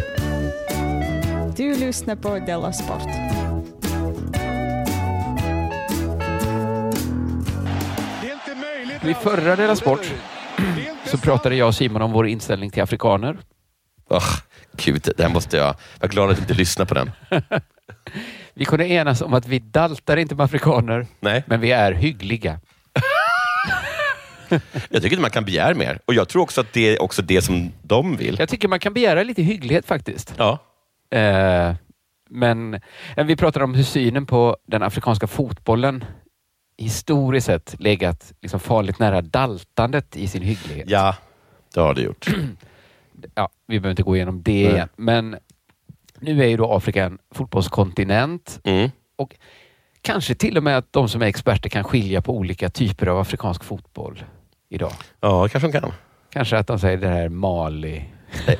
Du 1.56 1.76
lyssnar 1.76 2.16
på 2.16 2.38
Della 2.38 2.72
Sport. 2.72 3.02
Vid 9.02 9.16
förra 9.16 9.56
Dela 9.56 9.76
Sport 9.76 10.14
så 11.04 11.18
pratade 11.18 11.56
jag 11.56 11.68
och 11.68 11.74
Simon 11.74 12.02
om 12.02 12.12
vår 12.12 12.28
inställning 12.28 12.70
till 12.70 12.82
afrikaner. 12.82 13.38
Oh, 14.08 14.36
Gud, 14.76 15.08
det 15.16 15.22
här 15.22 15.30
måste 15.30 15.56
jag... 15.56 15.66
Jag 15.66 16.08
är 16.08 16.08
glad 16.08 16.30
att 16.30 16.38
inte 16.38 16.54
lyssnar 16.54 16.86
på 16.86 16.94
den. 16.94 17.10
Vi 18.54 18.64
kunde 18.64 18.88
enas 18.88 19.22
om 19.22 19.34
att 19.34 19.46
vi 19.46 19.58
daltar 19.58 20.16
inte 20.16 20.34
med 20.34 20.44
afrikaner, 20.44 21.06
Nej. 21.20 21.44
men 21.46 21.60
vi 21.60 21.72
är 21.72 21.92
hyggliga. 21.92 22.60
Jag 24.90 25.02
tycker 25.02 25.06
inte 25.06 25.20
man 25.20 25.30
kan 25.30 25.44
begära 25.44 25.74
mer. 25.74 26.00
Och 26.04 26.14
jag 26.14 26.28
tror 26.28 26.42
också 26.42 26.60
att 26.60 26.72
det 26.72 26.94
är 26.96 27.02
också 27.02 27.22
det 27.22 27.42
som 27.42 27.72
de 27.82 28.16
vill. 28.16 28.36
Jag 28.38 28.48
tycker 28.48 28.68
man 28.68 28.78
kan 28.78 28.92
begära 28.94 29.22
lite 29.22 29.42
hygglighet 29.42 29.86
faktiskt. 29.86 30.34
Ja. 30.38 30.58
Eh, 31.10 31.74
men 32.30 32.80
vi 33.16 33.36
pratade 33.36 33.64
om 33.64 33.74
hur 33.74 33.82
synen 33.84 34.26
på 34.26 34.56
den 34.66 34.82
afrikanska 34.82 35.26
fotbollen 35.26 36.04
historiskt 36.78 37.46
sett 37.46 37.74
legat 37.78 38.32
liksom 38.40 38.60
farligt 38.60 38.98
nära 38.98 39.22
daltandet 39.22 40.16
i 40.16 40.28
sin 40.28 40.42
hygglighet. 40.42 40.90
Ja, 40.90 41.16
det 41.74 41.80
har 41.80 41.94
det 41.94 42.02
gjort. 42.02 42.26
Ja, 43.34 43.48
vi 43.66 43.80
behöver 43.80 43.90
inte 43.90 44.02
gå 44.02 44.16
igenom 44.16 44.42
det 44.42 44.64
Nej. 44.64 44.72
igen. 44.74 44.88
Men 44.96 45.36
nu 46.20 46.42
är 46.42 46.46
ju 46.48 46.56
då 46.56 46.72
Afrika 46.72 47.04
en 47.04 47.18
fotbollskontinent 47.34 48.60
Mm. 48.64 48.90
och 49.16 49.36
kanske 50.02 50.34
till 50.34 50.56
och 50.56 50.62
med 50.62 50.78
att 50.78 50.92
de 50.92 51.08
som 51.08 51.22
är 51.22 51.26
experter 51.26 51.68
kan 51.70 51.84
skilja 51.84 52.22
på 52.22 52.36
olika 52.36 52.70
typer 52.70 53.06
av 53.06 53.18
afrikansk 53.18 53.64
fotboll 53.64 54.24
idag. 54.68 54.92
Ja, 55.20 55.48
kanske 55.48 55.68
de 55.68 55.80
kan. 55.80 55.92
Kanske 56.30 56.58
att 56.58 56.66
de 56.66 56.78
säger 56.78 56.96
det 56.98 57.08
här 57.08 57.22
är 57.22 57.28
Mali. 57.28 58.04
ja, 58.46 58.54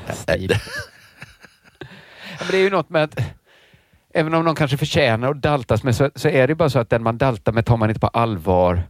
men 2.41 2.49
det 2.51 2.57
är 2.57 2.63
ju 2.63 2.71
något 2.71 2.91
med 2.91 3.03
att 3.05 3.19
även 4.15 4.35
om 4.35 4.45
de 4.45 4.55
kanske 4.55 4.77
förtjänar 4.77 5.31
att 5.31 5.43
daltas 5.43 5.83
med 5.83 5.97
så, 5.97 6.11
så 6.15 6.29
är 6.29 6.49
det 6.49 6.55
bara 6.55 6.71
så 6.71 6.79
att 6.79 6.91
den 6.91 7.03
man 7.03 7.19
daltar 7.19 7.53
med 7.53 7.67
tar 7.67 7.77
man 7.77 7.91
inte 7.91 8.01
på 8.01 8.07
allvar. 8.07 8.83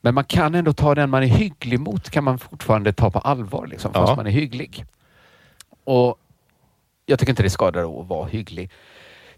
Men 0.00 0.14
man 0.14 0.24
kan 0.24 0.54
ändå 0.54 0.72
ta 0.72 0.94
den 0.94 1.10
man 1.10 1.22
är 1.22 1.26
hygglig 1.26 1.80
mot 1.80 2.10
kan 2.10 2.24
man 2.24 2.38
fortfarande 2.38 2.92
ta 2.92 3.10
på 3.10 3.18
allvar 3.18 3.66
liksom, 3.66 3.92
fast 3.92 4.08
Ja. 4.10 4.16
man 4.16 4.26
är 4.26 4.30
hygglig. 4.30 4.84
Och 5.84 6.16
jag 7.06 7.18
tycker 7.18 7.32
inte 7.32 7.42
det 7.42 7.50
skadar 7.50 8.00
att 8.00 8.06
vara 8.08 8.26
hygglig. 8.28 8.70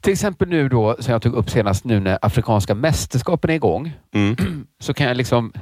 Till 0.00 0.12
exempel 0.12 0.48
nu 0.48 0.68
då, 0.68 0.96
som 1.00 1.12
jag 1.12 1.22
tog 1.22 1.34
upp 1.34 1.50
senast 1.50 1.84
nu 1.84 2.00
när 2.00 2.18
afrikanska 2.22 2.74
mästerskapen 2.74 3.50
är 3.50 3.54
igång, 3.54 3.92
Mm. 4.14 4.66
så 4.80 4.94
kan 4.94 5.06
jag 5.06 5.16
liksom 5.16 5.52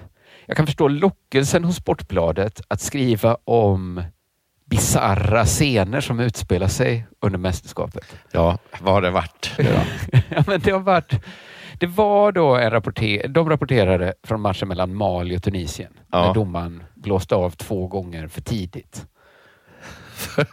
jag 0.50 0.56
kan 0.56 0.66
förstå 0.66 0.88
lockelsen 0.88 1.64
hos 1.64 1.76
Sportbladet 1.76 2.60
att 2.68 2.80
skriva 2.80 3.36
om 3.44 4.02
bizarra 4.64 5.44
scener 5.44 6.00
som 6.00 6.20
utspelar 6.20 6.68
sig 6.68 7.06
under 7.20 7.38
mästerskapet. 7.38 8.16
Ja, 8.32 8.58
vad 8.80 8.94
har 8.94 9.02
det 9.02 9.10
varit? 9.10 9.50
ja, 10.28 10.44
men 10.46 10.60
det 10.60 10.70
har 10.70 10.80
varit... 10.80 11.12
Det 11.78 11.86
var 11.86 12.32
då 12.32 12.56
en 12.56 12.70
rapporter, 12.70 13.28
de 13.28 13.48
rapporterade 13.50 14.14
från 14.22 14.40
matchen 14.40 14.68
mellan 14.68 14.94
Mali 14.94 15.36
och 15.36 15.42
Tunisien. 15.42 15.92
Ja. 16.12 16.26
När 16.26 16.34
domaren 16.34 16.82
blåste 16.94 17.34
av 17.34 17.50
två 17.50 17.86
gånger 17.86 18.28
för 18.28 18.40
tidigt. 18.40 19.06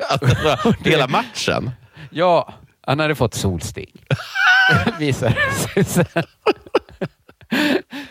Alltså, 0.09 0.73
Hela 0.89 1.07
matchen? 1.07 1.71
Ja, 2.09 2.53
han 2.81 2.99
hade 2.99 3.15
fått 3.15 3.33
solsting. 3.33 4.03
Visade 4.99 5.35
sig 5.51 5.83
sen. 5.83 6.23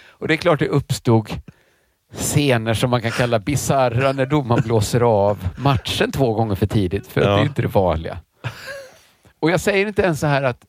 Och 0.09 0.29
det 0.29 0.35
är 0.35 0.39
klart 0.39 0.59
det 0.59 0.69
uppstod 0.69 1.31
scener 2.13 2.75
som 2.75 2.91
man 2.91 3.03
kan 3.03 3.11
kalla 3.11 3.39
bizarra 3.39 4.13
när 4.13 4.27
domaren 4.27 4.63
blåser 4.65 5.01
av 5.01 5.49
matchen 5.57 6.13
två 6.13 6.33
gånger 6.35 6.55
för 6.55 6.67
tidigt. 6.67 7.07
För 7.07 7.21
Ja. 7.21 7.29
det 7.29 7.41
är 7.41 7.43
inte 7.45 7.63
det 7.63 7.69
vanliga. 7.69 8.19
Och 9.41 9.51
jag 9.51 9.61
säger 9.61 9.87
inte 9.87 10.03
ens 10.03 10.21
så 10.21 10.27
här 10.27 10.43
att 10.43 10.65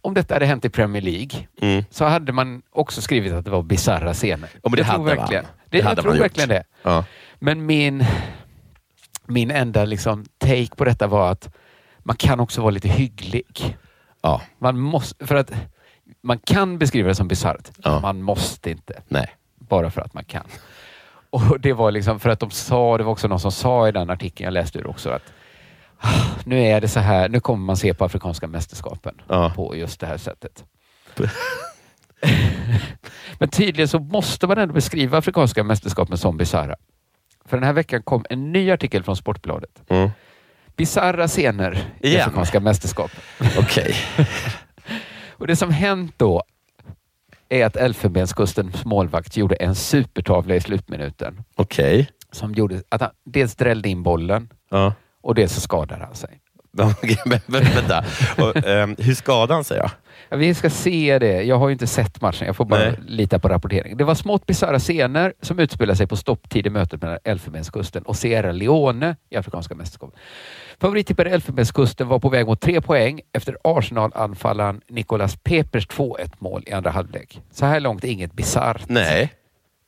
om 0.00 0.14
detta 0.14 0.34
hade 0.34 0.46
hänt 0.46 0.64
i 0.64 0.68
Premier 0.70 1.02
League 1.02 1.46
Mm. 1.60 1.84
så 1.90 2.04
hade 2.04 2.32
man 2.32 2.62
också 2.72 3.02
skrivit 3.02 3.32
att 3.32 3.44
det 3.44 3.50
var 3.50 3.62
bizarra 3.62 4.14
scener. 4.14 4.48
Ja, 4.62 4.70
det 4.70 4.78
jag 4.78 4.84
hade 4.84 4.96
tror 4.98 5.06
man. 5.06 5.16
verkligen, 5.16 5.44
Det 5.44 5.50
det, 5.70 5.78
jag 5.78 5.84
hade 5.84 6.02
tror 6.02 6.10
man 6.10 6.16
gjort. 6.16 6.24
verkligen 6.24 6.48
det. 6.48 6.64
Ja. 6.82 7.04
Men 7.38 7.66
min... 7.66 8.04
min 9.26 9.50
enda 9.50 9.84
liksom, 9.84 10.24
take 10.38 10.68
på 10.76 10.84
detta 10.84 11.06
var 11.06 11.30
att 11.32 11.54
man 11.98 12.16
kan 12.16 12.40
också 12.40 12.60
vara 12.60 12.70
lite 12.70 12.88
hygglig. 12.88 13.76
Ja. 14.22 14.42
Man, 14.58 14.78
måste, 14.78 15.26
för 15.26 15.34
att, 15.34 15.50
man 16.22 16.38
kan 16.38 16.78
beskriva 16.78 17.08
det 17.08 17.14
som 17.14 17.28
bisarrt. 17.28 17.70
Man 18.02 18.22
måste 18.22 18.70
inte. 18.70 19.02
Nej. 19.08 19.28
Bara 19.58 19.90
för 19.90 20.00
att 20.00 20.14
man 20.14 20.24
kan. 20.24 20.44
Och 21.30 21.60
det 21.60 21.72
var 21.72 21.90
liksom 21.90 22.20
för 22.20 22.30
att 22.30 22.40
de 22.40 22.50
sa, 22.50 22.98
det 22.98 23.04
var 23.04 23.12
också 23.12 23.28
någon 23.28 23.40
som 23.40 23.52
sa 23.52 23.88
i 23.88 23.92
den 23.92 24.10
artikeln 24.10 24.44
jag 24.44 24.52
läste 24.52 24.78
ur 24.78 24.86
också 24.86 25.10
att 25.10 25.22
"Ah, 26.00 26.24
nu 26.44 26.62
är 26.62 26.80
det 26.80 26.88
så 26.88 27.00
här, 27.00 27.28
nu 27.28 27.40
kommer 27.40 27.64
man 27.64 27.76
se 27.76 27.94
på 27.94 28.04
Afrikanska 28.04 28.46
mästerskapen 28.46 29.14
på 29.54 29.76
just 29.76 30.00
det 30.00 30.06
här 30.06 30.16
sättet. 30.16 30.64
Men 33.38 33.48
tydligen 33.48 33.88
så 33.88 33.98
måste 33.98 34.46
man 34.46 34.58
ändå 34.58 34.74
beskriva 34.74 35.18
Afrikanska 35.18 35.64
mästerskapen 35.64 36.18
som 36.18 36.36
bisarra. 36.36 36.74
För 37.44 37.56
den 37.56 37.64
här 37.64 37.72
veckan 37.72 38.02
kom 38.02 38.24
en 38.30 38.52
ny 38.52 38.70
artikel 38.70 39.02
från 39.02 39.16
Sportbladet. 39.16 39.82
Mm. 39.88 40.10
Bisarra 40.76 41.28
scener 41.28 41.78
i 42.00 42.08
Igen? 42.08 42.20
Afrikanska 42.20 42.60
mästerskapen. 42.60 43.20
Okej. 43.58 43.94
Och 45.38 45.46
det 45.46 45.56
som 45.56 45.70
hänt 45.70 46.14
då 46.16 46.42
är 47.48 47.66
att 47.66 47.76
Elfenbenskustens 47.76 48.84
målvakt 48.84 49.36
gjorde 49.36 49.54
en 49.54 49.74
supertavla 49.74 50.54
i 50.54 50.60
slutminuten. 50.60 51.42
Okej. 51.54 52.08
Som 52.32 52.52
gjorde 52.54 52.82
att 52.88 53.00
han 53.00 53.10
dels 53.24 53.54
drällde 53.54 53.88
in 53.88 54.02
bollen 54.02 54.48
Ja. 54.70 54.92
och 55.22 55.34
dels 55.34 55.52
så 55.54 55.60
skadade 55.60 56.04
han 56.04 56.14
sig. 56.14 56.40
Vänta. 57.46 58.04
Och, 58.38 58.66
ehm, 58.66 58.96
hur 58.98 59.14
skadade 59.14 59.54
han 59.54 59.64
sig 59.64 59.78
då? 59.78 59.90
Ja, 60.28 60.36
vi 60.36 60.54
ska 60.54 60.70
se 60.70 61.18
det. 61.18 61.42
Jag 61.42 61.58
har 61.58 61.68
ju 61.68 61.72
inte 61.72 61.86
sett 61.86 62.20
matchen. 62.20 62.46
Jag 62.46 62.56
får 62.56 62.64
bara 62.64 62.80
Nej. 62.80 62.98
lita 63.06 63.38
på 63.38 63.48
rapporteringen. 63.48 63.98
Det 63.98 64.04
var 64.04 64.14
smått 64.14 64.46
bisarra 64.46 64.78
scener 64.78 65.32
som 65.42 65.58
utspelade 65.58 65.96
sig 65.96 66.06
på 66.06 66.16
stopptid 66.16 66.66
i 66.66 66.70
mötet 66.70 67.02
mellan 67.02 67.18
Elfenbenskusten 67.24 68.02
och 68.02 68.16
Sierra 68.16 68.52
Leone 68.52 69.16
i 69.30 69.36
Afrikanska 69.36 69.74
mästerskapet. 69.74 70.18
Favorittippade 70.80 71.30
Elfenbenskusten 71.30 72.08
var 72.08 72.18
på 72.18 72.28
väg 72.28 72.46
mot 72.46 72.60
tre 72.60 72.80
poäng 72.80 73.20
efter 73.32 73.56
Arsenal-anfallaren 73.64 74.80
Nicolas 74.88 75.36
Pepers 75.36 75.88
2-1 75.88 76.32
mål 76.38 76.62
i 76.66 76.72
andra 76.72 76.90
halvlek. 76.90 77.40
Så 77.50 77.66
här 77.66 77.80
långt 77.80 78.04
inget 78.04 78.32
bisarrt. 78.32 78.88
Nej. 78.88 79.32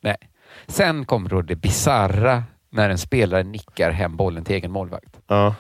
Nej. 0.03 0.17
Sen 0.67 1.05
kommer 1.05 1.31
då 1.31 1.43
det 1.43 1.57
bisarra 1.57 2.43
när 2.71 2.91
en 2.91 2.99
spelare 2.99 3.43
nickar 3.43 3.91
hem 3.91 4.17
bollen 4.17 4.45
till 4.45 4.57
egen 4.57 4.71
målvakt. 4.71 5.17
Ja. 5.27 5.55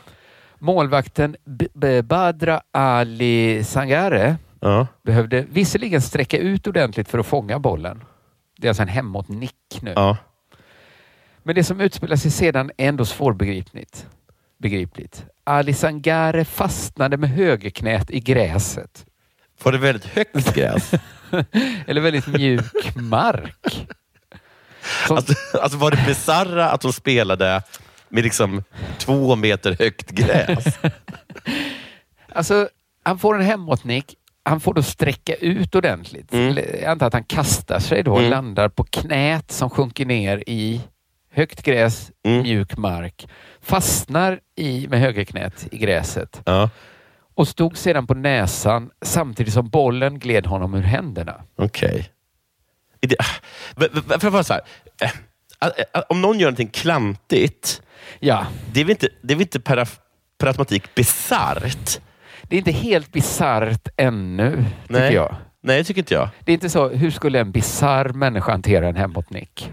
Målvakten 0.58 1.36
B- 1.74 2.02
Badra 2.02 2.60
Ali 2.72 3.64
Sangare 3.64 4.36
Ja. 4.60 4.86
behövde 5.02 5.46
visserligen 5.50 6.02
sträcka 6.02 6.38
ut 6.38 6.66
ordentligt 6.66 7.08
för 7.08 7.18
att 7.18 7.26
fånga 7.26 7.58
bollen. 7.58 8.04
Det 8.58 8.66
är 8.66 8.68
alltså 8.70 8.82
en 8.82 8.88
hemåt-nick 8.88 9.78
nu. 9.82 9.92
Ja. 9.96 10.16
Men 11.42 11.54
det 11.54 11.64
som 11.64 11.80
utspelar 11.80 12.16
sig 12.16 12.30
sedan 12.30 12.70
är 12.76 12.88
ändå 12.88 13.04
svårbegripligt. 13.04 14.06
Begripligt. 14.58 15.24
Ali 15.44 15.74
Sangare 15.74 16.44
fastnade 16.44 17.16
med 17.16 17.30
högerknät 17.30 18.10
i 18.10 18.20
gräset. 18.20 19.06
Var 19.62 19.72
det 19.72 19.78
väldigt 19.78 20.04
högt 20.06 20.54
gräs? 20.54 20.90
Eller 21.86 22.00
väldigt 22.00 22.26
mjuk 22.26 22.96
mark. 22.96 23.86
Alltså, 25.08 25.34
alltså 25.58 25.78
var 25.78 25.90
det 25.90 26.04
bisarra 26.06 26.70
att 26.70 26.80
de 26.80 26.92
spelade 26.92 27.62
med 28.08 28.24
liksom 28.24 28.62
två 28.98 29.36
meter 29.36 29.76
högt 29.78 30.10
gräs? 30.10 30.64
Alltså, 32.32 32.68
han 33.02 33.18
får 33.18 33.34
en 33.34 33.42
hemåtnick. 33.42 34.14
Han 34.42 34.60
får 34.60 34.74
då 34.74 34.82
sträcka 34.82 35.34
ut 35.34 35.74
ordentligt. 35.74 36.32
Mm. 36.32 36.56
Jag 36.56 36.84
antar 36.84 37.06
att 37.06 37.12
han 37.12 37.24
kastar 37.24 37.78
sig 37.78 38.02
då 38.02 38.12
och 38.12 38.18
Mm. 38.18 38.30
landar 38.30 38.68
på 38.68 38.84
knät 38.84 39.52
som 39.52 39.70
sjunker 39.70 40.06
ner 40.06 40.44
i 40.46 40.80
högt 41.32 41.62
gräs, 41.62 42.10
Mm. 42.24 42.42
mjuk 42.42 42.76
mark. 42.76 43.28
Fastnar 43.60 44.40
i, 44.56 44.86
med 44.88 45.00
högerknät 45.00 45.66
i 45.70 45.78
gräset 45.78 46.40
Ja. 46.44 46.70
och 47.34 47.48
stod 47.48 47.76
sedan 47.78 48.06
på 48.06 48.14
näsan 48.14 48.90
samtidigt 49.02 49.54
som 49.54 49.68
bollen 49.68 50.18
gled 50.18 50.46
honom 50.46 50.74
ur 50.74 50.82
händerna. 50.82 51.42
Okej. 51.56 52.10
Är 53.00 53.08
det- 53.08 53.16
v- 53.76 53.88
v- 53.92 54.00
Får 54.08 54.22
jag 54.24 54.32
bara 54.32 54.44
så 54.44 54.52
här. 54.52 54.62
eh, 55.02 55.10
ä- 55.60 56.02
Om 56.08 56.20
någon 56.22 56.38
gör 56.38 56.46
någonting 56.46 56.68
klantigt, 56.68 57.82
Ja, 58.20 58.46
det 58.72 58.80
är 58.80 58.84
väl 58.84 58.90
inte, 58.90 59.08
det 59.22 59.34
är 59.34 59.40
inte 59.40 59.60
per, 59.60 59.88
per 60.38 60.46
automatik 60.46 60.94
bisarrt? 60.94 62.00
det 62.48 62.56
är 62.56 62.58
inte 62.58 62.70
helt 62.70 63.12
bisarrt 63.12 63.88
ännu, 63.96 64.50
tycker 64.82 65.00
Nej. 65.00 65.14
jag. 65.14 65.36
Nej, 65.62 65.78
det 65.78 65.84
tycker 65.84 66.00
inte 66.00 66.14
jag. 66.14 66.28
Det 66.44 66.52
är 66.52 66.54
inte 66.54 66.70
så, 66.70 66.88
hur 66.88 67.10
skulle 67.10 67.40
en 67.40 67.50
bisarr 67.50 68.08
människa 68.08 68.50
hantera 68.50 68.88
en 68.88 68.96
hemåtnick? 68.96 69.72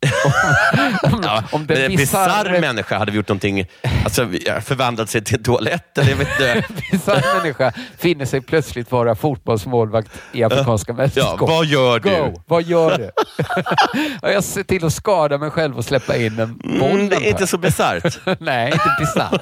om, 1.02 1.20
Ja, 1.22 1.42
den 1.66 1.76
en 1.90 1.96
bisarr 1.96 2.60
människa 2.60 2.98
hade 2.98 3.10
vi 3.10 3.16
gjort 3.16 3.28
någonting, 3.28 3.66
alltså 4.04 4.28
ja, 4.46 4.60
förvandlat 4.60 5.10
sig 5.10 5.24
till 5.24 5.36
en 5.36 5.42
toalett 5.42 5.98
eller 5.98 6.10
jag 6.10 6.16
vet 6.16 6.28
inte. 6.28 6.64
bisarr 6.90 7.36
människa 7.42 7.72
finner 7.98 8.24
sig 8.24 8.40
plötsligt 8.40 8.92
vara 8.92 9.14
fotbollsmålvakt 9.14 10.10
i 10.32 10.44
Afrikanska 10.44 10.92
Ja, 10.92 10.96
mästerskap. 10.96 11.40
vad 11.48 11.66
gör 11.66 12.00
du? 12.00 12.10
Go! 12.10 12.42
Vad 12.46 12.62
gör 12.62 12.98
du? 12.98 13.10
ja, 14.22 14.30
jag 14.30 14.44
ser 14.44 14.62
till 14.62 14.84
att 14.84 14.92
skada 14.92 15.38
mig 15.38 15.50
själv 15.50 15.76
och 15.76 15.84
släppa 15.84 16.16
in 16.16 16.38
en 16.38 16.56
boll. 16.58 16.90
Mm, 16.90 17.08
det 17.08 17.16
är 17.16 17.28
inte 17.30 17.46
så 17.46 17.58
bisarrt. 17.58 18.18
Nej, 18.40 18.72
inte 18.72 18.96
bisarr. 19.00 19.40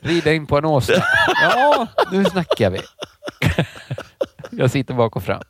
Rida 0.00 0.32
in 0.32 0.46
på 0.46 0.58
en 0.58 0.64
åsna. 0.64 0.94
Ja, 1.42 1.86
nu 2.12 2.24
snackar 2.24 2.70
vi. 2.70 2.80
jag 4.50 4.70
sitter 4.70 4.94
bak 4.94 5.16
och 5.16 5.22
fram. 5.24 5.42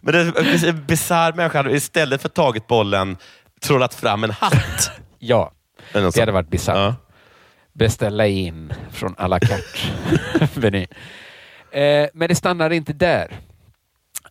Men 0.00 0.14
det- 0.14 0.68
en 0.68 0.86
bisarr 0.86 1.32
människa 1.32 1.58
hade 1.58 1.70
istället 1.76 2.22
för 2.22 2.28
tagit 2.28 2.66
bollen 2.66 3.16
trollat 3.60 3.94
fram 3.94 4.24
en 4.24 4.30
hatt. 4.30 4.90
Ja, 5.18 5.52
det 5.92 6.20
hade 6.20 6.32
varit 6.32 6.48
bisarrt. 6.48 6.76
Ja. 6.76 6.94
Beställa 7.72 8.26
in 8.26 8.72
från 8.90 9.14
à 9.18 9.26
la 9.28 9.38
carte. 9.40 10.86
Eh, 11.72 12.08
men 12.14 12.28
det 12.28 12.34
stannar 12.34 12.70
inte 12.70 12.92
där. 12.92 13.36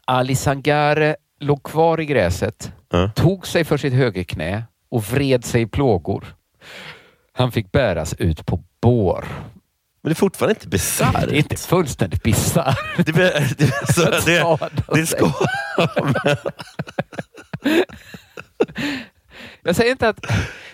Ali 0.06 0.36
Sangare 0.36 1.16
låg 1.40 1.64
kvar 1.64 2.00
i 2.02 2.06
gräset, 2.06 2.72
Ja. 2.90 3.10
tog 3.16 3.48
sig 3.48 3.64
för 3.64 3.78
sitt 3.78 3.94
högerknä 3.94 4.64
och 4.90 5.04
vred 5.04 5.46
sig 5.46 5.62
i 5.62 5.66
plågor. 5.68 6.36
Han 7.34 7.52
fick 7.52 7.72
bäras 7.72 8.14
ut 8.14 8.46
på 8.46 8.64
bår. 8.82 9.26
Men 10.02 10.10
det 10.10 10.12
är 10.12 10.16
fortfarande 10.16 10.54
inte 10.56 10.68
bisarrt. 10.68 11.30
Det 11.30 11.36
är 11.36 11.38
inte 11.38 11.56
fullständigt 11.58 12.24
bisarrt. 12.24 12.80
Det, 13.06 13.12
det, 13.12 13.56
det, 13.58 13.94
så, 13.94 14.10
det, 14.10 14.22
Skada 14.40 14.70
det 14.94 15.06
sig. 15.06 15.20
Jag 19.66 19.76
säger 19.76 19.92
inte 19.92 20.10
att 20.10 20.26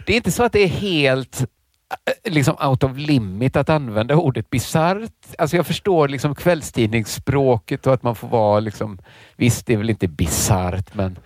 det 0.05 0.13
är 0.13 0.17
inte 0.17 0.31
så 0.31 0.43
att 0.43 0.51
det 0.51 0.59
är 0.59 0.67
helt 0.67 1.41
eh, 1.41 2.31
liksom 2.31 2.55
out 2.69 2.83
of 2.83 2.97
limit 2.97 3.55
att 3.55 3.69
använda 3.69 4.15
ordet 4.15 4.49
bisarrt. 4.49 5.11
Alltså 5.37 5.55
jag 5.55 5.67
förstår 5.67 6.07
liksom 6.07 6.35
kvällstidningsspråket 6.35 7.87
och 7.87 7.93
att 7.93 8.03
man 8.03 8.15
får 8.15 8.27
vara 8.27 8.59
liksom, 8.59 8.99
visst 9.35 9.65
det 9.65 9.73
är 9.73 9.77
väl 9.77 9.89
inte 9.89 10.07
bisarrt 10.07 10.93
men 10.93 11.19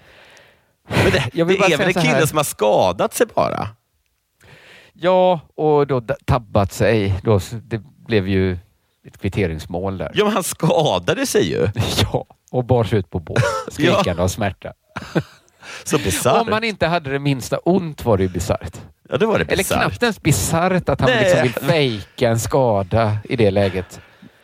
men 0.88 1.12
det, 1.12 1.30
Jag 1.34 1.46
vill 1.46 1.56
det 1.56 1.60
bara 1.60 1.74
är 1.74 1.78
väl 1.78 1.88
en 1.88 2.04
kille 2.04 2.28
som 2.28 2.38
har 2.38 2.44
skadat 2.44 3.14
sig 3.14 3.28
bara? 3.36 3.68
ja, 4.94 5.40
och 5.56 5.88
då 5.88 6.02
tabbat 6.26 6.74
sig. 6.74 7.20
Då, 7.24 7.40
det 7.64 7.82
blev 8.08 8.28
ju 8.28 8.58
ett 9.08 9.18
kvitteringsmål 9.18 9.98
där. 9.98 10.12
Ja, 10.14 10.24
men 10.24 10.34
han 10.34 10.44
skadade 10.44 11.26
sig 11.26 11.50
ju. 11.50 11.68
Ja, 12.02 12.26
och 12.52 12.66
bars 12.66 12.94
ut 12.94 13.10
på 13.10 13.20
båt 13.20 13.44
skrikande 13.72 14.24
av 14.24 14.28
smärta. 14.28 14.74
Så 15.84 15.98
bisarrt. 15.98 16.42
Om 16.42 16.50
man 16.50 16.64
inte 16.64 16.88
hade 16.88 17.10
det 17.12 17.20
minsta 17.20 17.58
ont 17.58 18.06
var 18.06 18.18
det 18.18 18.24
ju 18.24 18.30
bisarrt. 18.30 18.78
Ja, 19.10 19.18
det 19.18 19.26
var 19.26 19.40
det 19.40 19.46
Eller 19.46 19.58
bisarrt. 19.58 19.82
knappt 19.82 20.04
ens 20.04 20.22
bisarrt 20.22 20.90
att 20.90 21.02
han 21.02 21.10
Nej. 21.10 21.20
liksom 21.24 21.42
vill 21.42 21.54
fejka 21.54 22.30
en 22.30 22.40
skada 22.40 23.18
i 23.24 23.36
det 23.36 23.52
läget. 23.52 24.00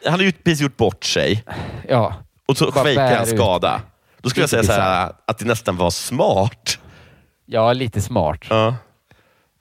Han 0.05 0.13
har 0.13 0.21
ju 0.21 0.31
precis 0.31 0.61
gjort 0.61 0.77
bort 0.77 1.03
sig 1.05 1.43
Ja, 1.89 2.13
och 2.45 2.57
så 2.57 2.71
fejkar 2.71 3.15
han 3.15 3.27
ut. 3.27 3.35
skada. 3.35 3.81
Då 4.21 4.29
skulle 4.29 4.43
jag 4.43 4.49
säga 4.65 4.81
här, 4.81 5.11
att 5.27 5.37
det 5.37 5.45
nästan 5.45 5.77
var 5.77 5.89
smart. 5.89 6.79
ja 7.45 7.73
lite 7.73 8.01
smart. 8.01 8.39
Ja. 8.49 8.75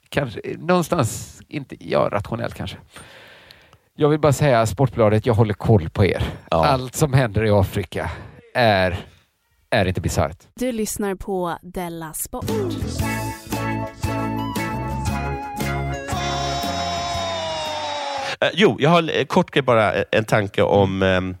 Kanske, 0.09 0.39
någonstans, 0.57 1.41
inte, 1.47 1.75
ja 1.79 2.09
rationellt 2.11 2.53
kanske. 2.53 2.77
Jag 3.95 4.09
vill 4.09 4.19
bara 4.19 4.33
säga 4.33 4.65
Sportbladet, 4.65 5.25
jag 5.25 5.33
håller 5.33 5.53
koll 5.53 5.89
på 5.89 6.05
er. 6.05 6.23
Ja. 6.51 6.65
Allt 6.65 6.95
som 6.95 7.13
händer 7.13 7.45
i 7.45 7.49
Afrika 7.49 8.11
är, 8.55 9.05
är 9.71 9.85
inte 9.85 10.01
bisarrt. 10.01 10.37
Du 10.55 10.71
lyssnar 10.71 11.15
på 11.15 11.57
Della 11.61 12.13
Sport. 12.13 12.45
Eh, 18.41 18.49
jo, 18.53 18.77
jag 18.79 18.89
har 18.89 19.19
eh, 19.19 19.25
kort 19.25 19.51
grej 19.51 19.63
bara 19.63 19.93
eh, 19.93 20.03
en 20.11 20.25
tanke 20.25 20.61
om, 20.61 21.01
ehm, 21.01 21.37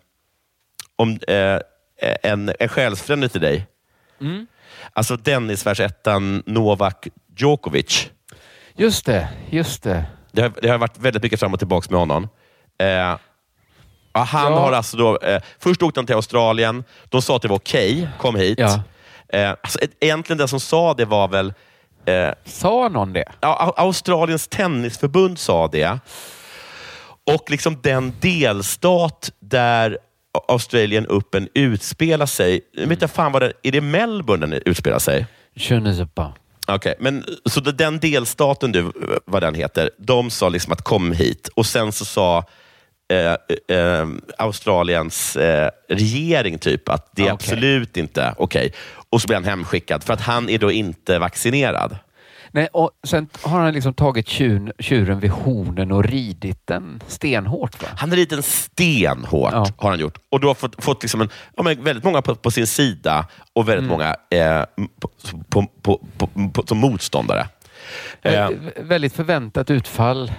om 0.95 1.19
eh, 1.27 1.59
en, 2.23 2.51
en 2.59 2.69
själsfrände 2.69 3.29
till 3.29 3.41
dig. 3.41 3.67
Mm. 4.21 4.47
Alltså 4.93 5.17
Dennis-världsettan 5.17 6.43
Novak 6.45 7.07
Djokovic. 7.37 8.09
Just 8.75 9.05
det, 9.05 9.29
just 9.49 9.83
det. 9.83 10.05
Det 10.31 10.41
har, 10.41 10.53
det 10.61 10.69
har 10.69 10.77
varit 10.77 10.99
väldigt 10.99 11.23
mycket 11.23 11.39
fram 11.39 11.53
och 11.53 11.59
tillbaka 11.59 11.87
med 11.89 11.99
honom. 11.99 12.29
Ja, 14.13 14.19
han 14.23 14.51
Ja. 14.51 14.59
har 14.59 14.71
alltså 14.71 14.97
då, 14.97 15.17
eh, 15.17 15.41
först 15.59 15.83
åkte 15.83 15.99
han 15.99 16.05
till 16.05 16.15
Australien. 16.15 16.83
De 17.09 17.21
sa 17.21 17.35
att 17.35 17.41
det 17.41 17.47
var 17.47 17.55
okej, 17.55 18.07
kom 18.19 18.35
hit. 18.35 18.59
Ja. 18.59 18.81
Eh, 19.33 19.49
alltså, 19.49 19.79
egentligen 19.99 20.37
den 20.37 20.47
som 20.47 20.59
sa 20.59 20.93
det 20.93 21.05
var 21.05 21.27
väl 21.27 21.53
Eh, 22.05 22.31
sa 22.45 22.87
någon 22.89 23.13
det? 23.13 23.25
Ja, 23.41 23.73
Au- 23.77 23.81
Australiens 23.85 24.47
tennisförbund 24.47 25.39
sa 25.39 25.67
det. 25.67 25.99
Och 27.31 27.49
liksom 27.51 27.77
den 27.81 28.13
delstat 28.21 29.31
där 29.39 29.97
Australian 30.47 31.07
Open 31.09 31.49
utspelar 31.53 32.25
sig. 32.25 32.61
Jag 32.73 32.81
vet 32.81 32.91
inte 32.91 33.07
fan 33.07 33.31
vad 33.31 33.41
det 33.41 33.45
är. 33.63 33.71
det 33.71 33.81
Melbourne 33.81 34.45
den 34.47 34.61
utspelar 34.65 34.99
sig? 34.99 35.25
Je. 35.53 36.33
Okej, 36.67 36.95
men 36.99 37.25
så 37.45 37.59
den 37.59 37.99
delstaten, 37.99 38.71
du, 38.71 38.91
vad 39.25 39.41
den 39.43 39.55
heter, 39.55 39.89
de 39.97 40.29
sa 40.29 40.49
liksom 40.49 40.73
att 40.73 40.81
kom 40.81 41.11
hit. 41.11 41.49
Och 41.55 41.65
sen 41.65 41.91
så 41.91 42.05
sa 42.05 42.43
eh, 43.11 43.77
eh, 43.77 44.07
Australiens 44.37 45.35
eh, 45.35 45.69
regering 45.89 46.59
typ 46.59 46.89
att 46.89 47.09
det 47.15 47.21
är 47.21 47.25
Okej. 47.25 47.33
absolut 47.33 47.97
inte 47.97 48.33
okej. 48.37 48.73
Och 49.09 49.21
så 49.21 49.27
blir 49.27 49.35
han 49.37 49.45
hemskickad, 49.45 50.03
för 50.03 50.13
att 50.13 50.21
han 50.21 50.49
är 50.49 50.57
då 50.57 50.71
inte 50.71 51.19
vaccinerad. 51.19 51.97
Nej, 52.53 52.67
och 52.73 52.91
sen 53.07 53.27
har 53.41 53.59
han 53.59 53.73
liksom 53.73 53.93
tagit 53.93 54.27
tjun, 54.27 54.71
tjuren 54.79 55.19
vid 55.19 55.31
hornen 55.31 55.91
och 55.91 56.03
ridit 56.03 56.67
den 56.67 57.03
stenhårt. 57.07 57.81
Va? 57.81 57.87
Han 57.97 58.09
har 58.09 58.15
ridit 58.15 58.29
den 58.29 58.43
stenhårt, 58.43 59.53
har 59.53 59.89
han 59.89 59.99
gjort. 59.99 60.17
Och 60.29 60.39
då 60.39 60.47
har 60.47 60.55
fått, 60.55 60.83
fått 60.83 61.03
liksom 61.03 61.21
en, 61.21 61.29
ja, 61.57 61.63
väldigt 61.63 62.03
många 62.03 62.21
på, 62.21 62.35
på 62.35 62.51
sin 62.51 62.67
sida 62.67 63.27
och 63.53 63.69
väldigt 63.69 63.85
Mm. 63.85 63.89
många 63.91 64.15
eh, 64.29 64.65
på, 65.49 65.65
på, 65.81 66.63
som 66.67 66.77
motståndare. 66.77 67.47
Eh, 68.21 68.31
Vä- 68.31 68.83
Väldigt 68.83 69.13
förväntat 69.13 69.69
utfall. 69.69 70.31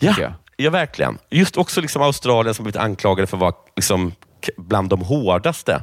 Ja. 0.00 0.14
Ja, 0.58 0.70
verkligen. 0.70 1.18
Just 1.30 1.56
också 1.56 1.80
liksom 1.80 2.02
Australien 2.02 2.54
som 2.54 2.62
blivit 2.62 2.80
anklagade 2.80 3.26
för 3.26 3.36
att 3.36 3.40
vara 3.40 3.54
liksom 3.76 4.12
bland 4.56 4.88
de 4.88 5.00
hårdaste 5.00 5.82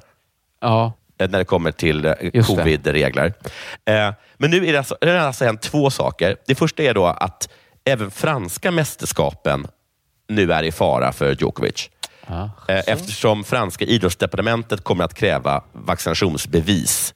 Ja. 0.62 0.94
eh, 1.18 1.30
när 1.30 1.40
det 1.40 1.46
kommer 1.46 1.72
till 1.72 2.06
eh, 2.06 2.14
covid-regler. 2.46 3.34
Eh, 3.86 4.14
men 4.38 4.52
nu 4.52 4.68
är 4.68 4.72
det, 4.72 4.78
alltså, 4.78 4.98
det 5.02 5.10
har 5.10 5.18
alltså 5.18 5.46
hänt 5.46 5.62
två 5.62 5.90
saker. 5.90 6.36
Det 6.48 6.56
första 6.56 6.84
är 6.84 6.94
då 6.94 7.06
att 7.06 7.50
även 7.86 8.12
franska 8.12 8.72
mästerskapen 8.72 9.68
nu 10.28 10.54
är 10.54 10.64
i 10.64 10.72
fara 10.72 11.12
för 11.12 11.36
Djokovic. 11.40 11.90
Ja. 12.28 12.50
Eh, 12.68 12.82
eftersom 12.88 13.44
franska 13.44 13.86
idrottsdepartementet 13.86 14.84
kommer 14.84 15.04
att 15.04 15.14
kräva 15.14 15.64
vaccinationsbevis. 15.72 17.14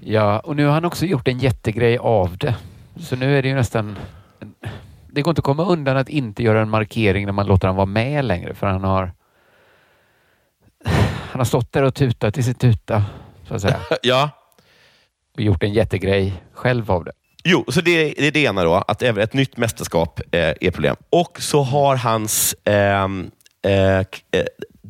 Ja, 0.00 0.38
och 0.38 0.56
nu 0.56 0.66
har 0.66 0.72
han 0.72 0.84
också 0.84 1.06
gjort 1.06 1.28
en 1.28 1.38
jättegrej 1.38 1.98
av 1.98 2.36
det. 2.38 2.54
Så 3.00 3.16
nu 3.16 3.38
är 3.38 3.42
det 3.42 3.48
ju 3.48 3.54
nästan... 3.54 3.98
Det 5.12 5.22
går 5.22 5.30
inte 5.30 5.40
att 5.40 5.44
komma 5.44 5.64
undan 5.64 5.96
att 5.96 6.08
inte 6.08 6.42
göra 6.42 6.60
en 6.60 6.70
markering 6.70 7.26
när 7.26 7.32
man 7.32 7.46
låter 7.46 7.66
han 7.68 7.76
vara 7.76 7.86
med 7.86 8.24
längre, 8.24 8.54
för 8.54 8.66
han 8.66 8.84
har... 8.84 9.12
Han 11.32 11.40
har 11.40 11.44
stått 11.44 11.72
där 11.72 11.82
och 11.82 11.94
tutat 11.94 12.38
i 12.38 12.42
sin 12.42 12.54
tuta, 12.54 13.04
så 13.48 13.54
att 13.54 13.62
säga. 13.62 13.80
ja, 14.02 14.30
Och 15.34 15.40
gjort 15.40 15.62
en 15.62 15.72
jättegrej 15.72 16.42
själv 16.52 16.90
av 16.90 17.04
det. 17.04 17.12
Jo, 17.44 17.64
så 17.68 17.80
det, 17.80 18.14
det 18.18 18.26
är 18.26 18.32
det 18.32 18.42
ena 18.42 18.64
då, 18.64 18.74
att 18.74 19.02
även 19.02 19.24
ett 19.24 19.32
nytt 19.32 19.56
mästerskap 19.56 20.20
eh, 20.30 20.52
är 20.60 20.70
problem. 20.70 20.96
Och 21.10 21.42
så 21.42 21.62
har 21.62 21.96
hans, 21.96 22.56
ehm, 22.64 23.30
eh, 23.62 23.98
eh, 23.98 24.04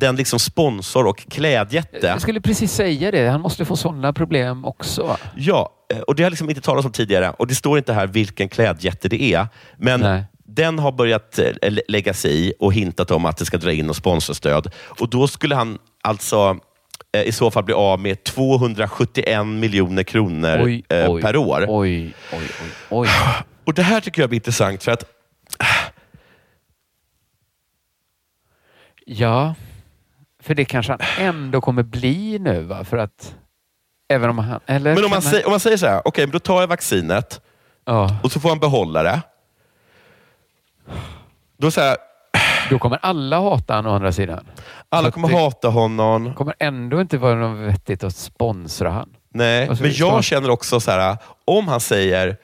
den 0.01 0.15
liksom 0.15 0.39
sponsor 0.39 1.07
och 1.07 1.17
klädjätte. 1.29 2.07
Jag 2.07 2.21
skulle 2.21 2.41
precis 2.41 2.71
säga 2.73 3.11
det. 3.11 3.27
Han 3.29 3.41
måste 3.41 3.65
få 3.65 3.75
sådana 3.77 4.13
problem 4.13 4.65
också. 4.65 5.17
Ja, 5.35 5.69
eh, 5.93 5.99
och 5.99 6.15
det 6.15 6.23
har 6.23 6.29
liksom 6.29 6.49
inte 6.49 6.61
talats 6.61 6.85
om 6.85 6.91
tidigare 6.91 7.29
och 7.29 7.47
det 7.47 7.55
står 7.55 7.77
inte 7.77 7.93
här 7.93 8.07
vilken 8.07 8.49
klädjätte 8.49 9.09
det 9.09 9.21
är. 9.33 9.47
Men 9.77 9.99
Nej. 9.99 10.23
den 10.45 10.79
har 10.79 10.91
börjat 10.91 11.39
eh, 11.39 11.51
lä- 11.61 11.81
lägga 11.87 12.13
sig 12.13 12.47
i 12.47 12.53
och 12.59 12.73
hintat 12.73 13.11
om 13.11 13.25
att 13.25 13.37
det 13.37 13.45
ska 13.45 13.57
dra 13.57 13.71
in 13.71 13.87
något 13.87 13.95
sponsorstöd. 13.97 14.71
Och 14.99 15.09
då 15.09 15.27
skulle 15.27 15.55
han 15.55 15.77
alltså 16.03 16.57
eh, 17.13 17.21
i 17.23 17.31
så 17.31 17.51
fall 17.51 17.63
bli 17.63 17.73
av 17.73 17.99
med 17.99 18.23
271 18.23 19.45
miljoner 19.47 20.03
kronor 20.03 20.61
Oj, 20.63 20.83
oj, 21.07 21.21
per 21.21 21.35
år. 21.37 21.65
Oj, 21.69 22.13
oj, 22.33 22.39
oj, 22.39 22.49
oj. 22.89 23.07
Och 23.65 23.73
Det 23.73 23.83
här 23.83 24.01
tycker 24.01 24.21
jag 24.21 24.29
blir 24.29 24.39
intressant 24.39 24.83
för 24.83 24.91
att 24.91 25.03
Ja, 29.05 29.55
för 30.41 30.55
det 30.55 30.65
kanske 30.65 30.91
han 30.91 31.01
ändå 31.27 31.61
kommer 31.61 31.83
bli 31.83 32.39
nu, 32.39 32.61
va? 32.61 32.83
För 32.83 32.97
att... 32.97 33.35
Även 34.09 34.29
om 34.29 34.37
han... 34.39 34.59
Eller 34.65 34.95
Men 34.95 35.03
om 35.05 35.09
man, 35.09 35.21
säger, 35.21 35.45
om 35.45 35.51
man 35.51 35.59
säger 35.59 35.77
så 35.77 35.85
här, 35.87 36.01
okej, 36.05 36.25
men 36.25 36.31
då 36.31 36.39
tar 36.39 36.59
jag 36.61 36.67
vaccinet 36.67 37.41
Ja. 37.85 38.15
och 38.23 38.31
så 38.31 38.39
får 38.39 38.49
han 38.49 38.59
behålla 38.59 39.03
det. 39.03 39.21
Då 41.57 41.71
så 41.71 41.81
här, 41.81 41.97
Då 42.69 42.79
kommer 42.79 42.99
alla 43.01 43.39
hata 43.39 43.75
honom 43.75 43.91
å 43.91 43.95
andra 43.95 44.11
sidan. 44.11 44.45
alla 44.89 45.11
kommer 45.11 45.27
det 45.29 45.35
hata 45.35 45.67
honom. 45.69 46.33
kommer 46.33 46.53
ändå 46.59 47.01
inte 47.01 47.17
vara 47.17 47.35
något 47.35 47.67
vettigt 47.73 48.03
att 48.03 48.15
sponsra 48.15 48.89
han. 48.91 49.09
Nej, 49.33 49.67
men 49.81 49.91
jag 49.93 50.23
känner 50.23 50.49
också 50.49 50.79
så 50.79 50.91
här, 50.91 51.17
om 51.45 51.67
han 51.67 51.79
säger, 51.79 52.37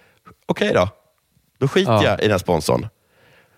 okej 0.46 0.72
då, 0.74 0.90
då 1.60 1.68
skiter 1.68 1.92
Ja. 1.94 2.04
jag 2.04 2.20
i 2.20 2.22
den 2.22 2.32
här 2.32 2.38
sponsorn. 2.38 2.88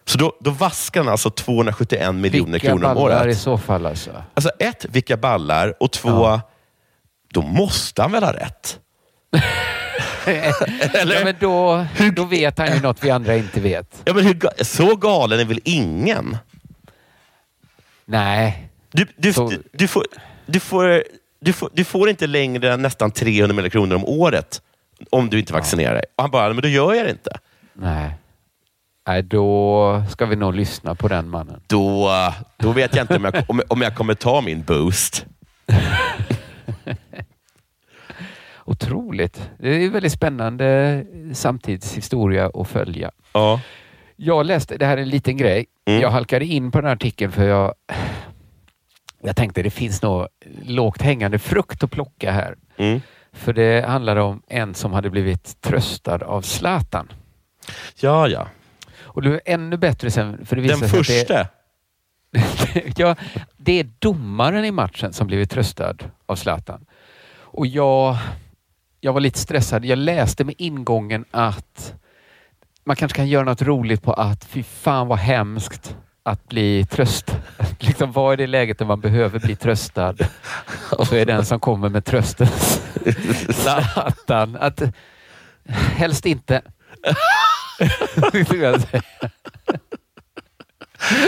Så 0.10 0.18
då, 0.18 0.34
då 0.39 0.51
vaskar 0.51 0.99
han 1.03 1.10
alltså 1.12 1.30
271 1.30 2.16
miljoner 2.16 2.51
Vilka 2.51 2.68
kronor 2.68 2.86
om 2.88 2.95
ballar 2.95 3.22
i 3.24 3.28
året. 3.28 3.38
så 3.38 3.57
fall 3.57 3.86
alltså. 3.86 4.24
Alltså 4.34 4.51
ett, 4.60 4.86
vilka 4.89 5.18
ballar 5.18 5.74
och 5.84 5.91
två, 5.91 6.10
Ja. 6.10 6.41
då 7.34 7.41
måste 7.41 8.01
han 8.01 8.12
väl 8.12 8.24
ha 8.24 8.34
rätt? 8.34 8.80
Eller? 10.93 11.16
Ja, 11.16 11.24
men 11.24 11.36
då, 11.39 11.86
då 12.16 12.24
vet 12.26 12.57
han 12.57 12.74
ju 12.76 12.82
något 12.82 13.03
vi 13.03 13.10
andra 13.10 13.36
inte 13.36 13.60
vet. 13.62 14.01
Ja, 14.05 14.14
men 14.14 14.26
hur, 14.26 14.64
så 14.64 14.95
galen 14.95 15.39
är 15.39 15.45
väl 15.45 15.60
ingen? 15.64 16.38
Nej. 18.05 18.70
Du, 18.91 19.05
du, 19.16 19.34
Så- 19.34 19.49
du, 19.49 19.64
du, 19.74 19.88
får, 19.88 20.05
du, 20.45 20.60
får, 20.60 21.03
du, 21.41 21.53
får, 21.53 21.70
du 21.74 21.84
får 21.84 22.10
inte 22.10 22.28
längre 22.28 22.74
än 22.74 22.82
nästan 22.82 23.12
300 23.12 23.47
miljoner 23.55 23.70
kronor 23.70 23.95
om 23.95 24.05
året 24.05 24.62
om 25.10 25.30
du 25.30 25.39
inte 25.39 25.53
vaccinerar 25.53 25.93
dig. 25.93 26.03
Och 26.16 26.24
han 26.24 26.32
bara, 26.32 26.53
men 26.53 26.62
då 26.62 26.68
gör 26.68 26.93
jag 26.93 27.05
det 27.05 27.12
inte. 27.12 27.38
Nej. 27.74 28.12
Nej, 29.10 29.24
då 29.24 30.03
ska 30.10 30.26
vi 30.26 30.36
nog 30.36 30.53
lyssna 30.53 30.95
på 30.95 31.07
den 31.07 31.30
mannen. 31.30 31.62
Då, 31.68 32.10
då 32.57 32.72
vet 32.72 32.95
jag 32.95 33.03
inte 33.03 33.16
om 33.16 33.24
jag, 33.24 33.43
om, 33.47 33.62
om 33.68 33.82
jag 33.82 33.95
kommer 33.95 34.14
ta 34.14 34.41
min 34.41 34.64
boost. 34.64 35.26
Otroligt. 38.66 39.49
Det 39.57 39.70
är 39.70 39.86
en 39.86 39.91
väldigt 39.91 40.12
spännande 40.12 41.05
samtidshistoria 41.34 42.51
att 42.53 42.68
följa. 42.68 43.12
Ja. 43.34 43.62
Jag 44.16 44.45
läste, 44.45 44.78
det 44.78 44.86
här 44.86 44.97
är 44.97 45.01
en 45.01 45.10
liten 45.10 45.38
grej. 45.38 45.66
Mm. 45.86 46.01
Jag 46.01 46.10
halkade 46.10 46.45
in 46.45 46.72
på 46.72 46.78
den 46.78 46.86
här 46.86 46.95
artikeln 46.95 47.32
för 47.32 47.47
jag, 47.47 47.74
jag 49.24 49.36
tänkte 49.36 49.64
det 49.64 49.70
finns 49.70 50.01
nog 50.01 50.28
lågt 50.66 51.01
hängande 51.01 51.39
frukt 51.39 51.84
att 51.84 51.91
plocka 51.91 52.32
här. 52.32 52.55
Mm. 52.78 53.01
För 53.34 53.53
det 53.53 53.86
handlar 53.88 54.16
om 54.16 54.41
en 54.47 54.74
som 54.74 54.93
hade 54.93 55.10
blivit 55.10 55.62
tröstad 55.62 56.24
av 56.26 56.41
Zlatan. 56.41 57.12
Ja, 57.99 58.28
ja. 58.28 58.47
Och 59.20 59.24
det 59.24 59.34
är 59.34 59.42
ännu 59.46 59.78
bättre 59.78 60.12
sen, 60.12 60.46
för 60.46 60.56
det 60.56 60.62
Den 60.62 60.90
första. 60.90 61.34
det, 61.34 61.48
ja, 62.98 63.16
det 63.58 63.80
är 63.80 63.90
domaren 64.00 64.66
i 64.66 64.72
matchen 64.72 65.14
som 65.14 65.28
blivit 65.28 65.52
tröstad 65.52 65.96
av 66.26 66.36
Zlatan. 66.36 66.86
Och 67.32 67.68
jag, 67.68 68.18
jag 69.00 69.14
var 69.14 69.20
lite 69.20 69.40
stressad. 69.40 69.86
Jag 69.86 69.98
läste 69.98 70.44
med 70.44 70.56
ingången 70.58 71.26
att 71.32 71.94
man 72.84 72.96
kanske 72.96 73.16
kan 73.16 73.28
göra 73.28 73.44
något 73.44 73.62
roligt 73.62 74.04
på 74.04 74.14
att 74.14 74.46
fy 74.46 74.64
fan 74.64 75.08
vad 75.08 75.20
hemskt 75.20 75.96
att 76.24 76.48
bli 76.48 76.86
tröst. 76.86 77.38
Liksom, 77.80 78.12
vad 78.12 78.34
är 78.34 78.38
det 78.38 78.48
läget 78.48 78.80
när 78.80 78.88
man 78.88 79.02
behöver 79.02 79.40
bli 79.40 79.56
tröstad? 79.56 80.16
Och 80.92 81.08
så 81.08 81.16
är 81.16 81.26
den 81.26 81.46
som 81.46 81.60
kommer 81.60 81.90
med 81.90 82.06
trösten 82.06 82.48
Zlatan. 83.50 84.56
Att, 84.56 84.82
helst 85.68 86.26
inte. 86.26 86.62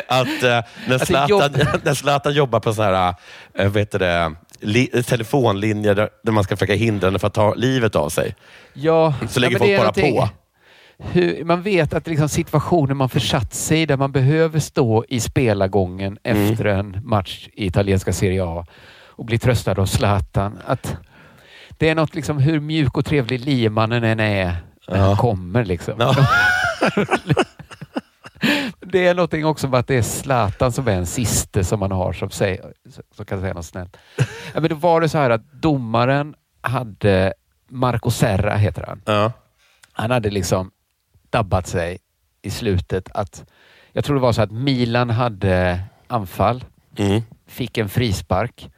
Att 0.08 0.44
eh, 0.44 0.62
när, 0.88 0.98
Zlatan, 1.06 1.30
jobb- 1.30 1.58
när 1.84 1.94
Zlatan 1.94 2.34
jobbar 2.34 2.60
på 2.60 2.74
sån 2.74 2.86
här, 2.86 3.14
eh, 3.54 3.70
vet 3.70 3.92
du 3.92 3.98
det, 3.98 4.34
li, 4.60 4.88
telefonlinjer 4.88 5.96
där, 5.96 6.10
där 6.24 6.32
man 6.32 6.44
ska 6.44 6.56
försöka 6.56 6.74
hindra 6.74 7.08
henne 7.08 7.20
för 7.20 7.28
att 7.28 7.34
ta 7.34 7.54
livet 7.54 7.96
av 7.96 8.10
sig. 8.10 8.36
Ja, 8.74 9.14
Så 9.30 9.40
lägger 9.40 9.54
ja, 9.56 9.60
folk 9.60 9.70
bara 9.78 9.78
någonting- 9.78 10.16
på. 10.18 10.30
Hur, 11.12 11.44
man 11.46 11.62
vet 11.62 11.94
att 11.94 12.08
liksom 12.08 12.30
situationer 12.30 12.94
man 12.94 13.10
försatt 13.10 13.54
sig 13.54 13.82
i 13.82 13.86
där 13.86 13.98
man 13.98 14.12
behöver 14.12 14.60
stå 14.60 15.06
i 15.10 15.20
spelargången 15.20 16.18
Mm. 16.24 16.52
efter 16.52 16.66
en 16.66 16.98
match 17.04 17.48
i 17.54 17.66
italienska 17.66 18.14
Serie 18.14 18.44
A 18.46 18.66
och 19.06 19.26
bli 19.26 19.38
tröstad 19.40 19.72
av 19.82 19.86
Zlatan. 19.86 20.60
Att 20.66 20.98
det 21.78 21.90
är 21.90 21.96
något 21.96 22.16
liksom 22.16 22.38
hur 22.38 22.60
mjuk 22.60 22.98
och 22.98 23.06
trevlig 23.06 23.40
liemannen 23.46 24.04
än 24.04 24.20
är 24.20 24.56
när 24.88 24.98
han 25.00 25.16
kommer. 25.18 25.66
Liksom. 25.66 25.94
det 28.80 29.08
är 29.08 29.16
någonting 29.16 29.46
också 29.46 29.68
med 29.68 29.80
att 29.80 29.88
det 29.88 29.96
är 29.98 30.02
Zlatan 30.02 30.72
som 30.72 30.88
är 30.88 30.92
en 30.92 31.06
siste 31.06 31.64
som 31.64 31.80
man 31.80 31.92
har 31.92 32.14
som, 32.14 32.30
säger, 32.30 32.74
som 33.16 33.26
kan 33.26 33.42
säga 33.42 33.54
något 33.54 33.66
snällt. 33.66 33.98
Ja, 34.54 34.60
men 34.60 34.70
då 34.70 34.76
var 34.76 35.02
det 35.02 35.10
så 35.10 35.18
här 35.18 35.30
att 35.30 35.52
domaren 35.52 36.36
hade 36.62 37.34
Marco 37.70 38.12
Serra 38.12 38.56
heter 38.56 38.84
han. 38.88 39.02
Ja. 39.06 39.32
Han 39.92 40.12
hade 40.12 40.30
liksom 40.30 40.72
dabbat 41.30 41.68
sig 41.68 41.98
i 42.42 42.50
slutet 42.50 43.10
att 43.14 43.46
jag 43.92 44.06
tror 44.06 44.16
det 44.16 44.22
var 44.22 44.32
så 44.34 44.42
att 44.42 44.52
Milan 44.52 45.10
hade 45.10 45.82
anfall, 46.08 46.64
Mm. 46.98 47.22
fick 47.48 47.78
en 47.78 47.90
frispark. 47.90 48.70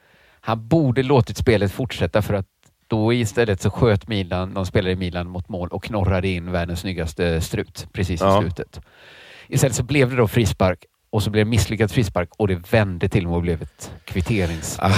Han 0.41 0.67
borde 0.67 1.03
låtit 1.03 1.37
spelet 1.37 1.71
fortsätta 1.71 2.21
för 2.21 2.33
att 2.33 2.45
då 2.93 3.13
istället 3.13 3.61
så 3.61 3.69
sköt 3.69 4.07
Milan, 4.07 4.49
någon 4.49 4.65
spelare 4.65 4.91
i 4.91 4.95
Milan 4.95 5.27
mot 5.27 5.49
mål 5.49 5.69
och 5.69 5.83
knorrade 5.83 6.27
in 6.27 6.51
världens 6.51 6.79
snyggaste 6.79 7.41
strut 7.41 7.87
precis 7.93 8.21
i 8.21 8.23
Ja. 8.23 8.41
slutet. 8.41 8.81
Istället 9.47 9.75
så 9.75 9.83
blev 9.83 10.09
det 10.09 10.15
då 10.15 10.27
frispark 10.27 10.79
och 11.09 11.23
så 11.23 11.29
blev 11.29 11.45
det 11.45 11.49
misslyckad 11.49 11.91
frispark 11.91 12.29
och 12.37 12.47
det 12.47 12.73
vände 12.73 13.09
till 13.09 13.23
och 13.25 13.29
med 13.29 13.35
och 13.37 13.41
blev 13.41 13.61
ett 13.61 13.91
kvitteringsmål. 14.05 14.91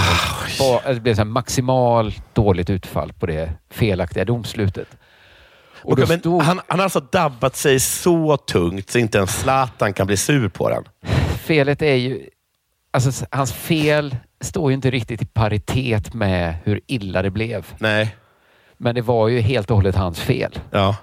Ba- 0.58 0.92
Det 0.92 1.00
blev 1.00 1.14
så 1.14 1.20
här 1.20 1.24
maximalt 1.24 2.34
dåligt 2.34 2.70
utfall 2.70 3.12
på 3.12 3.26
det 3.26 3.50
felaktiga 3.70 4.24
domslutet. 4.24 4.88
Och 5.82 5.98
men 6.08 6.18
stod- 6.20 6.42
han, 6.42 6.60
han 6.68 6.78
har 6.78 6.84
alltså 6.84 7.00
dabbat 7.00 7.56
sig 7.56 7.80
så 7.80 8.36
tungt 8.36 8.90
så 8.90 8.98
inte 8.98 9.18
ens 9.18 9.40
Zlatan 9.40 9.92
kan 9.92 10.06
bli 10.06 10.16
sur 10.16 10.48
på 10.48 10.68
den. 10.70 10.84
felet 11.38 11.82
är 11.82 11.94
ju... 11.94 12.28
Alltså 12.96 13.26
hans 13.30 13.52
fel 13.52 14.16
står 14.40 14.70
ju 14.70 14.74
inte 14.74 14.90
riktigt 14.90 15.22
i 15.22 15.26
paritet 15.26 16.14
med 16.14 16.54
hur 16.64 16.80
illa 16.86 17.22
det 17.22 17.30
blev. 17.30 17.66
Nej. 17.78 18.16
Men 18.76 18.94
det 18.94 19.02
var 19.02 19.28
ju 19.28 19.40
helt 19.40 19.70
och 19.70 19.76
hållet 19.76 19.94
hans 19.96 20.20
fel. 20.20 20.58
Ja. 20.70 20.96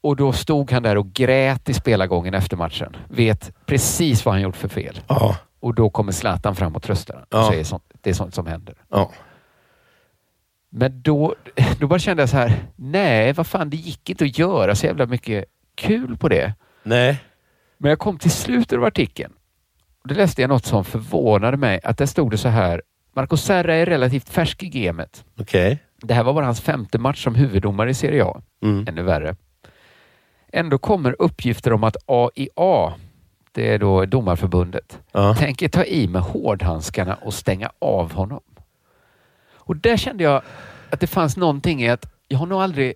Och 0.00 0.16
då 0.16 0.32
stod 0.32 0.72
han 0.72 0.82
där 0.82 0.96
och 0.96 1.12
grät 1.12 1.68
i 1.68 1.74
spelargången 1.74 2.34
efter 2.34 2.56
matchen. 2.56 2.96
Vet 3.08 3.52
precis 3.66 4.24
vad 4.24 4.34
han 4.34 4.42
gjort 4.42 4.56
för 4.56 4.68
fel. 4.68 5.00
Ja. 5.06 5.36
Och 5.60 5.74
då 5.74 5.90
kommer 5.90 6.12
Zlatan 6.12 6.56
fram 6.56 6.76
och 6.76 6.82
tröstar 6.82 7.14
honom. 7.14 7.26
Ja. 7.30 7.40
Och 7.40 7.52
säger 7.52 7.64
sånt, 7.64 7.84
det 8.00 8.10
är 8.10 8.14
sånt 8.14 8.34
som 8.34 8.46
händer. 8.46 8.74
Ja. 8.88 9.10
Men 10.70 11.02
då, 11.02 11.34
då 11.80 11.86
bara 11.86 11.98
kände 11.98 12.22
jag 12.22 12.30
så 12.30 12.36
här, 12.36 12.64
nej, 12.76 13.32
vad 13.32 13.46
fan, 13.46 13.70
det 13.70 13.76
gick 13.76 14.10
inte 14.10 14.24
att 14.24 14.38
göra 14.38 14.74
så 14.74 14.86
jävla 14.86 15.06
mycket 15.06 15.44
kul 15.74 16.16
på 16.16 16.28
det. 16.28 16.54
Nej. 16.82 17.18
Men 17.78 17.88
jag 17.88 17.98
kom 17.98 18.18
till 18.18 18.30
slutet 18.30 18.78
av 18.78 18.84
artikeln. 18.84 19.32
Då 20.04 20.14
läste 20.14 20.40
jag 20.40 20.48
något 20.48 20.64
som 20.64 20.84
förvånade 20.84 21.56
mig. 21.56 21.80
Att 21.84 21.98
där 21.98 22.06
stod 22.06 22.30
det 22.30 22.38
så 22.38 22.48
här. 22.48 22.82
Marco 23.12 23.36
Serra 23.36 23.74
är 23.74 23.86
relativt 23.86 24.28
färsk 24.28 24.62
i 24.62 24.68
gamet. 24.68 25.24
Okej. 25.40 25.78
Det 26.02 26.14
här 26.14 26.22
var 26.24 26.32
bara 26.32 26.44
hans 26.44 26.60
femte 26.60 26.98
match 26.98 27.24
som 27.24 27.34
huvuddomare 27.34 27.90
i 27.90 27.94
Serie 27.94 28.24
A. 28.24 28.42
Mm. 28.62 28.84
Ännu 28.88 29.02
värre. 29.02 29.36
Ändå 30.52 30.78
kommer 30.78 31.16
uppgifter 31.22 31.72
om 31.72 31.84
att 31.84 31.96
AIA, 32.06 32.94
det 33.52 33.74
är 33.74 33.78
då 33.78 34.04
domarförbundet, 34.06 34.98
Ja. 35.12 35.34
tänker 35.34 35.68
ta 35.68 35.84
i 35.84 36.08
med 36.08 36.22
hårdhandskarna 36.22 37.14
och 37.14 37.34
stänga 37.34 37.70
av 37.78 38.12
honom. 38.12 38.40
Och 39.52 39.76
där 39.76 39.96
kände 39.96 40.24
jag 40.24 40.42
att 40.90 41.00
det 41.00 41.06
fanns 41.06 41.36
någonting 41.36 41.82
i 41.82 41.88
att 41.88 42.12
jag 42.28 42.38
har 42.38 42.46
nog 42.46 42.62
aldrig... 42.62 42.94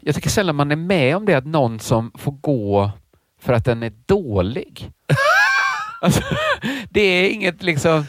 Jag 0.00 0.14
tycker 0.14 0.30
sällan 0.30 0.56
man 0.56 0.70
är 0.72 0.76
med 0.76 1.16
om 1.16 1.26
det 1.26 1.34
att 1.34 1.46
någon 1.46 1.80
som 1.80 2.12
får 2.14 2.32
gå 2.32 2.90
för 3.40 3.52
att 3.52 3.64
den 3.64 3.82
är 3.82 3.92
dålig. 4.06 4.90
Alltså, 6.02 6.22
det 6.90 7.00
är 7.00 7.30
inget 7.30 7.62
liksom... 7.62 8.06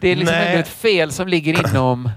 Det 0.00 0.08
är 0.08 0.16
liksom 0.16 0.36
Nej. 0.36 0.48
ändå 0.48 0.60
ett 0.60 0.68
fel 0.68 1.12
som 1.12 1.28
ligger 1.28 1.68
inom... 1.68 2.10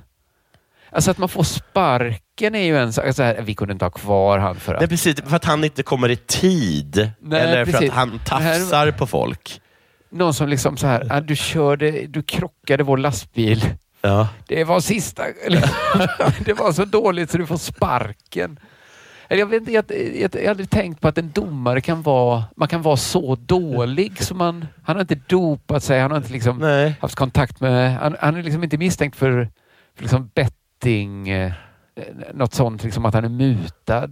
Alltså 0.92 1.12
att 1.12 1.18
man 1.18 1.30
får 1.30 1.44
sparken 1.44 2.56
är 2.56 2.64
ju 2.64 2.78
en 2.78 2.94
sak. 2.94 3.06
Alltså 3.06 3.24
här, 3.24 3.42
vi 3.42 3.56
kunde 3.56 3.72
inte 3.72 3.86
ha 3.86 3.90
kvar 3.90 4.40
han 4.40 4.56
för 4.56 4.74
att... 4.74 4.80
Nej, 4.80 4.90
precis. 4.90 5.22
För 5.22 5.36
att 5.36 5.46
han 5.46 5.64
inte 5.64 5.84
kommer 5.84 6.10
i 6.10 6.16
tid. 6.16 7.12
Nej, 7.20 7.42
eller 7.42 7.66
för 7.66 7.72
precis. 7.72 7.90
att 7.90 7.96
han 7.96 8.20
tafsar 8.26 8.92
på 8.92 9.08
folk. 9.08 9.62
Någon 10.10 10.34
som 10.34 10.50
liksom 10.50 10.78
så 10.78 10.88
här, 10.88 11.08
ah, 11.10 11.22
du 11.22 11.36
körde, 11.36 12.08
du 12.08 12.24
krockade 12.24 12.84
vår 12.84 12.98
lastbil. 12.98 13.66
Ja. 14.02 14.28
Det 14.48 14.64
var 14.64 14.80
sista, 14.80 15.24
det 16.46 16.54
var 16.54 16.72
så 16.72 16.86
dåligt 16.86 17.32
så 17.32 17.38
du 17.38 17.48
får 17.48 17.58
sparken. 17.58 18.60
Jag, 19.30 19.46
vet 19.46 19.70
jag, 19.70 19.86
jag, 20.16 20.36
jag 20.36 20.42
har 20.44 20.50
aldrig 20.50 20.70
tänkt 20.70 21.02
på 21.02 21.08
att 21.08 21.18
en 21.18 21.32
domare 21.32 21.82
kan 21.82 22.02
vara, 22.02 22.44
man 22.56 22.68
kan 22.68 22.82
vara 22.82 22.98
så 22.98 23.36
dålig 23.36 24.24
så 24.24 24.36
man, 24.36 24.68
han 24.84 24.96
har 24.96 25.02
inte 25.02 25.16
dopat 25.16 25.84
sig, 25.84 26.00
han 26.02 26.12
har 26.12 26.18
inte 26.18 26.32
liksom 26.32 26.62
haft 27.02 27.16
kontakt 27.16 27.60
med, 27.62 27.94
han, 27.98 28.16
han 28.20 28.36
är 28.36 28.44
liksom 28.44 28.64
inte 28.64 28.78
misstänkt 28.78 29.16
för, 29.18 29.50
för 29.96 30.04
liksom 30.04 30.30
betting, 30.36 31.30
eh, 31.30 31.52
något 32.34 32.54
sånt, 32.54 32.84
liksom 32.84 33.06
att 33.06 33.14
han 33.14 33.26
är 33.26 33.30
mutad. 33.30 34.08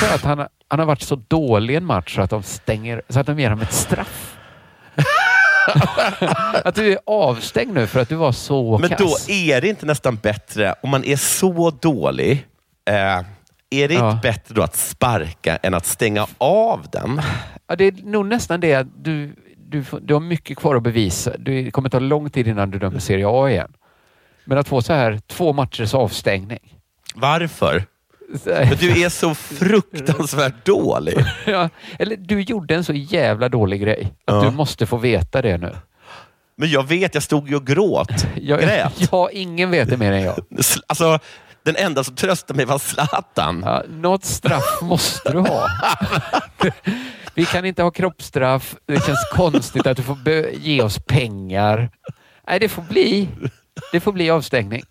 Det 0.00 0.06
är 0.10 0.14
att 0.14 0.24
han, 0.24 0.38
har- 0.38 0.48
han 0.68 0.78
har 0.78 0.86
varit 0.86 1.02
så 1.02 1.16
dålig 1.28 1.74
i 1.74 1.76
en 1.76 1.84
match 1.84 2.14
så 2.16 2.22
att 2.22 2.30
de 2.30 2.42
stänger, 2.42 3.02
så 3.08 3.20
att 3.20 3.26
de 3.26 3.38
ger 3.40 3.50
honom 3.50 3.62
ett 3.62 3.72
straff. 3.72 4.36
att 6.64 6.74
du 6.74 6.92
är 6.92 6.98
avstängd 7.06 7.74
nu 7.74 7.86
för 7.86 8.00
att 8.00 8.08
du 8.08 8.14
var 8.14 8.32
så 8.32 8.78
Men 8.78 8.88
kass. 8.90 8.98
då 9.26 9.32
är 9.32 9.60
det 9.60 9.68
inte 9.68 9.86
nästan 9.86 10.16
bättre, 10.16 10.74
om 10.82 10.90
man 10.90 11.04
är 11.04 11.16
så 11.16 11.70
dålig, 11.70 12.46
eh, 12.90 13.20
är 13.72 13.88
det 13.88 13.94
inte 13.94 14.18
bättre 14.22 14.54
då 14.54 14.62
att 14.62 14.76
sparka 14.76 15.56
än 15.56 15.74
att 15.74 15.86
stänga 15.86 16.26
av 16.38 16.86
den? 16.92 17.22
Ja, 17.66 17.76
det 17.76 17.84
är 17.84 17.92
nog 18.04 18.26
nästan 18.26 18.60
det 18.60 18.74
att 18.74 18.86
du, 19.04 19.34
du, 19.56 19.84
du 20.02 20.14
har 20.14 20.20
mycket 20.20 20.58
kvar 20.58 20.74
att 20.76 20.82
bevisa. 20.82 21.36
Det 21.38 21.70
kommer 21.70 21.88
ta 21.88 21.98
lång 21.98 22.30
tid 22.30 22.48
innan 22.48 22.70
du 22.70 22.78
dömer 22.78 22.98
Serie 22.98 23.26
A 23.28 23.50
igen. 23.50 23.72
Men 24.44 24.58
att 24.58 24.68
få 24.68 24.82
så 24.82 24.92
här 24.92 25.20
två 25.26 25.52
matchers 25.52 25.94
avstängning. 25.94 26.78
Varför? 27.14 27.84
För 28.44 28.80
du 28.80 29.02
är 29.04 29.08
så 29.08 29.34
fruktansvärt 29.34 30.64
dålig. 30.66 31.14
ja, 31.46 31.68
eller 31.98 32.16
du 32.16 32.40
gjorde 32.40 32.74
en 32.74 32.84
så 32.84 32.92
jävla 32.92 33.48
dålig 33.48 33.80
grej 33.82 34.12
att 34.24 34.34
Ja. 34.34 34.42
du 34.42 34.50
måste 34.50 34.86
få 34.86 34.96
veta 34.96 35.42
det 35.42 35.58
nu. 35.58 35.74
Men 36.56 36.70
jag 36.70 36.88
vet, 36.88 37.14
jag 37.14 37.22
stod 37.22 37.48
ju 37.48 37.56
och 37.56 37.66
gråt. 37.66 38.26
Jag, 38.40 38.60
Grät. 38.60 39.08
ja, 39.12 39.30
ingen 39.30 39.70
vet 39.70 39.88
det 39.90 39.96
mer 39.96 40.12
än 40.12 40.22
jag. 40.22 40.38
Alltså, 40.86 41.18
den 41.64 41.76
enda 41.76 42.04
som 42.04 42.16
tröstade 42.16 42.56
mig 42.56 42.66
var 42.66 42.78
Zlatan. 42.78 43.62
Ja, 43.66 43.82
något 43.88 44.24
straff 44.24 44.78
måste 44.82 45.32
du 45.32 45.38
ha. 45.38 45.68
Vi 47.34 47.44
kan 47.44 47.64
inte 47.64 47.82
ha 47.82 47.90
kroppsstraff. 47.90 48.76
Det 48.86 49.06
känns 49.06 49.28
konstigt 49.32 49.86
att 49.86 49.96
du 49.96 50.02
får 50.02 50.18
ge 50.52 50.82
oss 50.82 50.98
pengar. 50.98 51.90
Nej, 52.48 52.60
det 52.60 52.68
får 52.68 52.82
bli. 52.82 53.28
Det 53.92 54.00
får 54.00 54.12
bli 54.12 54.30
avstängning. 54.30 54.82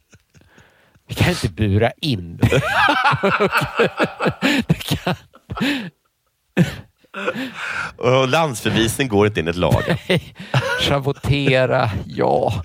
Vi 1.07 1.15
kan 1.15 1.30
inte 1.30 1.49
bura 1.49 1.91
in 1.91 2.38
dig. 2.38 2.49
Det 4.67 4.84
kan... 4.84 5.15
Och 7.97 8.28
landsförvisning 8.28 9.07
går 9.07 9.28
inte 9.28 9.39
in 9.39 9.47
ett 9.47 9.55
lag. 9.55 9.84
Schavottera, 10.82 11.89
ja. 12.05 12.63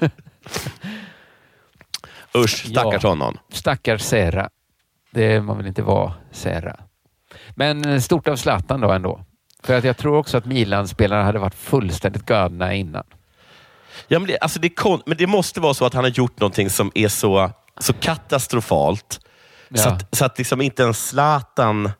Usch, 2.34 2.66
stackars 2.66 3.02
Ja. 3.02 3.08
honom. 3.08 3.38
Stackars 3.52 4.02
Serra. 4.02 4.48
Det 5.10 5.40
man 5.40 5.56
vill 5.58 5.66
inte 5.66 5.82
vara 5.82 6.12
Serra. 6.32 6.76
Men 7.54 7.84
eh, 7.88 8.00
stort 8.00 8.28
av 8.28 8.36
Zlatan 8.36 8.80
då 8.80 8.90
ändå. 8.92 9.24
För 9.62 9.78
att 9.78 9.84
jag 9.84 9.96
tror 9.96 10.16
också 10.16 10.36
att 10.38 10.44
Milan-spelarna 10.46 11.24
hade 11.24 11.38
varit 11.38 11.54
fullständigt 11.54 12.26
galna 12.26 12.74
innan. 12.74 13.04
Ja, 14.08 14.18
men, 14.18 14.28
det, 14.28 14.38
alltså 14.38 14.60
det 14.60 14.68
kon- 14.68 15.02
men 15.06 15.16
det 15.16 15.26
måste 15.26 15.60
vara 15.60 15.74
så 15.74 15.86
att 15.86 15.94
han 15.94 16.04
har 16.04 16.10
gjort 16.10 16.40
någonting 16.40 16.70
som 16.70 16.92
är 16.94 17.08
så, 17.08 17.50
så 17.78 17.92
katastrofalt 17.92 19.20
så 19.74 19.88
Ja. 19.88 19.92
att, 19.92 20.16
så 20.16 20.24
att 20.24 20.38
liksom 20.38 20.60
inte 20.60 20.82
ens 20.82 21.08
Zlatan 21.08 21.90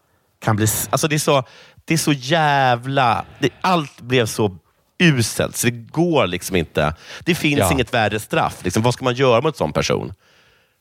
kan 0.41 0.57
bli... 0.57 0.67
Alltså 0.91 1.09
det, 1.09 1.15
är 1.15 1.19
så, 1.19 1.43
det 1.85 1.95
är 1.95 1.99
så 1.99 2.13
jävla... 2.13 3.25
Det, 3.39 3.51
allt 3.61 4.01
blev 4.01 4.27
så 4.27 4.59
uselt 5.01 5.57
så 5.57 5.67
det 5.67 5.71
går 5.73 6.27
liksom 6.27 6.57
inte. 6.57 6.95
Det 7.25 7.35
finns 7.35 7.59
Ja. 7.59 7.73
inget 7.73 7.95
värre 7.95 8.21
straff. 8.21 8.65
Liksom, 8.65 8.83
vad 8.83 8.95
ska 8.95 9.05
man 9.05 9.15
göra 9.15 9.41
mot 9.41 9.55
en 9.55 9.59
sån 9.59 9.73
person? 9.73 10.13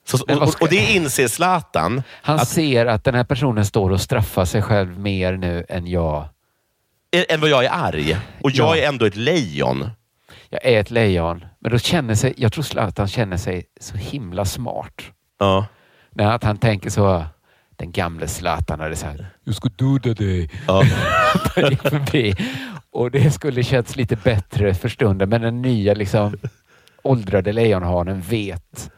Så, 0.06 0.18
och, 0.24 0.62
och 0.62 0.70
det 0.70 0.92
inser 0.94 1.28
Zlatan. 1.28 2.04
Han 2.12 2.36
att, 2.40 2.48
ser 2.48 2.86
att 2.86 3.04
den 3.04 3.16
här 3.16 3.24
personen 3.24 3.66
står 3.66 3.90
och 3.90 4.02
straffar 4.02 4.46
sig 4.46 4.62
själv 4.62 5.00
mer 5.00 5.34
nu 5.38 5.66
än 5.70 5.88
jag. 5.88 6.28
än 7.30 7.42
vad 7.42 7.50
jag 7.50 7.66
är 7.66 7.70
arg. 7.72 8.18
Och 8.44 8.52
jag 8.52 8.78
Ja. 8.78 8.82
är 8.84 8.88
ändå 8.88 9.06
ett 9.06 9.16
lejon. 9.16 9.90
Jag 10.50 10.66
är 10.66 10.80
ett 10.80 10.92
lejon. 10.92 11.46
Men 11.60 11.72
då 11.72 11.78
känner 11.80 12.16
sig, 12.16 12.34
jag 12.38 12.54
tror 12.54 12.64
Zlatan 12.64 13.08
känner 13.08 13.38
sig 13.38 13.66
så 13.80 13.98
himla 13.98 14.46
smart. 14.46 15.02
Ja. 15.40 15.66
När 16.12 16.32
att 16.32 16.44
han 16.44 16.58
tänker 16.58 16.90
så, 16.90 17.24
den 17.80 17.92
gamle 17.92 18.28
Zlatan 18.28 18.80
hade 18.80 18.96
sagt, 18.96 19.20
jag 19.44 19.56
ska 19.56 19.70
döda 19.70 20.14
dig. 20.14 20.50
Ja. 20.68 20.84
gick 21.70 21.82
förbi. 21.82 22.36
Och 22.92 23.12
det 23.12 23.32
skulle 23.32 23.64
känts 23.64 23.96
lite 23.96 24.16
bättre 24.16 24.74
för 24.74 24.90
stunden. 24.90 25.30
Men 25.30 25.42
den 25.42 25.62
nya 25.62 25.94
liksom 25.94 26.38
åldrade 27.04 27.54
lejonhanen 27.54 28.22
vet 28.22 28.92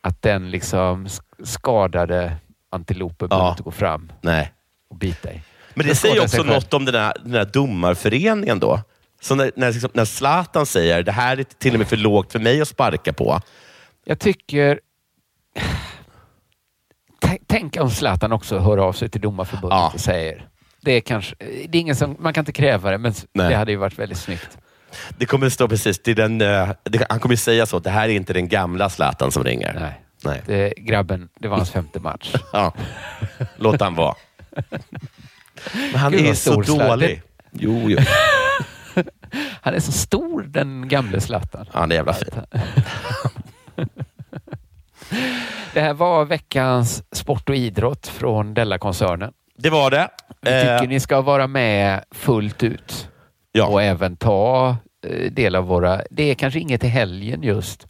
att 0.00 0.22
den 0.22 0.50
liksom 0.50 1.06
sk- 1.06 1.44
skadade 1.44 2.36
antilopen 2.70 3.28
behöver 3.28 3.46
Ja. 3.46 3.50
inte 3.50 3.62
gå 3.62 3.70
fram 3.70 4.12
Nej. 4.20 4.52
och 4.90 4.96
bita 4.96 5.28
dig. 5.28 5.42
Men 5.74 5.84
det 5.86 5.90
Den 5.90 5.96
säger 5.96 6.22
också 6.22 6.42
något 6.42 6.74
om 6.74 6.84
den 6.84 6.94
här, 6.94 7.12
den 7.24 7.34
här 7.34 7.44
domarföreningen 7.44 8.58
då. 8.60 8.80
Så 9.20 9.34
när, 9.34 9.50
när, 9.56 9.72
liksom, 9.72 9.90
när 9.94 10.04
Zlatan 10.04 10.66
säger 10.66 11.02
det 11.02 11.12
här 11.12 11.36
är 11.36 11.42
till 11.44 11.72
och 11.72 11.78
med 11.78 11.88
för 11.88 11.96
lågt 11.96 12.32
för 12.32 12.38
mig 12.38 12.60
att 12.60 12.68
sparka 12.68 13.12
på. 13.12 13.40
Jag 14.04 14.18
tycker... 14.18 14.80
Tänk- 17.46 17.76
om 17.80 17.90
Zlatan 17.90 18.32
också 18.32 18.58
hör 18.58 18.78
av 18.78 18.92
sig 18.92 19.08
till 19.08 19.20
domarförbundet 19.20 19.76
Ja. 19.78 19.90
och 19.94 20.00
säger 20.00 20.48
det 20.80 20.92
är 20.92 21.00
kanske, 21.00 21.34
det 21.38 21.78
är 21.78 21.80
ingen 21.80 21.96
som, 21.96 22.16
man 22.20 22.32
kan 22.32 22.42
inte 22.42 22.52
kräva 22.52 22.90
det, 22.90 22.98
men 22.98 23.14
Nej. 23.32 23.48
det 23.48 23.56
hade 23.56 23.70
ju 23.70 23.76
varit 23.76 23.98
väldigt 23.98 24.18
snyggt. 24.18 24.58
Det 25.18 25.26
kommer 25.26 25.48
stå 25.48 25.68
precis, 25.68 26.02
det 26.02 26.14
den, 26.14 26.40
eh, 26.40 26.68
det, 26.82 27.06
han 27.08 27.20
kommer 27.20 27.36
säga 27.36 27.66
så, 27.66 27.78
det 27.78 27.90
här 27.90 28.08
är 28.08 28.12
inte 28.12 28.32
den 28.32 28.48
gamla 28.48 28.90
Zlatan 28.90 29.32
som 29.32 29.44
ringer. 29.44 29.76
Nej. 29.80 30.00
Nej. 30.24 30.42
Det, 30.46 30.72
grabben, 30.76 31.28
det 31.38 31.48
var 31.48 31.56
hans 31.56 31.70
femte 31.70 32.00
match. 32.00 32.34
Ja. 32.52 32.72
Låt 33.56 33.80
han 33.80 33.94
vara. 33.94 34.14
Men 35.74 35.94
han 36.00 36.12
Gud, 36.12 36.26
är 36.26 36.34
så 36.34 36.60
dålig. 36.60 37.22
Jo, 37.52 37.90
jo. 37.90 37.98
Han 39.60 39.74
är 39.74 39.80
så 39.80 39.92
stor, 39.92 40.42
den 40.42 40.88
gamle 40.88 41.20
Zlatan. 41.20 41.66
Han 41.72 41.90
är 41.92 41.96
jävla 41.96 42.12
fin. 42.12 42.28
Det 45.74 45.80
här 45.80 45.94
var 45.94 46.24
veckans 46.24 47.02
sport 47.12 47.48
och 47.48 47.56
idrott 47.56 48.06
från 48.06 48.54
Della-koncernen. 48.54 49.32
Det 49.56 49.70
var 49.70 49.90
det. 49.90 50.08
Vi 50.40 50.50
tycker 50.50 50.82
Eh, 50.82 50.88
ni 50.88 51.00
ska 51.00 51.20
vara 51.20 51.46
med 51.46 52.04
fullt 52.10 52.62
ut 52.62 53.08
Ja. 53.52 53.66
och 53.66 53.82
även 53.82 54.16
ta 54.16 54.76
eh, 55.06 55.32
del 55.32 55.54
av 55.56 55.64
våra... 55.64 56.00
Det 56.10 56.30
är 56.30 56.34
kanske 56.34 56.60
inget 56.60 56.80
till 56.80 56.90
helgen 56.90 57.42
just, 57.42 57.86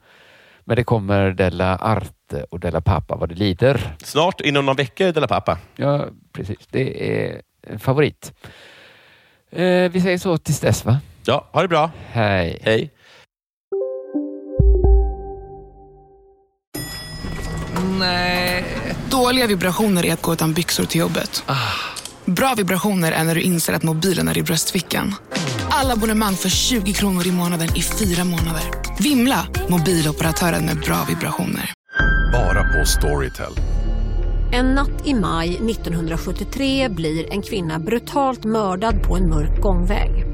men 0.64 0.76
det 0.76 0.84
kommer 0.84 1.30
Della 1.30 1.76
Arte 1.76 2.44
och 2.50 2.60
Della 2.60 2.80
Pappa 2.80 3.16
vad 3.16 3.28
det 3.28 3.34
lider. 3.34 3.94
Snart, 4.02 4.40
inom 4.40 4.66
några 4.66 4.76
veckor, 4.76 5.12
Della 5.12 5.26
Pappa. 5.26 5.58
Ja, 5.76 6.04
precis. 6.32 6.58
Det 6.70 7.18
är 7.20 7.40
en 7.66 7.78
favorit. 7.78 8.32
Eh, 9.50 9.90
vi 9.90 10.00
säger 10.00 10.18
så 10.18 10.38
tills 10.38 10.60
dess, 10.60 10.84
va? 10.84 10.98
Ja, 11.26 11.48
ha 11.52 11.62
det 11.62 11.68
bra. 11.68 11.90
Hej. 12.12 12.58
Hej. 12.62 12.90
Nej. 17.98 18.64
Dåliga 19.10 19.46
vibrationer 19.46 20.06
är 20.06 20.12
att 20.12 20.22
gå 20.22 20.32
utan 20.32 20.52
byxor 20.52 20.84
till 20.84 21.00
jobbet. 21.00 21.44
Bra 22.24 22.54
vibrationer 22.56 23.12
är 23.12 23.24
när 23.24 23.34
du 23.34 23.40
inser 23.40 23.72
att 23.72 23.82
mobilen 23.82 24.28
är 24.28 24.38
i 24.38 24.42
bröstfickan. 24.42 25.14
Alla 25.70 25.92
abonnemang 25.92 26.34
för 26.34 26.48
20 26.48 26.92
kronor 26.92 27.26
i 27.26 27.32
månaden 27.32 27.68
i 27.76 27.82
fyra 27.82 28.24
månader. 28.24 28.62
Vimla! 28.98 29.46
Mobiloperatören 29.68 30.64
med 30.66 30.80
bra 30.80 31.04
vibrationer. 31.08 31.72
Bara 32.32 32.62
på 32.62 32.86
Storytel. 32.86 33.52
En 34.52 34.66
natt 34.66 35.06
i 35.06 35.14
maj 35.14 35.48
1973 35.48 36.88
blir 36.88 37.32
en 37.32 37.42
kvinna 37.42 37.78
brutalt 37.78 38.44
mördad 38.44 39.02
på 39.02 39.16
en 39.16 39.28
mörk 39.30 39.60
gångväg. 39.60 40.33